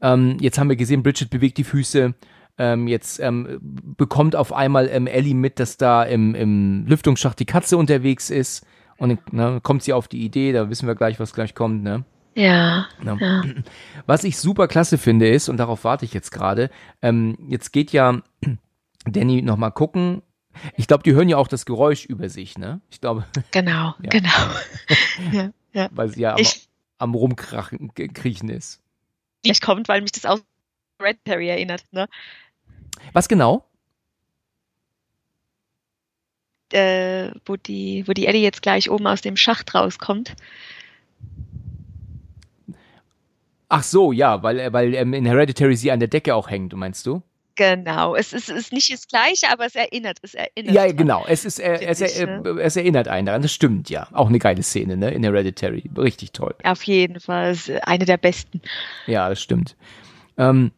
[0.00, 2.14] Ähm, jetzt haben wir gesehen, Bridget bewegt die Füße.
[2.60, 3.58] Ähm, jetzt ähm,
[3.96, 8.64] bekommt auf einmal ähm, Ellie mit, dass da im, im Lüftungsschacht die Katze unterwegs ist.
[8.98, 12.04] Und ne, kommt sie auf die Idee, da wissen wir gleich, was gleich kommt, ne?
[12.38, 13.16] Ja, Ja.
[13.20, 13.42] ja.
[14.06, 16.70] Was ich super klasse finde ist, und darauf warte ich jetzt gerade,
[17.02, 18.22] ähm, jetzt geht ja
[19.04, 20.22] Danny nochmal gucken.
[20.76, 22.80] Ich glaube, die hören ja auch das Geräusch über sich, ne?
[22.90, 24.10] Ich glaube, Genau, Ja.
[24.10, 24.30] genau.
[25.32, 25.88] ja, ja.
[25.92, 28.80] weil sie ja am, Ich, am Rumkrachen, kriechen ist.
[29.44, 30.38] nicht kommt, weil mich das auch
[31.02, 32.08] Red Perry erinnert, ne?
[33.12, 33.64] Was genau?
[36.72, 40.34] Äh, wo die, wo die Ellie jetzt gleich oben aus dem Schacht rauskommt.
[43.68, 46.74] Ach so, ja, weil, äh, weil ähm, in Hereditary sie an der Decke auch hängt,
[46.74, 47.22] meinst du?
[47.58, 48.14] Genau.
[48.14, 50.74] Es ist, ist nicht das Gleiche, aber es erinnert, es erinnert.
[50.74, 51.24] Ja, genau.
[51.26, 53.42] Es ist, äh, es, ich, äh, es erinnert einen daran.
[53.42, 54.06] Das stimmt, ja.
[54.12, 55.10] Auch eine geile Szene, ne?
[55.10, 55.90] In Hereditary.
[55.96, 56.54] Richtig toll.
[56.62, 57.50] Auf jeden Fall.
[57.50, 58.62] Ist eine der besten.
[59.06, 59.76] Ja, das stimmt.
[60.36, 60.70] Ähm,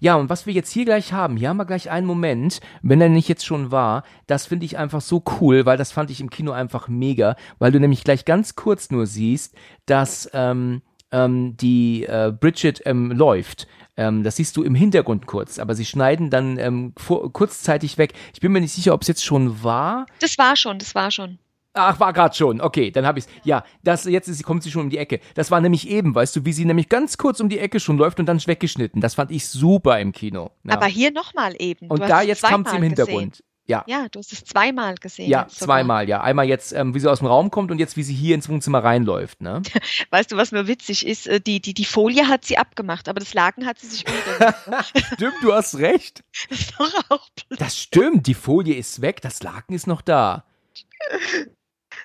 [0.00, 3.00] ja, und was wir jetzt hier gleich haben, hier haben wir gleich einen Moment, wenn
[3.00, 6.20] er nicht jetzt schon war, das finde ich einfach so cool, weil das fand ich
[6.20, 9.54] im Kino einfach mega, weil du nämlich gleich ganz kurz nur siehst,
[9.86, 10.82] dass ähm,
[11.12, 13.66] ähm, die äh, Bridget ähm, läuft.
[13.96, 18.14] Ähm, das siehst du im Hintergrund kurz, aber sie schneiden dann ähm, vor, kurzzeitig weg.
[18.32, 20.06] Ich bin mir nicht sicher, ob es jetzt schon war.
[20.20, 21.38] Das war schon, das war schon.
[21.72, 22.60] Ach, war gerade schon.
[22.60, 23.28] Okay, dann habe ich's.
[23.44, 25.20] Ja, das jetzt ist, kommt sie schon um die Ecke.
[25.34, 27.96] Das war nämlich eben, weißt du, wie sie nämlich ganz kurz um die Ecke schon
[27.96, 29.00] läuft und dann weggeschnitten.
[29.00, 30.50] Das fand ich super im Kino.
[30.64, 30.74] Ja.
[30.74, 31.86] Aber hier nochmal eben.
[31.88, 33.32] und Du hast da es jetzt kam sie im Hintergrund.
[33.32, 33.49] Gesehen.
[33.70, 33.84] Ja.
[33.86, 35.30] Ja, du hast es zweimal gesehen.
[35.30, 35.66] Ja, sogar.
[35.66, 36.20] zweimal, ja.
[36.22, 38.48] Einmal jetzt, ähm, wie sie aus dem Raum kommt und jetzt, wie sie hier ins
[38.48, 39.62] Wohnzimmer reinläuft, ne?
[40.10, 41.28] Weißt du, was nur witzig ist?
[41.28, 44.92] Äh, Die, die, die Folie hat sie abgemacht, aber das Laken hat sie sich umgehängt.
[45.14, 46.24] stimmt, du hast recht.
[46.50, 47.60] das ist doch auch blöd.
[47.60, 50.44] Das stimmt, die Folie ist weg, das Laken ist noch da.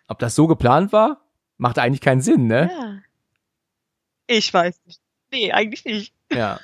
[0.08, 1.22] Ob das so geplant war?
[1.58, 2.70] Macht eigentlich keinen Sinn, ne?
[2.72, 2.98] Ja.
[4.28, 5.02] Ich weiß nicht.
[5.32, 6.14] Nee, eigentlich nicht.
[6.32, 6.60] Ja.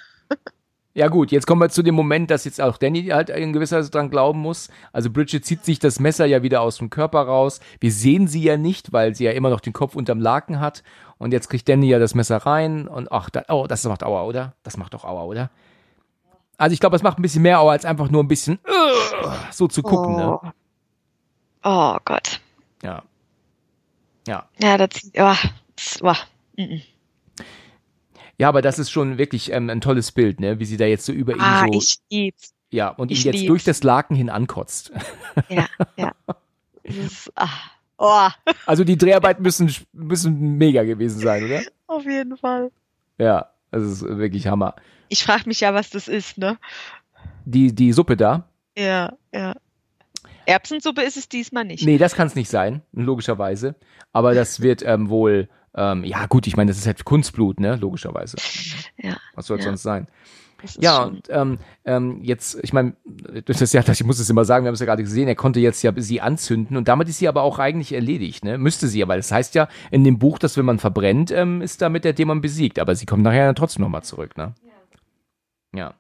[0.94, 3.78] Ja gut, jetzt kommen wir zu dem Moment, dass jetzt auch Danny halt in gewisser
[3.78, 4.70] Weise dran glauben muss.
[4.92, 7.62] Also Bridget zieht sich das Messer ja wieder aus dem Körper raus.
[7.80, 10.84] Wir sehen sie ja nicht, weil sie ja immer noch den Kopf unterm Laken hat.
[11.18, 14.24] Und jetzt kriegt Danny ja das Messer rein und ach, da, oh, das macht Aua,
[14.24, 14.54] oder?
[14.64, 15.50] Das macht doch Aua, oder?
[16.58, 19.30] Also ich glaube, es macht ein bisschen mehr Aua, als einfach nur ein bisschen uh,
[19.52, 20.40] so zu gucken, ne?
[20.44, 20.50] oh.
[21.64, 22.42] oh Gott.
[22.84, 23.04] Ja.
[24.28, 24.46] Ja.
[24.60, 26.14] Ja, das, oh, das oh.
[26.58, 26.82] mm, mm.
[28.42, 30.58] Ja, aber das ist schon wirklich ähm, ein tolles Bild, ne?
[30.60, 32.56] Wie sie da jetzt so über ihn Ah, so, ich lieb's.
[32.72, 33.48] ja, und ihn ich jetzt lieb's.
[33.48, 34.92] durch das Laken hin ankotzt.
[35.48, 36.12] Ja, ja.
[36.82, 37.48] Ist, ah,
[38.00, 38.30] oh,
[38.66, 41.62] Also die Dreharbeiten müssen, müssen mega gewesen sein, oder?
[41.86, 42.72] auf jeden Fall.
[43.20, 44.74] Ja, das ist wirklich Hammer.
[45.10, 46.58] Ich frage mich ja, was das ist, ne?
[47.46, 48.50] Die, die Suppe da?
[48.76, 49.54] Ja, ja.
[50.48, 51.86] Erbsensuppe ist es diesmal nicht.
[51.86, 53.76] Nee, das kann es nicht sein, logischerweise.
[54.14, 57.76] Aber das wird ähm, wohl, ähm, ja gut, ich meine, das ist halt Kunstblut, ne?
[57.76, 58.38] Logischerweise.
[59.02, 59.72] Ja, Was soll es Ja.
[59.72, 60.08] sonst sein?
[60.62, 62.94] das Ja, und ähm, ähm, jetzt, ich meine,
[63.46, 65.36] das ist ja, ich muss es immer sagen, wir haben es ja gerade gesehen, er
[65.36, 68.58] konnte jetzt ja sie anzünden und damit ist sie aber auch eigentlich erledigt, ne?
[68.60, 71.82] Müsste sie, aber das heißt ja in dem Buch, dass wenn man verbrennt, ähm, ist
[71.82, 74.54] damit der Dämon besiegt, aber sie kommt nachher dann trotzdem nochmal zurück, ne?
[75.74, 75.94] Ja.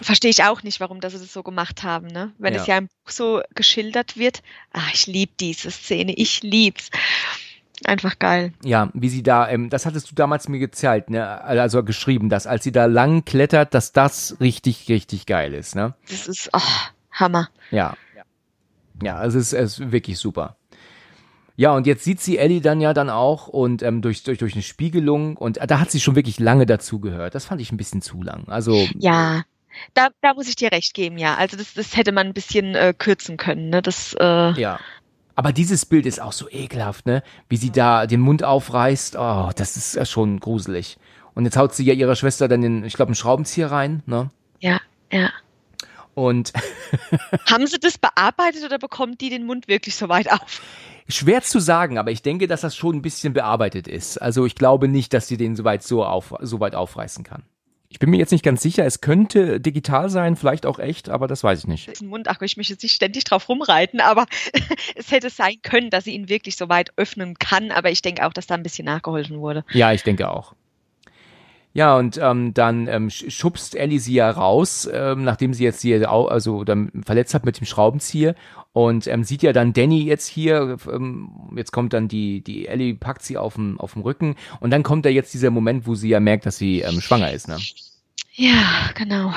[0.00, 2.32] Verstehe ich auch nicht, warum dass sie das so gemacht haben, ne?
[2.38, 2.60] Wenn Ja.
[2.62, 4.42] es ja im Buch so geschildert wird.
[4.72, 6.14] Ah, ich lieb diese Szene.
[6.14, 6.90] Ich lieb's.
[7.84, 8.52] Einfach geil.
[8.64, 11.40] Ja, wie sie da, ähm, das hattest du damals mir gezeigt, ne?
[11.42, 15.94] Also geschrieben, dass als sie da lang klettert, dass das richtig, richtig geil ist, ne?
[16.08, 16.60] Das ist oh,
[17.12, 17.48] Hammer.
[17.70, 17.94] Ja.
[19.02, 20.56] Ja, es ist, es ist wirklich super.
[21.56, 24.54] Ja, und jetzt sieht sie Ellie dann ja dann auch und ähm, durch, durch, durch
[24.54, 27.34] eine Spiegelung und äh, da hat sie schon wirklich lange dazu gehört.
[27.34, 28.44] Das fand ich ein bisschen zu lang.
[28.48, 29.42] Also, Ja.
[29.94, 31.36] Da, da muss ich dir recht geben, ja.
[31.36, 33.82] Also das, das hätte man ein bisschen äh, kürzen können, ne?
[33.82, 34.80] Das, äh, ja.
[35.38, 37.22] Aber dieses Bild ist auch so ekelhaft, ne?
[37.48, 39.14] Wie sie da den Mund aufreißt.
[39.16, 40.98] Oh, das ist ja schon gruselig.
[41.36, 44.30] Und jetzt haut sie ja ihrer Schwester dann den, ich glaube, einen Schraubenzieher rein, ne?
[44.58, 44.80] ja,
[45.12, 45.30] ja.
[46.14, 46.52] Und
[47.46, 50.60] Haben sie das bearbeitet oder bekommt die den Mund wirklich so weit auf?
[51.08, 54.20] Schwer zu sagen, aber ich denke, dass das schon ein bisschen bearbeitet ist.
[54.20, 57.44] Also ich glaube nicht, dass sie den so weit so, auf, so weit aufreißen kann.
[57.90, 61.26] Ich bin mir jetzt nicht ganz sicher, es könnte digital sein, vielleicht auch echt, aber
[61.26, 62.02] das weiß ich nicht.
[62.02, 64.26] Mund, ach, ich möchte jetzt nicht ständig drauf rumreiten, aber
[64.94, 68.26] es hätte sein können, dass sie ihn wirklich so weit öffnen kann, aber ich denke
[68.26, 69.64] auch, dass da ein bisschen nachgeholfen wurde.
[69.72, 70.54] Ja, ich denke auch.
[71.78, 76.10] Ja, und ähm, dann ähm, schubst Ellie sie ja raus, ähm, nachdem sie jetzt hier
[76.10, 78.34] also dann verletzt hat mit dem Schraubenzieher
[78.72, 82.96] und ähm, sieht ja dann Danny jetzt hier, ähm, jetzt kommt dann die, die Ellie
[82.96, 85.94] packt sie auf dem, auf dem Rücken und dann kommt da jetzt dieser Moment, wo
[85.94, 87.58] sie ja merkt, dass sie ähm, schwanger ist, ne?
[88.32, 89.32] Ja, genau.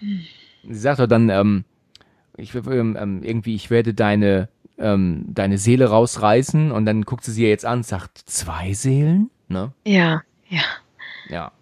[0.00, 0.22] Hm.
[0.68, 1.64] Sie sagt doch dann, ähm,
[2.36, 4.48] ich, ähm, ähm, irgendwie, ich werde deine,
[4.78, 8.72] ähm, deine Seele rausreißen und dann guckt sie sie ja jetzt an und sagt, zwei
[8.72, 9.72] Seelen, ne?
[9.86, 10.64] Ja, ja.
[11.28, 11.52] Ja.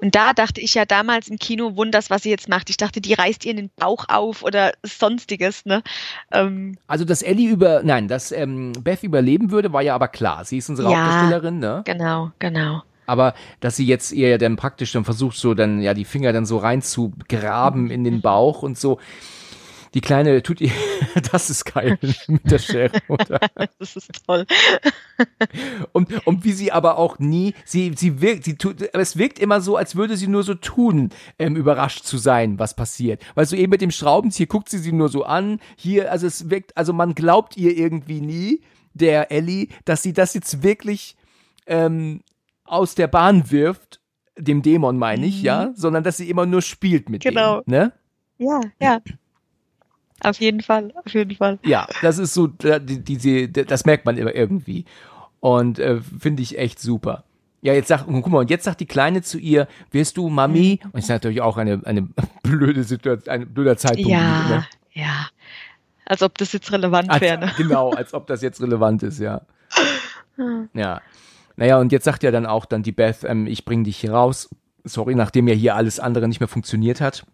[0.00, 2.70] Und da dachte ich ja damals im Kino, wunders, was sie jetzt macht.
[2.70, 5.82] Ich dachte, die reißt ihr den Bauch auf oder sonstiges, ne?
[6.32, 10.44] Ähm, also, dass Ellie über, nein, dass ähm, Beth überleben würde, war ja aber klar.
[10.44, 11.82] Sie ist unsere ja, Hauptdarstellerin, ne?
[11.84, 12.82] Genau, genau.
[13.06, 16.32] Aber dass sie jetzt ihr ja dann praktisch dann versucht, so dann ja die Finger
[16.32, 18.20] dann so rein zu graben in den mhm.
[18.20, 18.98] Bauch und so
[19.94, 20.70] die Kleine tut ihr,
[21.32, 21.98] das ist geil
[22.28, 23.40] mit der Schere, oder?
[23.78, 24.44] Das ist toll.
[25.92, 29.60] Und, und wie sie aber auch nie, sie, sie wirkt, sie tut, es wirkt immer
[29.60, 33.22] so, als würde sie nur so tun, ähm, überrascht zu sein, was passiert.
[33.34, 36.50] Weil so eben mit dem Schraubenzieher guckt sie sie nur so an, hier, also es
[36.50, 38.62] wirkt, also man glaubt ihr irgendwie nie,
[38.94, 41.16] der Ellie, dass sie das jetzt wirklich,
[41.66, 42.22] ähm,
[42.64, 44.00] aus der Bahn wirft,
[44.36, 45.46] dem Dämon meine ich, mhm.
[45.46, 47.60] ja, sondern dass sie immer nur spielt mit genau.
[47.62, 47.92] dem, ne?
[48.38, 49.00] Ja, ja.
[50.22, 51.58] Auf jeden Fall, auf jeden Fall.
[51.64, 54.84] Ja, das ist so, diese, das merkt man immer irgendwie.
[55.40, 57.24] Und äh, finde ich echt super.
[57.60, 60.80] Ja, jetzt sag, guck mal, und jetzt sagt die Kleine zu ihr, wirst du Mami?
[60.82, 60.86] Mhm.
[60.86, 62.08] Und das ist natürlich auch eine, eine
[62.42, 64.10] blöde Situation, ein blöder Zeitpunkt.
[64.10, 64.66] Ja, ne?
[64.92, 65.26] ja.
[66.04, 67.38] Als ob das jetzt relevant wäre.
[67.38, 67.52] Ne?
[67.56, 69.42] Genau, als ob das jetzt relevant ist, ja.
[70.72, 71.00] ja.
[71.56, 74.12] Naja, und jetzt sagt ja dann auch dann die Beth, ähm, ich bring dich hier
[74.12, 74.48] raus.
[74.84, 77.26] Sorry, nachdem ja hier alles andere nicht mehr funktioniert hat.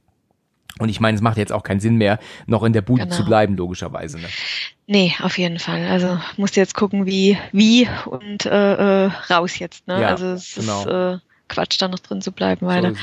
[0.81, 3.15] Und ich meine, es macht jetzt auch keinen Sinn mehr, noch in der Bude genau.
[3.15, 4.19] zu bleiben, logischerweise.
[4.19, 4.27] Ne?
[4.87, 5.87] Nee, auf jeden Fall.
[5.87, 9.87] Also musst jetzt gucken, wie, wie und äh, äh, raus jetzt.
[9.87, 10.01] Ne?
[10.01, 10.81] Ja, also es genau.
[10.81, 11.19] ist äh,
[11.49, 12.91] Quatsch, da noch drin zu bleiben weiter.
[12.91, 13.01] So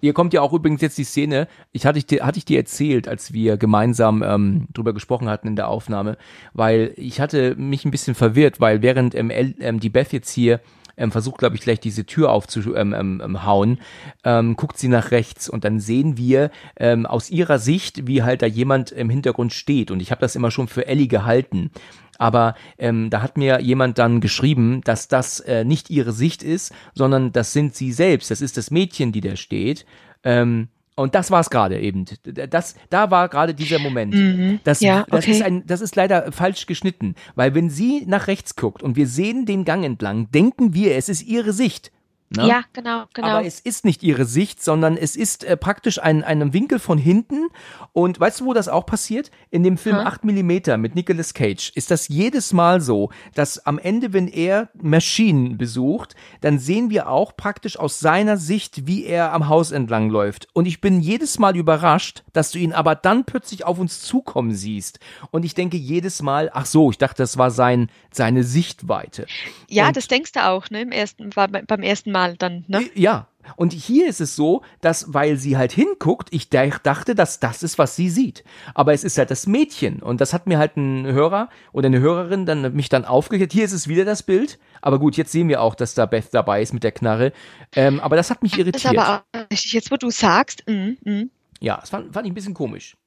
[0.00, 2.58] Hier kommt ja auch übrigens jetzt die Szene, ich hatte ich dir, hatte ich dir
[2.58, 6.18] erzählt, als wir gemeinsam ähm, drüber gesprochen hatten in der Aufnahme,
[6.52, 10.60] weil ich hatte mich ein bisschen verwirrt, weil während ähm, ähm, die Beth jetzt hier
[11.00, 13.78] ähm, versucht, glaube ich, gleich diese Tür aufzuhauen, ähm, ähm, ähm,
[14.24, 18.42] ähm, guckt sie nach rechts und dann sehen wir ähm, aus ihrer Sicht, wie halt
[18.42, 19.90] da jemand im Hintergrund steht.
[19.90, 21.70] Und ich habe das immer schon für Ellie gehalten.
[22.18, 26.72] Aber ähm, da hat mir jemand dann geschrieben, dass das äh, nicht ihre Sicht ist,
[26.94, 28.30] sondern das sind sie selbst.
[28.30, 29.86] Das ist das Mädchen, die da steht.
[30.22, 32.04] Ähm, und das war es gerade eben.
[32.24, 34.14] Das, da war gerade dieser Moment.
[34.14, 34.60] Mhm.
[34.64, 35.10] Das, ja, okay.
[35.10, 38.96] das, ist ein, das ist leider falsch geschnitten, weil wenn sie nach rechts guckt und
[38.96, 41.90] wir sehen den Gang entlang, denken wir, es ist ihre Sicht.
[42.32, 42.46] Ne?
[42.46, 43.26] Ja, genau, genau.
[43.26, 46.96] Aber es ist nicht ihre Sicht, sondern es ist äh, praktisch ein, ein Winkel von
[46.96, 47.48] hinten.
[47.92, 49.32] Und weißt du, wo das auch passiert?
[49.50, 50.06] In dem Film hm?
[50.06, 54.68] 8 mm mit Nicolas Cage ist das jedes Mal so, dass am Ende, wenn er
[54.74, 60.08] Maschinen besucht, dann sehen wir auch praktisch aus seiner Sicht, wie er am Haus entlang
[60.08, 60.46] läuft.
[60.52, 64.54] Und ich bin jedes Mal überrascht, dass du ihn aber dann plötzlich auf uns zukommen
[64.54, 65.00] siehst.
[65.32, 69.26] Und ich denke jedes Mal, ach so, ich dachte, das war sein, seine Sichtweite.
[69.68, 70.82] Ja, Und das denkst du auch, ne?
[70.82, 72.84] Im ersten, beim ersten Mal Mal dann, ne?
[72.94, 73.28] Ja.
[73.56, 77.78] Und hier ist es so, dass, weil sie halt hinguckt, ich dachte, dass das ist,
[77.78, 78.44] was sie sieht.
[78.74, 80.02] Aber es ist halt das Mädchen.
[80.02, 83.54] Und das hat mir halt ein Hörer oder eine Hörerin dann mich dann aufgeklärt.
[83.54, 84.58] Hier ist es wieder das Bild.
[84.82, 87.32] Aber gut, jetzt sehen wir auch, dass da Beth dabei ist mit der Knarre.
[87.74, 88.84] Ähm, aber das hat mich irritiert.
[88.84, 90.62] Das ist aber auch richtig, jetzt wo du sagst.
[90.68, 91.30] Mm, mm.
[91.60, 92.98] Ja, das fand, fand ich ein bisschen komisch.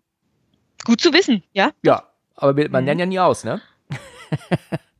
[0.86, 1.70] Gut zu wissen, ja?
[1.84, 2.86] Ja, aber man mm.
[2.88, 3.62] lernt ja nie aus, ne?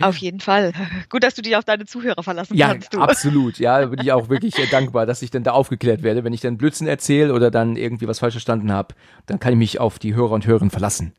[0.00, 0.72] Auf jeden Fall.
[1.08, 2.92] Gut, dass du dich auf deine Zuhörer verlassen ja, kannst.
[2.92, 3.58] Ja, absolut.
[3.58, 6.24] Ja, da bin ich auch wirklich äh, dankbar, dass ich dann da aufgeklärt werde.
[6.24, 8.94] Wenn ich dann Blödsinn erzähle oder dann irgendwie was falsch verstanden habe,
[9.26, 11.14] dann kann ich mich auf die Hörer und Hörerinnen verlassen.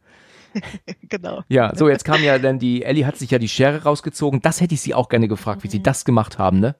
[1.03, 1.43] genau.
[1.49, 4.41] Ja, so jetzt kam ja dann die, Ellie hat sich ja die Schere rausgezogen.
[4.41, 5.83] Das hätte ich sie auch gerne gefragt, wie sie mhm.
[5.83, 6.75] das gemacht haben, ne?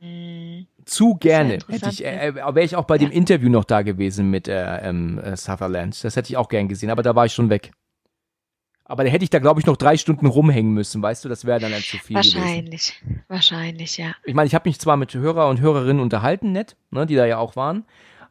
[0.00, 0.66] Mhm.
[0.84, 1.58] Zu gerne.
[1.68, 3.06] Hätte ich, äh, äh wäre ich auch bei ja.
[3.06, 6.02] dem Interview noch da gewesen mit äh, ähm, äh, Sutherland.
[6.02, 7.72] Das hätte ich auch gern gesehen, aber da war ich schon weg.
[8.90, 11.44] Aber da hätte ich da, glaube ich, noch drei Stunden rumhängen müssen, weißt du, das
[11.44, 13.24] wäre dann halt zu viel Wahrscheinlich, gewesen.
[13.28, 14.16] wahrscheinlich, ja.
[14.24, 17.24] Ich meine, ich habe mich zwar mit Hörer und Hörerinnen unterhalten, nett, ne, die da
[17.24, 17.84] ja auch waren,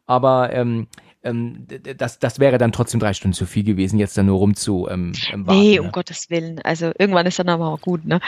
[0.06, 0.88] aber ähm,
[1.23, 1.65] ähm,
[1.95, 4.86] das, das wäre dann trotzdem drei Stunden zu viel gewesen, jetzt da nur rum zu
[4.90, 5.61] ähm, warten.
[5.61, 5.91] Nee, um ne?
[5.94, 6.60] Gottes Willen.
[6.64, 8.19] Also irgendwann ist dann aber auch gut, ne?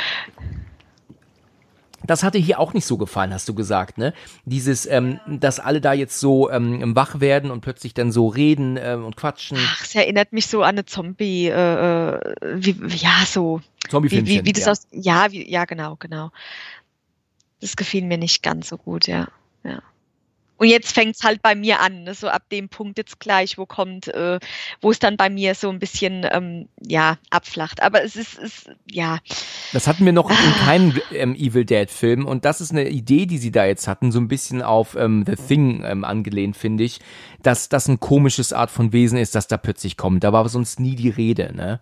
[2.05, 4.13] Das hatte hier auch nicht so gefallen, hast du gesagt, ne?
[4.45, 8.77] Dieses, ähm, dass alle da jetzt so ähm, wach werden und plötzlich dann so reden
[8.81, 9.57] ähm, und quatschen.
[9.59, 12.19] Ach, es erinnert mich so an eine Zombie, äh, äh
[12.55, 13.61] wie, ja, so.
[13.89, 14.71] zombie wie, wie, wie das ja.
[14.71, 16.31] aus, ja, wie, ja, genau, genau.
[17.59, 19.27] Das gefiel mir nicht ganz so gut, ja.
[19.63, 19.81] ja.
[20.61, 22.13] Und jetzt fängt es halt bei mir an, ne?
[22.13, 24.39] so ab dem Punkt jetzt gleich, wo kommt, äh,
[24.79, 27.81] wo es dann bei mir so ein bisschen ähm, ja abflacht.
[27.81, 29.17] Aber es ist, ist ja.
[29.73, 33.25] Das hatten wir noch in keinem ähm, Evil Dead Film und das ist eine Idee,
[33.25, 36.83] die sie da jetzt hatten, so ein bisschen auf ähm, The Thing ähm, angelehnt, finde
[36.83, 36.99] ich,
[37.41, 40.23] dass das ein komisches Art von Wesen ist, das da plötzlich kommt.
[40.23, 41.79] Da war sonst nie die Rede, ne?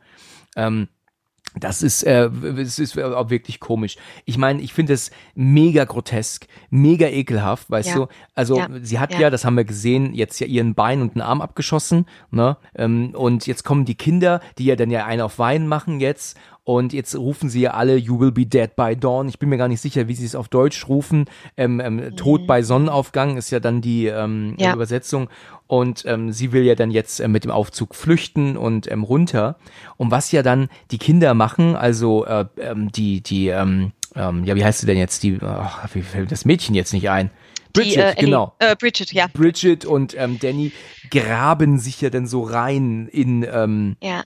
[1.56, 3.98] Das ist, äh, es ist auch wirklich komisch.
[4.26, 7.96] Ich meine, ich finde es mega grotesk, mega ekelhaft, weißt Ja.
[7.96, 8.08] du?
[8.36, 8.68] Also Ja.
[8.82, 9.20] sie hat ja.
[9.22, 9.30] Ja.
[9.30, 12.58] das haben wir gesehen, jetzt ja ihren Bein und einen Arm abgeschossen, ne?
[12.76, 16.38] Ähm, und jetzt kommen die Kinder, die ja dann ja einen auf Wein machen jetzt.
[16.66, 19.28] Und jetzt rufen sie ja alle, You will be dead by dawn.
[19.28, 21.26] Ich bin mir gar nicht sicher, wie sie es auf Deutsch rufen.
[21.58, 24.74] Ähm, ähm, Tod bei Sonnenaufgang ist ja dann die ähm, Mhm.
[24.76, 25.30] Übersetzung.
[25.70, 29.56] Und ähm, sie will ja dann jetzt äh, mit dem Aufzug flüchten und ähm, runter.
[29.98, 34.56] Und was ja dann die Kinder machen, also äh, ähm, die, die, ähm, ähm, ja,
[34.56, 35.22] wie heißt sie denn jetzt?
[35.22, 37.30] Die, ach, wie fällt das Mädchen jetzt nicht ein?
[37.72, 38.56] Bridget, die, äh, genau.
[38.58, 39.28] Äh, Bridget, ja.
[39.32, 40.72] Bridget und ähm, Danny
[41.12, 44.24] graben sich ja dann so rein in, ähm, Ja.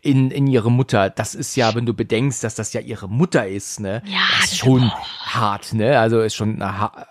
[0.00, 1.10] in, in ihre Mutter.
[1.10, 4.02] Das ist ja, wenn du bedenkst, dass das ja ihre Mutter ist, ne?
[4.06, 6.00] Ja, das ist schon hart, ne?
[6.00, 7.06] Also ist schon, eine ha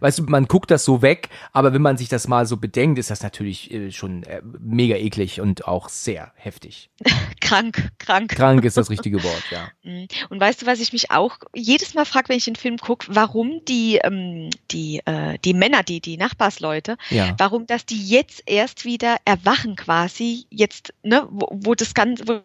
[0.00, 2.98] weißt du, man guckt das so weg, aber wenn man sich das mal so bedenkt,
[2.98, 6.90] ist das natürlich äh, schon äh, mega eklig und auch sehr heftig.
[7.40, 8.30] Krank, krank.
[8.30, 9.68] Krank ist das richtige Wort, ja.
[9.82, 10.06] Mm.
[10.30, 13.06] Und weißt du, was ich mich auch jedes Mal frage, wenn ich den Film gucke,
[13.10, 17.34] warum die, ähm, die, äh, die Männer, die, die Nachbarsleute, Ja.
[17.38, 22.40] warum dass die jetzt erst wieder erwachen quasi, jetzt, ne, wo, wo das Ganze, wo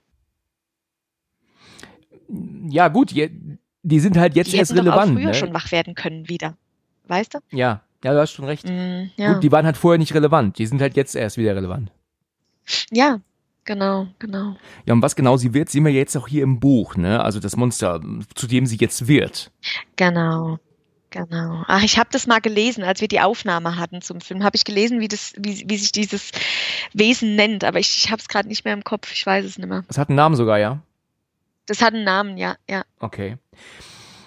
[2.69, 3.13] Ja, gut,
[3.83, 5.33] die sind halt jetzt die erst doch auch relevant, früher ne?
[5.33, 6.57] schon wach werden können wieder.
[7.11, 7.39] Weißt du?
[7.51, 8.65] Ja, ja, du hast schon recht.
[8.65, 9.33] Mm, ja.
[9.33, 10.57] Gut, die waren halt vorher nicht relevant.
[10.57, 11.91] Die sind halt jetzt erst wieder relevant.
[12.89, 13.19] ja,
[13.65, 14.55] genau, genau.
[14.85, 17.21] Ja, und was genau sie wird, sehen wir jetzt auch hier im Buch, ne?
[17.21, 17.99] Also das Monster,
[18.33, 19.51] zu dem sie jetzt wird.
[19.97, 20.57] Genau.
[21.09, 21.65] Genau.
[21.67, 24.45] Ach, ich habe das mal gelesen, als wir die Aufnahme hatten zum Film.
[24.45, 26.31] Habe ich gelesen, wie das, wie, wie sich dieses
[26.93, 29.11] Wesen nennt, aber ich, ich habe es gerade nicht mehr im Kopf.
[29.11, 29.83] Ich weiß es nicht mehr.
[29.89, 30.79] Das hat einen Namen sogar, ja?
[31.65, 32.83] Das hat einen Namen, ja, ja.
[33.01, 33.37] Okay.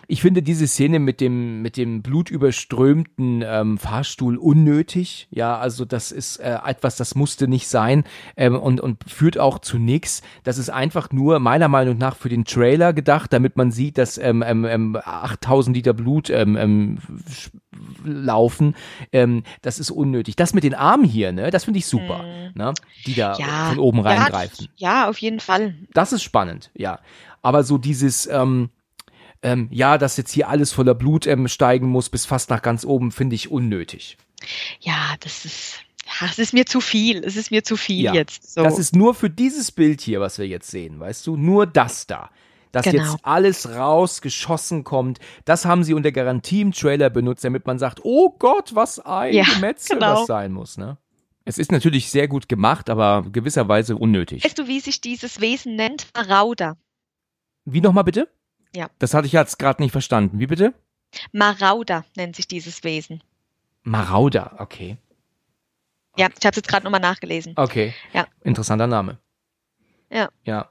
[0.09, 5.29] Ich finde diese Szene mit dem, mit dem blutüberströmten ähm, Fahrstuhl unnötig.
[5.31, 8.05] Ja, also das ist äh, etwas, das musste nicht sein
[8.37, 10.23] ähm, und, und führt auch zu nichts.
[10.43, 14.19] Das ist einfach nur meiner Meinung nach für den Trailer gedacht, damit man sieht, dass
[14.19, 16.99] ähm, ähm, ähm, 8000 Liter Blut ähm, ähm,
[18.05, 18.75] laufen.
[19.13, 20.37] Ähm, das ist unnötig.
[20.37, 22.25] Das mit den Armen hier, ne, das finde ich super,
[22.55, 22.75] ne,
[23.07, 23.37] die da.
[23.39, 23.71] Ja.
[23.71, 24.69] von oben reingreifen.
[24.77, 25.75] Ja, ja, auf jeden Fall.
[25.93, 27.01] Das ist spannend, ja.
[27.43, 28.71] Aber so dieses, ähm,
[29.45, 32.85] ähm, ja, dass jetzt hier alles voller Blut ähm, steigen muss bis fast nach ganz
[32.85, 34.17] oben, finde ich unnötig.
[34.81, 35.81] Ja, das ist,
[36.21, 37.23] ja, es ist mir zu viel.
[37.25, 38.15] Es ist mir zu viel Ja.
[38.15, 38.53] jetzt.
[38.55, 38.63] So.
[38.63, 42.07] Das ist nur für dieses Bild hier, was wir jetzt sehen, weißt du, nur das
[42.07, 42.31] da.
[42.73, 43.05] Dass Genau.
[43.13, 48.01] jetzt alles rausgeschossen kommt, das haben sie unter Garantie im Trailer benutzt, damit man sagt,
[48.03, 50.17] oh Gott, was ein Ja, Gemetzel genau.
[50.17, 50.99] das sein muss, ne?
[51.45, 54.45] Es ist natürlich sehr gut gemacht, aber gewisserweise unnötig.
[54.45, 56.09] weißt du, wie sich dieses Wesen nennt?
[56.17, 56.77] Marauder.
[57.67, 58.29] Wie nochmal bitte?
[58.75, 58.89] Ja.
[58.99, 60.39] Das hatte ich jetzt gerade nicht verstanden.
[60.39, 60.75] Wie bitte?
[61.33, 63.23] Marauder nennt sich dieses Wesen.
[63.83, 64.97] Marauder, okay.
[66.17, 67.55] Ja, ich habe es jetzt gerade nochmal nachgelesen.
[67.57, 67.93] Okay.
[68.13, 68.27] Ja.
[68.43, 69.19] Interessanter Name.
[70.11, 70.29] Ja.
[70.45, 70.69] Ja.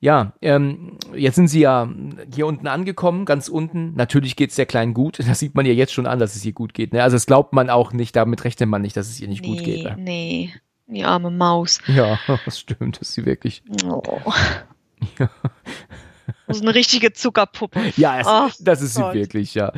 [0.00, 1.88] Ja, ähm, jetzt sind sie ja
[2.34, 3.94] hier unten angekommen, ganz unten.
[3.94, 5.18] Natürlich geht's der Kleinen gut.
[5.18, 6.92] Das sieht man ja jetzt schon an, dass es ihr gut geht.
[6.92, 7.02] Ne?
[7.02, 9.62] Also das glaubt man auch nicht, damit rechnet man nicht, dass es ihr nicht gut
[9.64, 9.84] geht.
[9.84, 9.96] Nee, Ne?
[9.96, 10.52] nee.
[10.88, 11.80] Die arme Maus.
[11.86, 13.62] Ja, das stimmt, das ist sie wirklich.
[13.86, 14.02] Oh.
[16.46, 17.92] Das ist eine richtige Zuckerpuppe.
[17.96, 19.12] Ja, es, Ach das ist Gott.
[19.12, 19.72] sie wirklich, ja.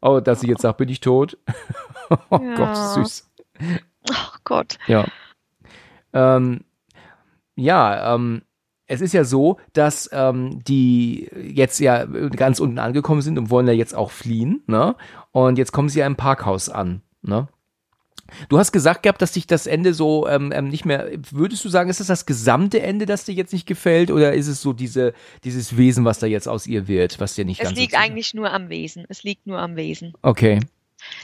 [0.00, 1.38] Oh, dass sie jetzt sagt, bin ich tot?
[2.30, 2.54] oh Ja.
[2.56, 3.30] Gott, süß.
[4.10, 4.78] Oh Gott.
[4.86, 5.06] Ja.
[6.12, 6.64] Ähm,
[7.56, 8.42] ja, ähm,
[8.86, 13.66] es ist ja so, dass ähm, die jetzt ja ganz unten angekommen sind und wollen
[13.66, 14.94] ja jetzt auch fliehen, ne?
[15.32, 17.48] Und jetzt kommen sie ja im Parkhaus an, ne?
[18.48, 21.08] Du hast gesagt gehabt, dass dich das Ende so ähm, ähm, nicht mehr.
[21.30, 24.46] Würdest du sagen, ist das das gesamte Ende, das dir jetzt nicht gefällt, oder ist
[24.48, 25.12] es so diese
[25.44, 28.34] dieses Wesen, was da jetzt aus ihr wird, was dir nicht Es ganz liegt eigentlich
[28.34, 29.04] nur am Wesen.
[29.08, 30.12] Es liegt nur am Wesen.
[30.22, 30.60] Okay.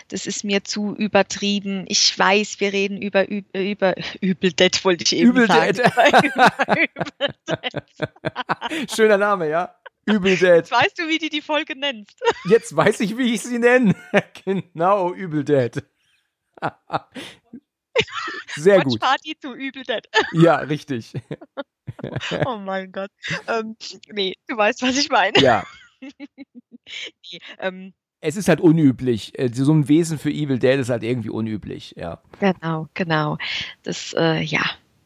[0.09, 1.87] Das ist mir zu übertrieben.
[1.89, 5.79] Ich weiß, wir reden über Ü- über Übeldet, wollte ich eben Übel sagen.
[5.79, 6.91] Dead.
[8.95, 9.75] Schöner Name, ja.
[10.05, 10.57] Übel Dead.
[10.57, 12.21] Jetzt weißt du, wie du die Folge nennst.
[12.49, 13.95] Jetzt weiß ich, wie ich sie nenne.
[14.45, 15.83] genau, Übel Dead.
[18.57, 19.01] Sehr gut.
[19.01, 20.09] Party zu Übeldet.
[20.33, 21.13] Ja, richtig.
[22.47, 23.11] Oh mein Gott.
[23.47, 23.77] Ähm,
[24.11, 25.39] nee, du weißt, was ich meine.
[25.41, 25.65] Ja.
[27.31, 29.39] Nee, ähm, Es ist halt unüblich.
[29.39, 32.21] Äh, So ein Wesen für Evil Dead ist halt irgendwie unüblich, ja.
[32.41, 33.39] genau, genau.
[33.85, 34.63] Das, äh, ja.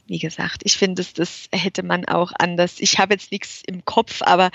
[0.07, 2.77] wie gesagt, ich finde, das, das hätte man auch anders.
[2.81, 4.51] Ich habe jetzt nichts im Kopf, aber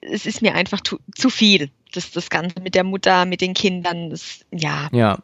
[0.00, 1.70] es ist mir einfach zu, zu viel.
[1.92, 4.88] Das, das Ganze mit der Mutter, mit den Kindern, das, ja.
[4.92, 5.18] Ja.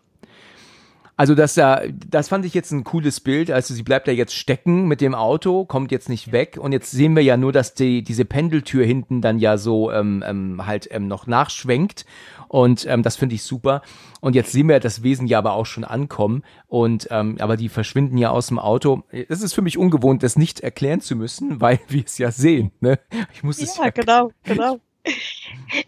[1.18, 3.50] Also das, äh, das fand ich jetzt ein cooles Bild.
[3.50, 6.56] Also sie bleibt da jetzt stecken mit dem Auto, kommt jetzt nicht weg.
[6.60, 10.22] Und jetzt sehen wir ja nur, dass die, diese Pendeltür hinten dann ja so ähm,
[10.24, 12.06] ähm, halt ähm, noch nachschwenkt.
[12.46, 13.82] Und ähm, das finde ich super.
[14.20, 16.44] Und jetzt sehen wir das Wesen ja aber auch schon ankommen.
[16.68, 19.02] Und ähm, aber die verschwinden ja aus dem Auto.
[19.10, 22.70] Es ist für mich ungewohnt, das nicht erklären zu müssen, weil wir es ja sehen.
[22.78, 23.00] Ne?
[23.34, 24.78] Ich muss es ja, genau, genau.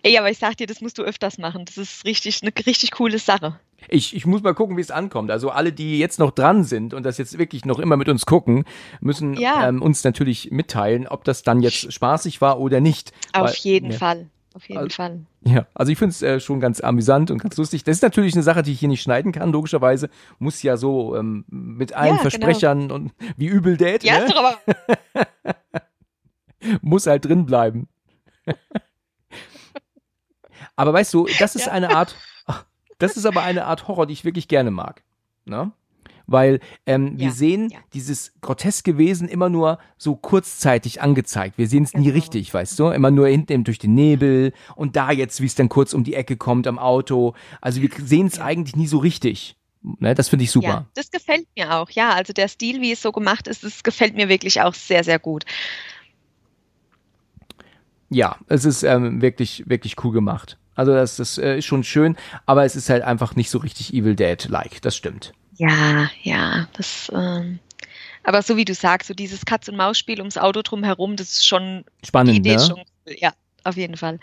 [0.03, 1.67] Ey, aber ich sag dir, das musst du öfters machen.
[1.67, 3.61] Das ist richtig eine richtig coole Sache.
[3.89, 5.31] Ich, ich muss mal gucken, wie es ankommt.
[5.31, 8.27] Also alle, die jetzt noch dran sind und das jetzt wirklich noch immer mit uns
[8.27, 8.65] gucken,
[9.01, 9.69] müssen Ja.
[9.69, 13.13] ähm, uns natürlich mitteilen, ob das dann jetzt spaßig war oder nicht.
[13.33, 13.99] Auf Weil- jeden ja.
[13.99, 14.31] Fall.
[14.55, 15.21] Auf jeden Also- Fall.
[15.43, 17.83] Ja, also ich finde es äh, schon ganz amüsant und ganz lustig.
[17.85, 20.11] Das ist natürlich eine Sache, die ich hier nicht schneiden kann, logischerweise.
[20.39, 22.23] Muss ja so ähm, mit allen Ja, genau.
[22.23, 24.25] Versprechern und wie übel Date, Ja, ne?
[24.27, 24.59] ist doch aber.
[26.83, 27.89] muss halt drin bleiben.
[30.77, 32.15] aber weißt du, das ist eine Art,
[33.01, 35.03] das ist aber eine Art Horror, die ich wirklich gerne mag.
[35.45, 35.73] Ne?
[36.27, 37.79] Weil ähm, wir Ja, sehen ja.
[37.93, 41.59] dieses groteske Wesen immer nur so kurzzeitig angezeigt.
[41.59, 42.15] Wir sehen es nie Genau.
[42.15, 42.91] richtig, weißt du?
[42.91, 46.15] Immer nur hinten durch den Nebel und da jetzt, wie es dann kurz um die
[46.15, 47.35] Ecke kommt am Auto.
[47.61, 49.57] Also wir sehen es eigentlich nie so richtig.
[49.99, 50.15] Ne?
[50.15, 50.69] Das finde ich super.
[50.69, 51.91] Ja, das gefällt mir auch.
[51.91, 55.03] Ja, also der Stil, wie es so gemacht ist, das gefällt mir wirklich auch sehr,
[55.03, 55.45] sehr gut.
[58.09, 60.59] Ja, es ist ähm, wirklich, wirklich cool gemacht.
[60.81, 62.17] Also das, das äh, ist schon schön,
[62.47, 65.35] aber es ist halt einfach nicht so richtig Evil Dead-like, das stimmt.
[65.59, 67.13] Ja, ja, das.
[67.15, 67.59] Ähm,
[68.23, 71.85] aber so wie du sagst, so dieses Katz-und-Maus-Spiel ums Auto drum herum, das ist schon.
[72.03, 72.55] Die Spannend, Idee ne?
[72.55, 73.15] ist schon cool.
[73.19, 73.35] Ja,
[73.65, 74.21] auf jeden Fall.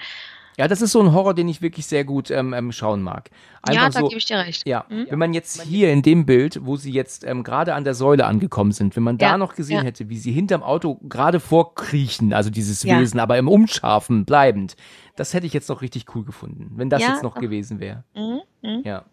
[0.58, 3.30] Ja, das ist so ein Horror, den ich wirklich sehr gut ähm, ähm, schauen mag.
[3.62, 4.68] Einfach ja, da so, gebe ich dir recht.
[4.68, 5.06] ja, Mhm.
[5.10, 8.26] wenn man jetzt hier in dem Bild, wo sie jetzt ähm, gerade an der Säule
[8.26, 9.84] angekommen sind, wenn man da Ja, noch gesehen ja.
[9.84, 13.00] hätte, wie sie hinterm Auto gerade vorkriechen, also dieses Ja.
[13.00, 14.76] Wesen, aber im Umscharfen bleibend,
[15.16, 18.04] das hätte ich jetzt noch richtig cool gefunden, wenn das jetzt noch gewesen wäre.
[18.16, 18.40] Mhm.
[18.64, 18.82] Mhm.
[18.84, 19.04] Ja.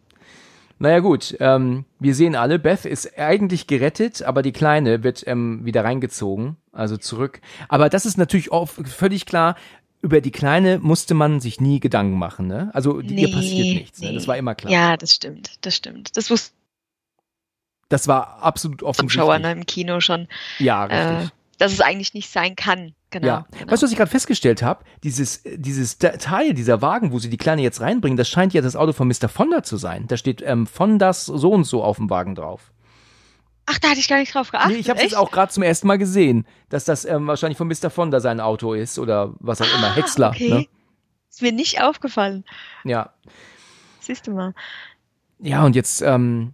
[0.78, 5.60] Naja gut, ähm, wir sehen alle, Beth ist eigentlich gerettet, aber die Kleine wird ähm,
[5.64, 7.40] wieder reingezogen, also zurück.
[7.68, 9.54] Aber das ist natürlich auch völlig klar,
[10.04, 12.46] über die Kleine musste man sich nie Gedanken machen.
[12.46, 12.70] Ne?
[12.74, 14.12] Also die- ihr passiert nichts, ne?
[14.12, 14.28] das nee.
[14.28, 14.70] war immer klar.
[14.72, 16.16] Ja, das stimmt, das stimmt.
[16.16, 16.52] Das wusste
[17.88, 19.42] Das war absolut Zuschauer offensichtlich.
[19.42, 20.28] ne, im Kino schon,
[20.58, 21.32] Ja, äh, richtig.
[21.58, 22.94] dass es eigentlich nicht sein kann.
[23.10, 23.26] Genau.
[23.26, 23.46] ja.
[23.52, 23.70] genau.
[23.72, 24.84] Weißt du, was ich gerade festgestellt habe?
[25.04, 28.74] Dieses, dieses Teil, dieser Wagen, wo sie die Kleine jetzt reinbringen, das scheint ja das
[28.76, 29.28] Auto von Mr.
[29.28, 30.06] Fonda zu sein.
[30.08, 32.72] Da steht ähm, Fondas so und so auf dem Wagen drauf.
[33.66, 34.72] Ach, da hatte ich gar nicht drauf geachtet.
[34.72, 37.68] nee, ich habe es auch gerade zum ersten Mal gesehen, dass das ähm, wahrscheinlich von
[37.68, 37.90] Mr.
[37.90, 40.30] Fonda sein Auto ist oder was auch immer, Ah, Häcksler.
[40.30, 40.48] Okay.
[40.50, 40.66] Ne?
[41.30, 42.44] Ist mir nicht aufgefallen.
[42.84, 43.12] Ja.
[44.00, 44.54] Siehst du mal.
[45.38, 46.52] Ja, und jetzt, ähm,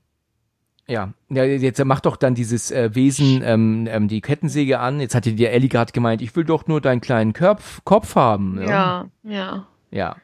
[0.87, 5.01] ja, ja, jetzt macht doch dann dieses äh, Wesen ähm, ähm, die Kettensäge an.
[5.01, 8.55] Jetzt hatte die Ellie gerade gemeint, ich will doch nur deinen kleinen Kopf, Kopf haben.
[8.57, 8.67] Ne?
[8.67, 9.67] Ja, ja.
[9.91, 10.17] Ja.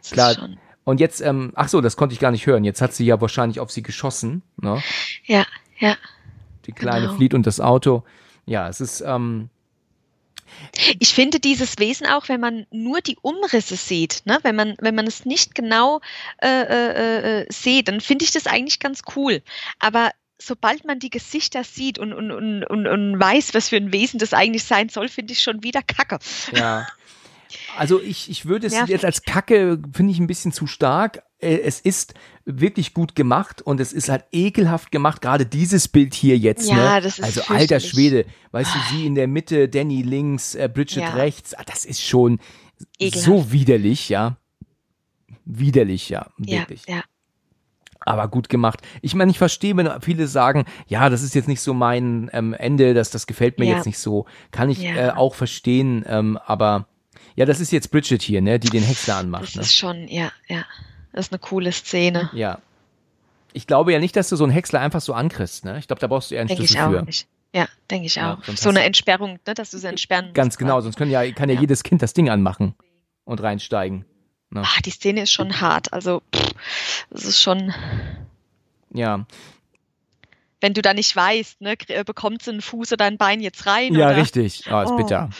[0.00, 0.36] das Klar.
[0.84, 2.64] Und jetzt, ähm, ach so, das konnte ich gar nicht hören.
[2.64, 4.42] Jetzt hat sie ja wahrscheinlich auf sie geschossen.
[4.56, 4.82] Ne?
[5.24, 5.44] Ja,
[5.78, 5.96] ja.
[6.68, 7.16] Die Kleine Genau.
[7.16, 8.04] flieht und das Auto.
[8.46, 9.50] Ja, es ist, ähm,
[10.98, 14.38] Ich finde dieses Wesen auch, wenn man nur die Umrisse sieht, ne?
[14.42, 16.00] wenn, man, wenn man es nicht genau
[16.42, 19.42] äh, äh, äh, sieht, dann finde ich das eigentlich ganz cool.
[19.78, 23.92] Aber sobald man die Gesichter sieht und, und, und, und, und weiß, was für ein
[23.92, 26.18] Wesen das eigentlich sein soll, finde ich schon wieder kacke.
[26.52, 26.86] Ja.
[27.78, 28.90] Also ich, ich würde es Nervig.
[28.90, 31.22] jetzt als Kacke, finde ich ein bisschen zu stark.
[31.40, 32.14] Äh, Es ist
[32.44, 36.68] wirklich gut gemacht und es ist halt ekelhaft gemacht, gerade dieses Bild hier jetzt.
[36.68, 37.00] Ja, ne?
[37.02, 37.78] das ist Also alter.
[37.80, 41.10] Schwede, weißt du, sie in der Mitte, Danny links, äh, Bridget Ja.
[41.14, 42.40] rechts, ah, das ist schon
[42.98, 43.24] Ekelhaft.
[43.24, 44.36] so widerlich, ja.
[45.44, 46.82] Widerlich, ja, Ja, wirklich.
[46.86, 47.02] ja.
[48.00, 48.80] aber gut gemacht.
[49.02, 52.54] Ich meine, ich verstehe, wenn viele sagen, ja, das ist jetzt nicht so mein ähm,
[52.54, 53.76] Ende, das, das gefällt mir Ja.
[53.76, 54.24] jetzt nicht so.
[54.50, 55.08] Kann ich Ja.
[55.08, 56.86] äh, auch verstehen, ähm, aber
[57.38, 59.44] ja, das ist jetzt Bridget hier, ne, die den Häcksler anmacht.
[59.44, 59.62] Das Ne?
[59.62, 60.64] ist schon, ja, ja.
[61.12, 62.30] Das ist eine coole Szene.
[62.32, 62.58] Ja.
[63.52, 65.78] Ich glaube ja nicht, dass du so einen Häcksler einfach so ankriegst, ne?
[65.78, 67.02] Ich glaube, da brauchst du eher einen Denke ich Schlüssel auch für.
[67.04, 67.26] nicht.
[67.54, 68.44] Ja, denke ich Ja, auch.
[68.56, 70.34] so eine Entsperrung, ne, dass du sie entsperren musst.
[70.34, 70.84] Ganz genau, quasi.
[70.84, 71.60] sonst können ja, kann ja, Ja.
[71.62, 72.74] jedes Kind das Ding anmachen
[73.24, 74.04] und reinsteigen.
[74.50, 74.62] Ne?
[74.64, 75.92] Ah, die Szene ist schon hart.
[75.92, 76.52] Also, pff,
[77.10, 77.72] das ist schon,
[78.92, 79.24] Ja.
[80.60, 83.94] wenn du da nicht weißt, ne, bekommt sie einen Fuß oder ein Bein jetzt rein?
[83.94, 84.16] Ja, oder?
[84.18, 84.70] richtig.
[84.70, 84.96] Ah, ist Oh.
[84.96, 85.30] bitter.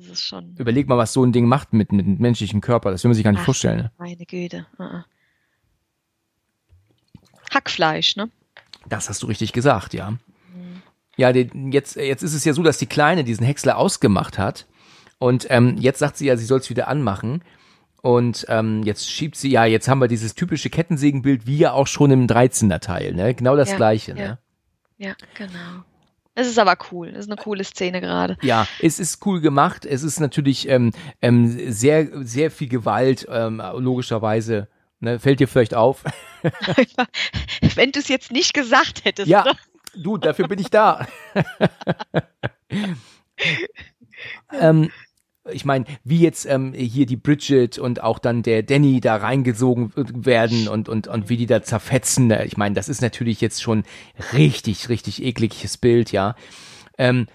[0.00, 2.90] Das ist schon, Überleg mal, was so ein Ding macht mit, mit einem menschlichen Körper.
[2.90, 3.44] Das will man sich gar nicht Ach.
[3.46, 3.78] vorstellen.
[3.78, 3.92] Ne?
[3.98, 4.66] meine Güte.
[4.78, 5.04] Uh -uh.
[7.52, 8.30] Hackfleisch, ne?
[8.88, 10.14] Das hast du richtig gesagt, ja.
[11.16, 14.66] Ja, die, jetzt, jetzt ist es ja so, dass die Kleine diesen Häcksler ausgemacht hat.
[15.18, 17.42] Und ähm, jetzt sagt sie ja, sie soll es wieder anmachen.
[18.00, 21.86] Und ähm, jetzt schiebt sie, ja, jetzt haben wir dieses typische Kettensägenbild, wie ja auch
[21.86, 23.34] schon im 13er Teil, ne?
[23.34, 24.16] Genau das Ja, gleiche, ja.
[24.16, 24.38] ne?
[24.96, 25.84] Ja, genau.
[26.40, 27.08] Es ist aber cool.
[27.08, 28.38] Es ist eine coole Szene gerade.
[28.40, 29.84] Ja, es ist cool gemacht.
[29.84, 30.90] Es ist natürlich ähm,
[31.20, 34.68] ähm, sehr, sehr viel Gewalt, ähm, logischerweise.
[35.00, 36.02] Ne, fällt dir vielleicht auf?
[37.74, 39.28] Wenn du es jetzt nicht gesagt hättest.
[39.28, 39.44] Ja,
[39.94, 41.06] du, dafür bin ich da.
[44.58, 44.90] ähm,
[45.52, 49.92] ich meine, wie jetzt ähm, hier die Bridget und auch dann der Danny da reingesogen
[49.96, 52.30] werden und, und, und wie die da zerfetzen.
[52.44, 53.84] Ich meine, das ist natürlich jetzt schon
[54.32, 56.34] richtig, richtig ekliges Bild, ja.
[56.98, 57.26] Ähm,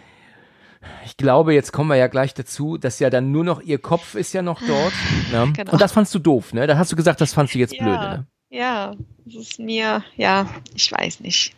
[1.05, 4.15] ich glaube, jetzt kommen wir ja gleich dazu, dass ja dann nur noch ihr Kopf
[4.15, 4.93] ist ja noch dort.
[5.31, 5.53] Ne?
[5.55, 5.71] Genau.
[5.71, 6.67] Und das fandst du doof, ne?
[6.67, 8.27] Da hast du gesagt, das fandst du jetzt ja, blöde, ne?
[8.49, 8.93] Ja,
[9.25, 11.55] das ist mir, ja, ich weiß nicht.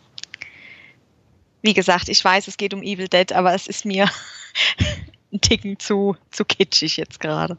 [1.62, 4.08] Wie gesagt, ich weiß, es geht um Evil Dead, aber es ist mir
[5.32, 7.56] ein Ticken zu, zu kitschig jetzt gerade.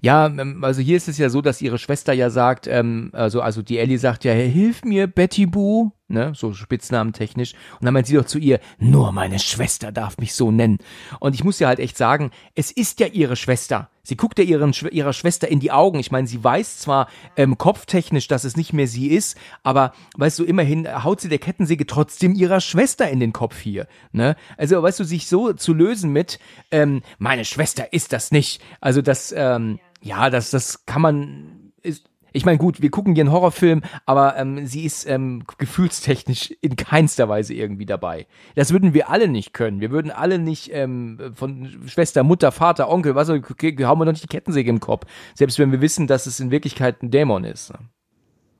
[0.00, 3.40] Ja, ähm, also hier ist es ja so, dass ihre Schwester ja sagt, ähm, also,
[3.40, 7.54] also die Ellie sagt ja, hilf mir, Betty Boo, ne, so spitznamentechnisch.
[7.80, 10.78] Und dann meint sie doch zu ihr, nur meine Schwester darf mich so nennen.
[11.20, 13.90] Und ich muss ja halt echt sagen, es ist ja ihre Schwester.
[14.02, 15.98] Sie guckt ja ihren, ihrer Schwester in die Augen.
[15.98, 20.38] Ich meine, sie weiß zwar ähm, kopftechnisch, dass es nicht mehr sie ist, aber weißt
[20.38, 23.88] du, immerhin haut sie der Kettensäge trotzdem ihrer Schwester in den Kopf hier.
[24.12, 24.36] Ne?
[24.56, 26.38] Also, weißt du, sich so zu lösen mit,
[26.70, 28.62] ähm, meine Schwester ist das nicht.
[28.80, 33.22] Also das, ähm, ja, das, das kann man, ist, ich meine, gut, wir gucken hier
[33.22, 38.26] einen Horrorfilm, aber ähm, sie ist ähm, gefühlstechnisch in keinster Weise irgendwie dabei.
[38.54, 39.80] Das würden wir alle nicht können.
[39.80, 44.12] Wir würden alle nicht ähm, von Schwester, Mutter, Vater, Onkel, was okay, haben wir noch
[44.12, 45.06] nicht die Kettensäge im Kopf.
[45.34, 47.72] Selbst wenn wir wissen, dass es in Wirklichkeit ein Dämon ist.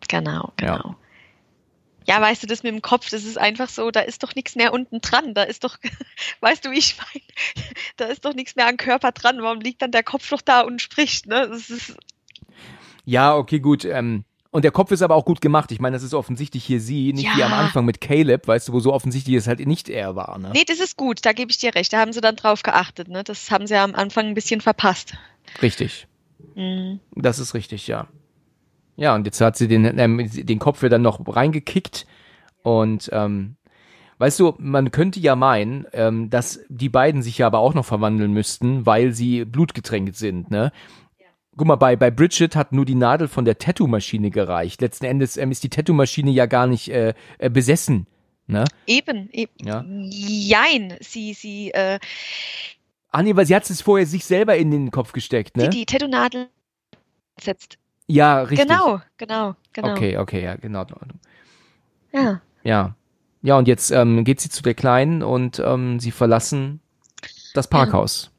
[0.08, 0.74] Genau, genau.
[0.74, 0.96] Ja
[2.06, 4.54] ja, weißt du, das mit dem Kopf, das ist einfach so, da ist doch nichts
[4.54, 5.34] mehr unten dran.
[5.34, 5.76] Da ist doch,
[6.40, 7.24] weißt du, wie ich meine,
[7.96, 9.42] da ist doch nichts mehr am Körper dran.
[9.42, 11.48] Warum liegt dann der Kopf doch da und spricht, ne?
[11.48, 11.96] Das ist,
[13.06, 13.84] ja, okay, gut.
[13.86, 15.70] Ähm, und der Kopf ist aber auch gut gemacht.
[15.70, 17.36] Ich meine, das ist offensichtlich hier sie, nicht ja.
[17.36, 20.38] wie am Anfang mit Caleb, weißt du, wo so offensichtlich es halt nicht er war.
[20.38, 20.50] Ne?
[20.52, 21.92] Nee, das ist gut, da gebe ich dir recht.
[21.92, 23.08] Da haben sie dann drauf geachtet.
[23.08, 23.22] Ne?
[23.22, 25.14] Das haben sie ja am Anfang ein bisschen verpasst.
[25.62, 26.06] Richtig.
[26.54, 27.00] Mhm.
[27.14, 28.08] Das ist richtig, ja.
[28.96, 32.06] Ja, und jetzt hat sie den, ähm, den Kopf wieder noch reingekickt.
[32.62, 33.56] Und ähm,
[34.18, 37.84] weißt du, man könnte ja meinen, ähm, dass die beiden sich ja aber auch noch
[37.84, 40.72] verwandeln müssten, weil sie blutgetränkt sind, ne?
[41.56, 44.80] Guck mal, bei, bei Bridget hat nur die Nadel von der Tattoo-Maschine gereicht.
[44.80, 48.06] Letzten Endes ähm, ist die Tattoo-Maschine ja gar nicht äh, äh, besessen.
[48.46, 48.64] Ne?
[48.86, 49.52] Eben, eben.
[49.64, 49.84] Ja.
[49.86, 51.98] Jein, sie, sie, äh,
[53.10, 55.70] Ah nee, weil sie hat es vorher sich selber in den Kopf gesteckt, ne?
[55.70, 56.48] Die, die Tattoo-Nadel
[57.40, 57.78] setzt.
[58.06, 58.68] Ja, richtig.
[58.68, 59.92] Genau, genau, genau.
[59.92, 60.86] Okay, okay, ja, genau.
[62.12, 62.42] Ja.
[62.62, 62.96] Ja.
[63.42, 66.80] Ja, und jetzt ähm, geht sie zu der Kleinen und ähm, sie verlassen
[67.54, 68.30] das Parkhaus.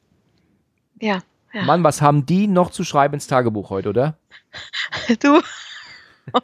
[1.00, 1.16] Ja.
[1.16, 1.22] ja.
[1.58, 1.64] Ja.
[1.64, 4.18] Mann, was haben die noch zu schreiben ins Tagebuch heute, oder?
[5.20, 5.42] Du.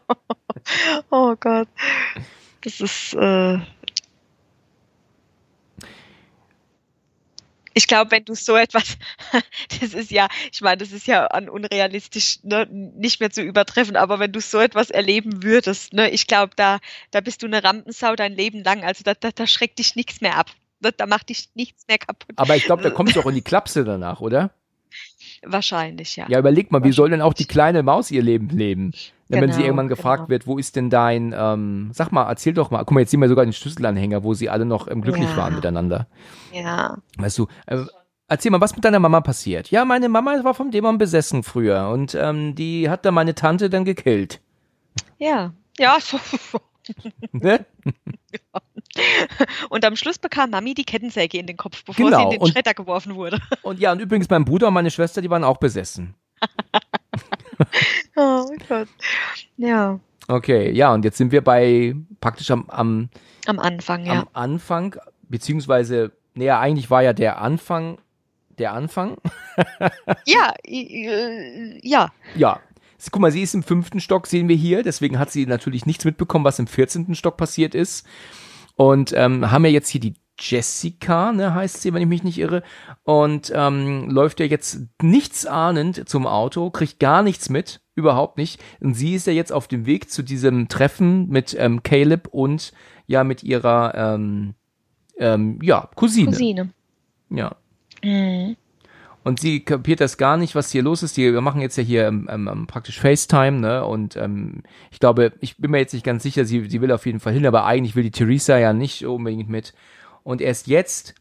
[1.12, 1.68] oh Gott.
[2.62, 3.14] Das ist.
[3.14, 3.60] Äh
[7.76, 8.98] ich glaube, wenn du so etwas,
[9.80, 13.96] das ist ja, ich meine, das ist ja an unrealistisch ne, nicht mehr zu übertreffen,
[13.96, 16.80] aber wenn du so etwas erleben würdest, ne, ich glaube, da,
[17.12, 18.84] da bist du eine Rampensau dein Leben lang.
[18.84, 20.50] Also da, da, da schreckt dich nichts mehr ab.
[20.80, 22.36] Da, da macht dich nichts mehr kaputt.
[22.36, 24.52] Aber ich glaube, da kommst du auch in die Klapse danach, oder?
[25.46, 26.26] Wahrscheinlich, ja.
[26.30, 28.92] Ja, überleg mal, wie soll denn auch die kleine Maus ihr Leben leben?
[29.30, 30.30] Genau, wenn sie genau, irgendwann gefragt genau.
[30.30, 33.20] wird, wo ist denn dein, ähm, sag mal, erzähl doch mal, guck mal, jetzt sehen
[33.20, 35.38] wir sogar den Schlüsselanhänger, wo sie alle noch ähm, glücklich ja.
[35.38, 36.08] waren miteinander.
[36.52, 36.98] Ja.
[37.18, 37.80] Weißt du, äh,
[38.28, 39.72] erzähl mal, was mit deiner Mama passiert?
[39.72, 43.70] Ja, meine Mama war vom Dämon besessen früher und ähm, die hat dann meine Tante
[43.70, 44.40] dann gekillt.
[45.18, 45.98] Ja, ja.
[47.32, 47.66] ne?
[48.32, 48.62] ja.
[49.70, 52.18] Und am Schluss bekam Mami die Kettensäge in den Kopf, bevor genau.
[52.18, 53.40] sie in den und, Schredder geworfen wurde.
[53.62, 56.16] Und ja, und übrigens mein Bruder und meine Schwester, die waren auch besessen.
[58.16, 58.88] oh Gott.
[59.58, 60.00] Ja.
[60.28, 63.10] Okay, ja, und jetzt sind wir bei praktisch am, am,
[63.46, 64.22] am Anfang, ja.
[64.22, 67.98] Am Anfang, beziehungsweise, naja, eigentlich war ja der Anfang
[68.58, 69.18] der Anfang.
[70.26, 72.12] ja, äh, ja.
[72.36, 72.60] Ja.
[73.12, 74.84] Guck mal, sie ist im fünften Stock, sehen wir hier.
[74.84, 78.06] Deswegen hat sie natürlich nichts mitbekommen, was im vierzehnten Stock passiert ist.
[78.76, 82.40] Und ähm, haben ja jetzt hier die Jessica, ne, heißt sie, wenn ich mich nicht
[82.40, 82.64] irre,
[83.04, 88.60] und ähm, läuft ja jetzt nichts ahnend zum Auto, kriegt gar nichts mit, überhaupt nicht.
[88.80, 92.74] Und sie ist ja jetzt auf dem Weg zu diesem Treffen mit ähm, Caleb und
[93.06, 94.56] ja mit ihrer ähm,
[95.20, 96.32] ähm, ja Cousine.
[96.32, 96.70] Cousine.
[97.30, 97.56] Ja.
[98.04, 98.56] Mhm.
[99.24, 101.16] Und sie kapiert das gar nicht, was hier los ist.
[101.16, 103.86] Die, wir machen jetzt ja hier ähm, ähm, praktisch FaceTime, ne?
[103.86, 107.06] Und ähm, ich glaube, ich bin mir jetzt nicht ganz sicher, sie, sie will auf
[107.06, 109.74] jeden Fall hin, aber eigentlich will die Theresa ja nicht unbedingt mit.
[110.24, 111.16] Und erst jetzt,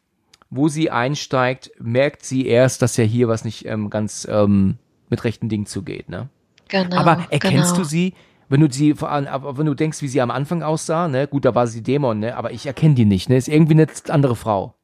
[0.51, 5.23] wo sie einsteigt, merkt sie erst, dass ja hier was nicht ähm, ganz ähm, mit
[5.23, 6.29] rechten Dingen zugeht, ne?
[6.69, 6.97] Genau.
[6.97, 7.83] Aber erkennst genau.
[7.83, 8.15] du sie?
[8.49, 11.67] Wenn du sie, wenn du denkst, wie sie am Anfang aussah, ne, gut, da war
[11.67, 14.75] sie Dämon, ne, aber ich erkenne die nicht, ne, ist irgendwie eine andere Frau.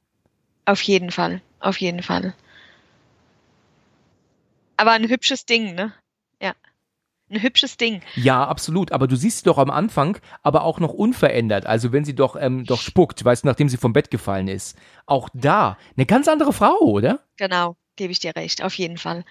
[0.65, 2.33] Auf jeden Fall, auf jeden Fall.
[4.79, 5.93] Aber ein hübsches Ding, ne?
[6.41, 6.55] Ja.
[7.31, 8.01] Ein hübsches Ding.
[8.15, 8.93] Ja, absolut.
[8.93, 11.67] Aber du siehst sie doch am Anfang, aber auch noch unverändert.
[11.67, 14.79] Also wenn sie doch, ähm, doch spuckt, weißt du, nachdem sie vom Bett gefallen ist.
[15.05, 17.21] Auch da eine ganz andere Frau, oder?
[17.37, 19.25] Genau, gebe ich dir recht, auf jeden Fall.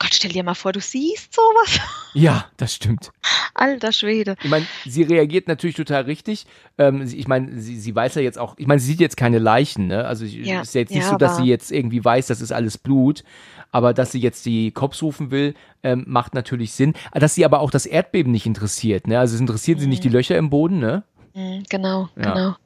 [0.00, 1.78] Gott, stell dir mal vor, du siehst sowas.
[2.12, 3.12] Ja, das stimmt.
[3.54, 4.34] Alter Schwede.
[4.42, 6.44] Ich meine, sie reagiert natürlich total richtig.
[6.76, 9.38] Ähm, ich meine, sie, sie weiß ja jetzt auch, ich meine, sie sieht jetzt keine
[9.38, 10.06] Leichen, ne?
[10.06, 10.62] Also es ja.
[10.62, 13.22] ist jetzt nicht ja, so, dass sie jetzt irgendwie weiß, das ist alles Blut.
[13.70, 15.54] Aber dass sie jetzt die Cops rufen will,
[15.84, 16.94] ähm, macht natürlich Sinn.
[17.12, 19.20] Dass sie aber auch das Erdbeben nicht interessiert, ne?
[19.20, 19.82] Also es interessiert mhm.
[19.82, 21.04] sie nicht die Löcher im Boden, ne?
[21.34, 22.34] Mhm, genau, ja.
[22.34, 22.56] genau.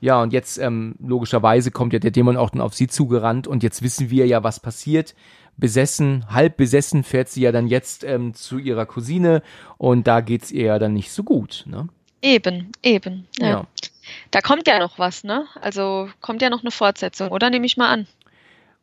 [0.00, 3.64] Ja, und jetzt ähm, logischerweise kommt ja der Dämon auch dann auf sie zugerannt und
[3.64, 5.14] jetzt wissen wir ja, was passiert
[5.56, 9.42] besessen, halb besessen fährt sie ja dann jetzt ähm, zu ihrer Cousine
[9.78, 11.88] und da geht's ihr ja dann nicht so gut, ne?
[12.22, 13.26] Eben, eben.
[13.38, 13.48] Ja.
[13.48, 13.66] ja.
[14.30, 15.46] Da kommt ja noch was, ne?
[15.60, 18.06] Also kommt ja noch eine Fortsetzung, oder nehme ich mal an?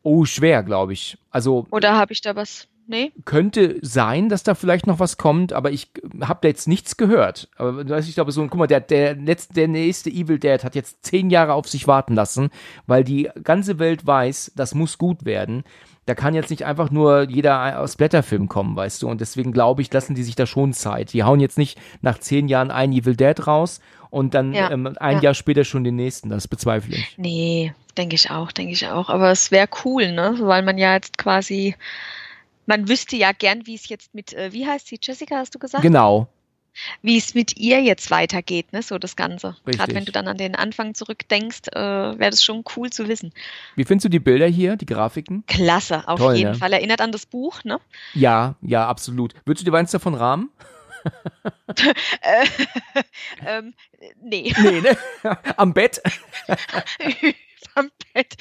[0.03, 1.17] Oh, schwer, glaube ich.
[1.29, 2.67] Also Oder habe ich da was?
[2.87, 3.11] Nee?
[3.23, 5.91] Könnte sein, dass da vielleicht noch was kommt, aber ich
[6.21, 7.47] habe da jetzt nichts gehört.
[7.55, 11.05] Aber ich glaube, so, guck mal, der, der, letzte, der nächste Evil Dead hat jetzt
[11.05, 12.49] zehn Jahre auf sich warten lassen,
[12.87, 15.63] weil die ganze Welt weiß, das muss gut werden
[16.09, 19.07] da kann jetzt nicht einfach nur jeder aus Blätterfilm kommen, weißt du.
[19.07, 21.13] Und deswegen glaube ich, lassen die sich da schon Zeit.
[21.13, 23.79] Die hauen jetzt nicht nach zehn Jahren ein Evil Dead raus
[24.09, 25.21] und dann ja, ähm, ein ja.
[25.21, 26.29] Jahr später schon den nächsten.
[26.29, 27.13] Das bezweifle ich.
[27.17, 29.09] Nee, denke ich auch, denke ich auch.
[29.09, 30.35] Aber es wäre cool, ne?
[30.39, 31.75] Weil man ja jetzt quasi,
[32.65, 35.59] man wüsste ja gern, wie es jetzt mit, äh, wie heißt sie, Jessica, hast du
[35.59, 35.83] gesagt?
[35.83, 36.27] Genau,
[37.01, 39.55] wie es mit ihr jetzt weitergeht, ne, so das Ganze.
[39.65, 43.33] Gerade wenn du dann an den Anfang zurückdenkst, äh, wäre das schon cool zu wissen.
[43.75, 45.43] Wie findest du die Bilder hier, die Grafiken?
[45.47, 46.57] Klasse, auf Toll, jeden ne?
[46.57, 46.73] Fall.
[46.73, 47.79] Erinnert an das Buch, ne?
[48.13, 49.33] Ja, ja, absolut.
[49.45, 50.49] Würdest du dir eins davon rahmen?
[52.21, 52.45] äh,
[53.45, 53.73] ähm,
[54.21, 54.53] nee.
[54.61, 54.97] Nee, ne?
[55.57, 56.01] Am Bett?
[57.75, 58.35] Am Bett.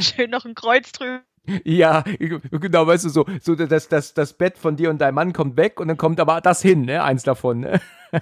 [0.00, 1.22] Schön noch ein Kreuz drüber
[1.64, 2.02] ja,
[2.50, 5.56] genau, weißt du, so, so das, das, das Bett von dir und deinem Mann kommt
[5.56, 7.02] weg und dann kommt aber das hin, ne?
[7.02, 7.60] Eins davon.
[7.60, 7.80] Ne?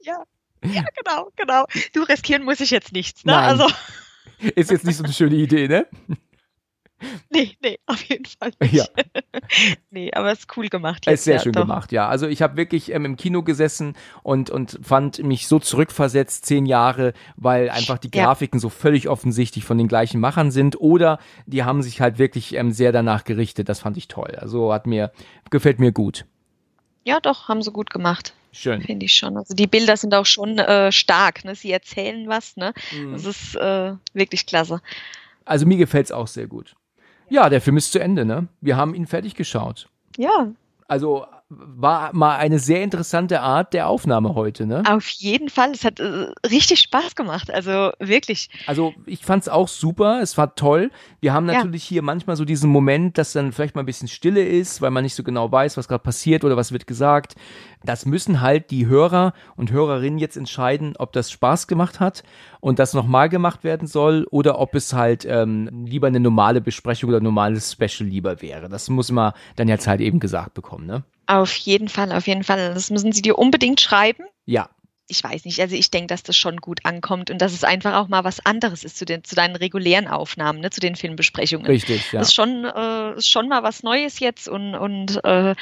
[0.00, 0.24] Ja,
[0.62, 1.64] ja, genau, genau.
[1.94, 3.32] Du riskieren muss ich jetzt nichts, ne?
[3.32, 3.44] Nein.
[3.44, 3.66] Also.
[4.54, 5.86] Ist jetzt nicht so eine schöne Idee, ne?
[7.30, 8.74] Nee, nee, auf jeden Fall nicht.
[8.74, 8.84] Ja.
[9.90, 11.04] nee, aber es ist cool gemacht.
[11.06, 11.62] Es ist sehr ja, schön doch.
[11.62, 12.08] gemacht, ja.
[12.08, 16.66] Also ich habe wirklich ähm, im Kino gesessen und, und fand mich so zurückversetzt, zehn
[16.66, 18.62] Jahre, weil einfach die Grafiken ja.
[18.62, 22.72] so völlig offensichtlich von den gleichen Machern sind oder die haben sich halt wirklich ähm,
[22.72, 23.68] sehr danach gerichtet.
[23.68, 24.36] Das fand ich toll.
[24.36, 25.12] Also hat mir,
[25.50, 26.26] gefällt mir gut.
[27.04, 28.34] Ja, doch, haben sie gut gemacht.
[28.52, 28.82] Schön.
[28.82, 29.36] Finde ich schon.
[29.36, 31.54] Also die Bilder sind auch schon äh, stark, ne?
[31.54, 32.72] Sie erzählen was, ne?
[32.92, 33.12] Mhm.
[33.12, 34.82] Das ist äh, wirklich klasse.
[35.44, 36.74] Also mir gefällt es auch sehr gut.
[37.30, 38.48] Ja, der Film ist zu Ende, ne?
[38.60, 39.88] Wir haben ihn fertig geschaut.
[40.16, 40.48] Ja.
[40.88, 44.84] Also war mal eine sehr interessante Art der Aufnahme heute, ne?
[44.88, 45.72] Auf jeden Fall.
[45.72, 47.52] Es hat äh, richtig Spaß gemacht.
[47.52, 48.48] Also wirklich.
[48.68, 50.20] Also ich fand es auch super.
[50.22, 50.92] Es war toll.
[51.20, 51.94] Wir haben natürlich ja.
[51.94, 55.02] hier manchmal so diesen Moment, dass dann vielleicht mal ein bisschen Stille ist, weil man
[55.02, 57.34] nicht so genau weiß, was gerade passiert oder was wird gesagt.
[57.84, 62.22] Das müssen halt die Hörer und Hörerinnen jetzt entscheiden, ob das Spaß gemacht hat
[62.60, 67.08] und das nochmal gemacht werden soll oder ob es halt ähm, lieber eine normale Besprechung
[67.08, 68.68] oder ein normales Special lieber wäre.
[68.68, 71.02] Das muss man dann jetzt halt eben gesagt bekommen, ne?
[71.30, 72.74] Auf jeden Fall, auf jeden Fall.
[72.74, 74.24] Das müssen Sie dir unbedingt schreiben.
[74.46, 74.68] Ja.
[75.06, 77.94] Ich weiß nicht, also ich denke, dass das schon gut ankommt und dass es einfach
[77.94, 81.66] auch mal was anderes ist zu, den, zu deinen regulären Aufnahmen, ne, zu den Filmbesprechungen.
[81.66, 82.18] Richtig, ja.
[82.18, 85.54] Das ist schon, äh, ist schon mal was Neues jetzt und, und äh,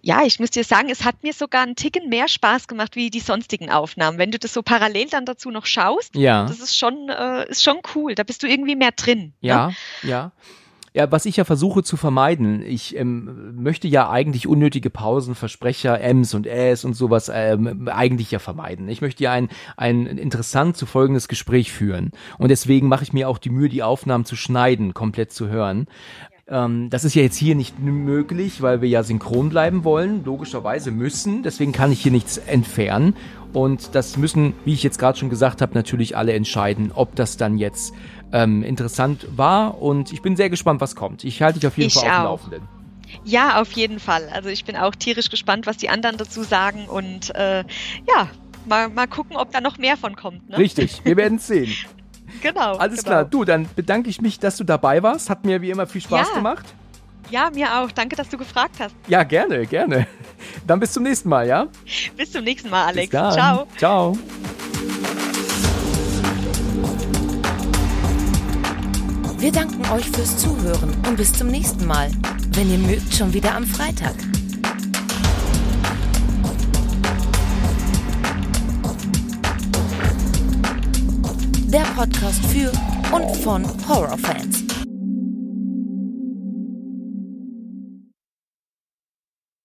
[0.00, 3.10] ja, ich muss dir sagen, es hat mir sogar einen Ticken mehr Spaß gemacht wie
[3.10, 4.18] die sonstigen Aufnahmen.
[4.18, 6.46] Wenn du das so parallel dann dazu noch schaust, ja.
[6.46, 8.14] das ist schon, äh, ist schon cool.
[8.14, 9.34] Da bist du irgendwie mehr drin.
[9.40, 9.76] Ja, ne?
[10.02, 10.32] ja.
[10.96, 16.00] Ja, was ich ja versuche zu vermeiden, ich ähm, möchte ja eigentlich unnötige Pausen, Versprecher,
[16.00, 18.88] Ms und Äs und sowas ähm, eigentlich ja vermeiden.
[18.88, 22.12] Ich möchte ja ein, ein interessant zu folgendes Gespräch führen.
[22.38, 25.88] Und deswegen mache ich mir auch die Mühe, die Aufnahmen zu schneiden, komplett zu hören.
[26.46, 30.92] Ähm, das ist ja jetzt hier nicht möglich, weil wir ja synchron bleiben wollen, logischerweise
[30.92, 31.42] müssen.
[31.42, 33.16] Deswegen kann ich hier nichts entfernen.
[33.52, 37.36] Und das müssen, wie ich jetzt gerade schon gesagt habe, natürlich alle entscheiden, ob das
[37.36, 37.94] dann jetzt
[38.34, 41.22] ähm, interessant war und ich bin sehr gespannt, was kommt.
[41.22, 42.68] Ich halte dich auf jeden ich Fall auf dem Laufenden.
[43.22, 44.28] Ja, auf jeden Fall.
[44.32, 48.28] Also ich bin auch tierisch gespannt, was die anderen dazu sagen und äh, ja,
[48.66, 50.50] mal, mal gucken, ob da noch mehr von kommt.
[50.50, 50.58] Ne?
[50.58, 51.72] Richtig, wir werden es sehen.
[52.42, 52.74] genau.
[52.76, 53.10] Alles genau.
[53.10, 55.30] klar, du, dann bedanke ich mich, dass du dabei warst.
[55.30, 56.34] Hat mir wie immer viel Spaß ja.
[56.34, 56.64] gemacht.
[57.30, 57.92] Ja, mir auch.
[57.92, 58.94] Danke, dass du gefragt hast.
[59.06, 60.08] Ja, gerne, gerne.
[60.66, 61.68] Dann bis zum nächsten Mal, ja?
[62.16, 63.10] Bis zum nächsten Mal, Alex.
[63.10, 63.66] Ciao.
[63.78, 64.18] Ciao.
[69.44, 72.10] Wir danken euch fürs Zuhören und bis zum nächsten Mal.
[72.52, 74.14] Wenn ihr mögt, schon wieder am Freitag.
[81.66, 82.72] Der Podcast für
[83.14, 84.83] und von Horrorfans.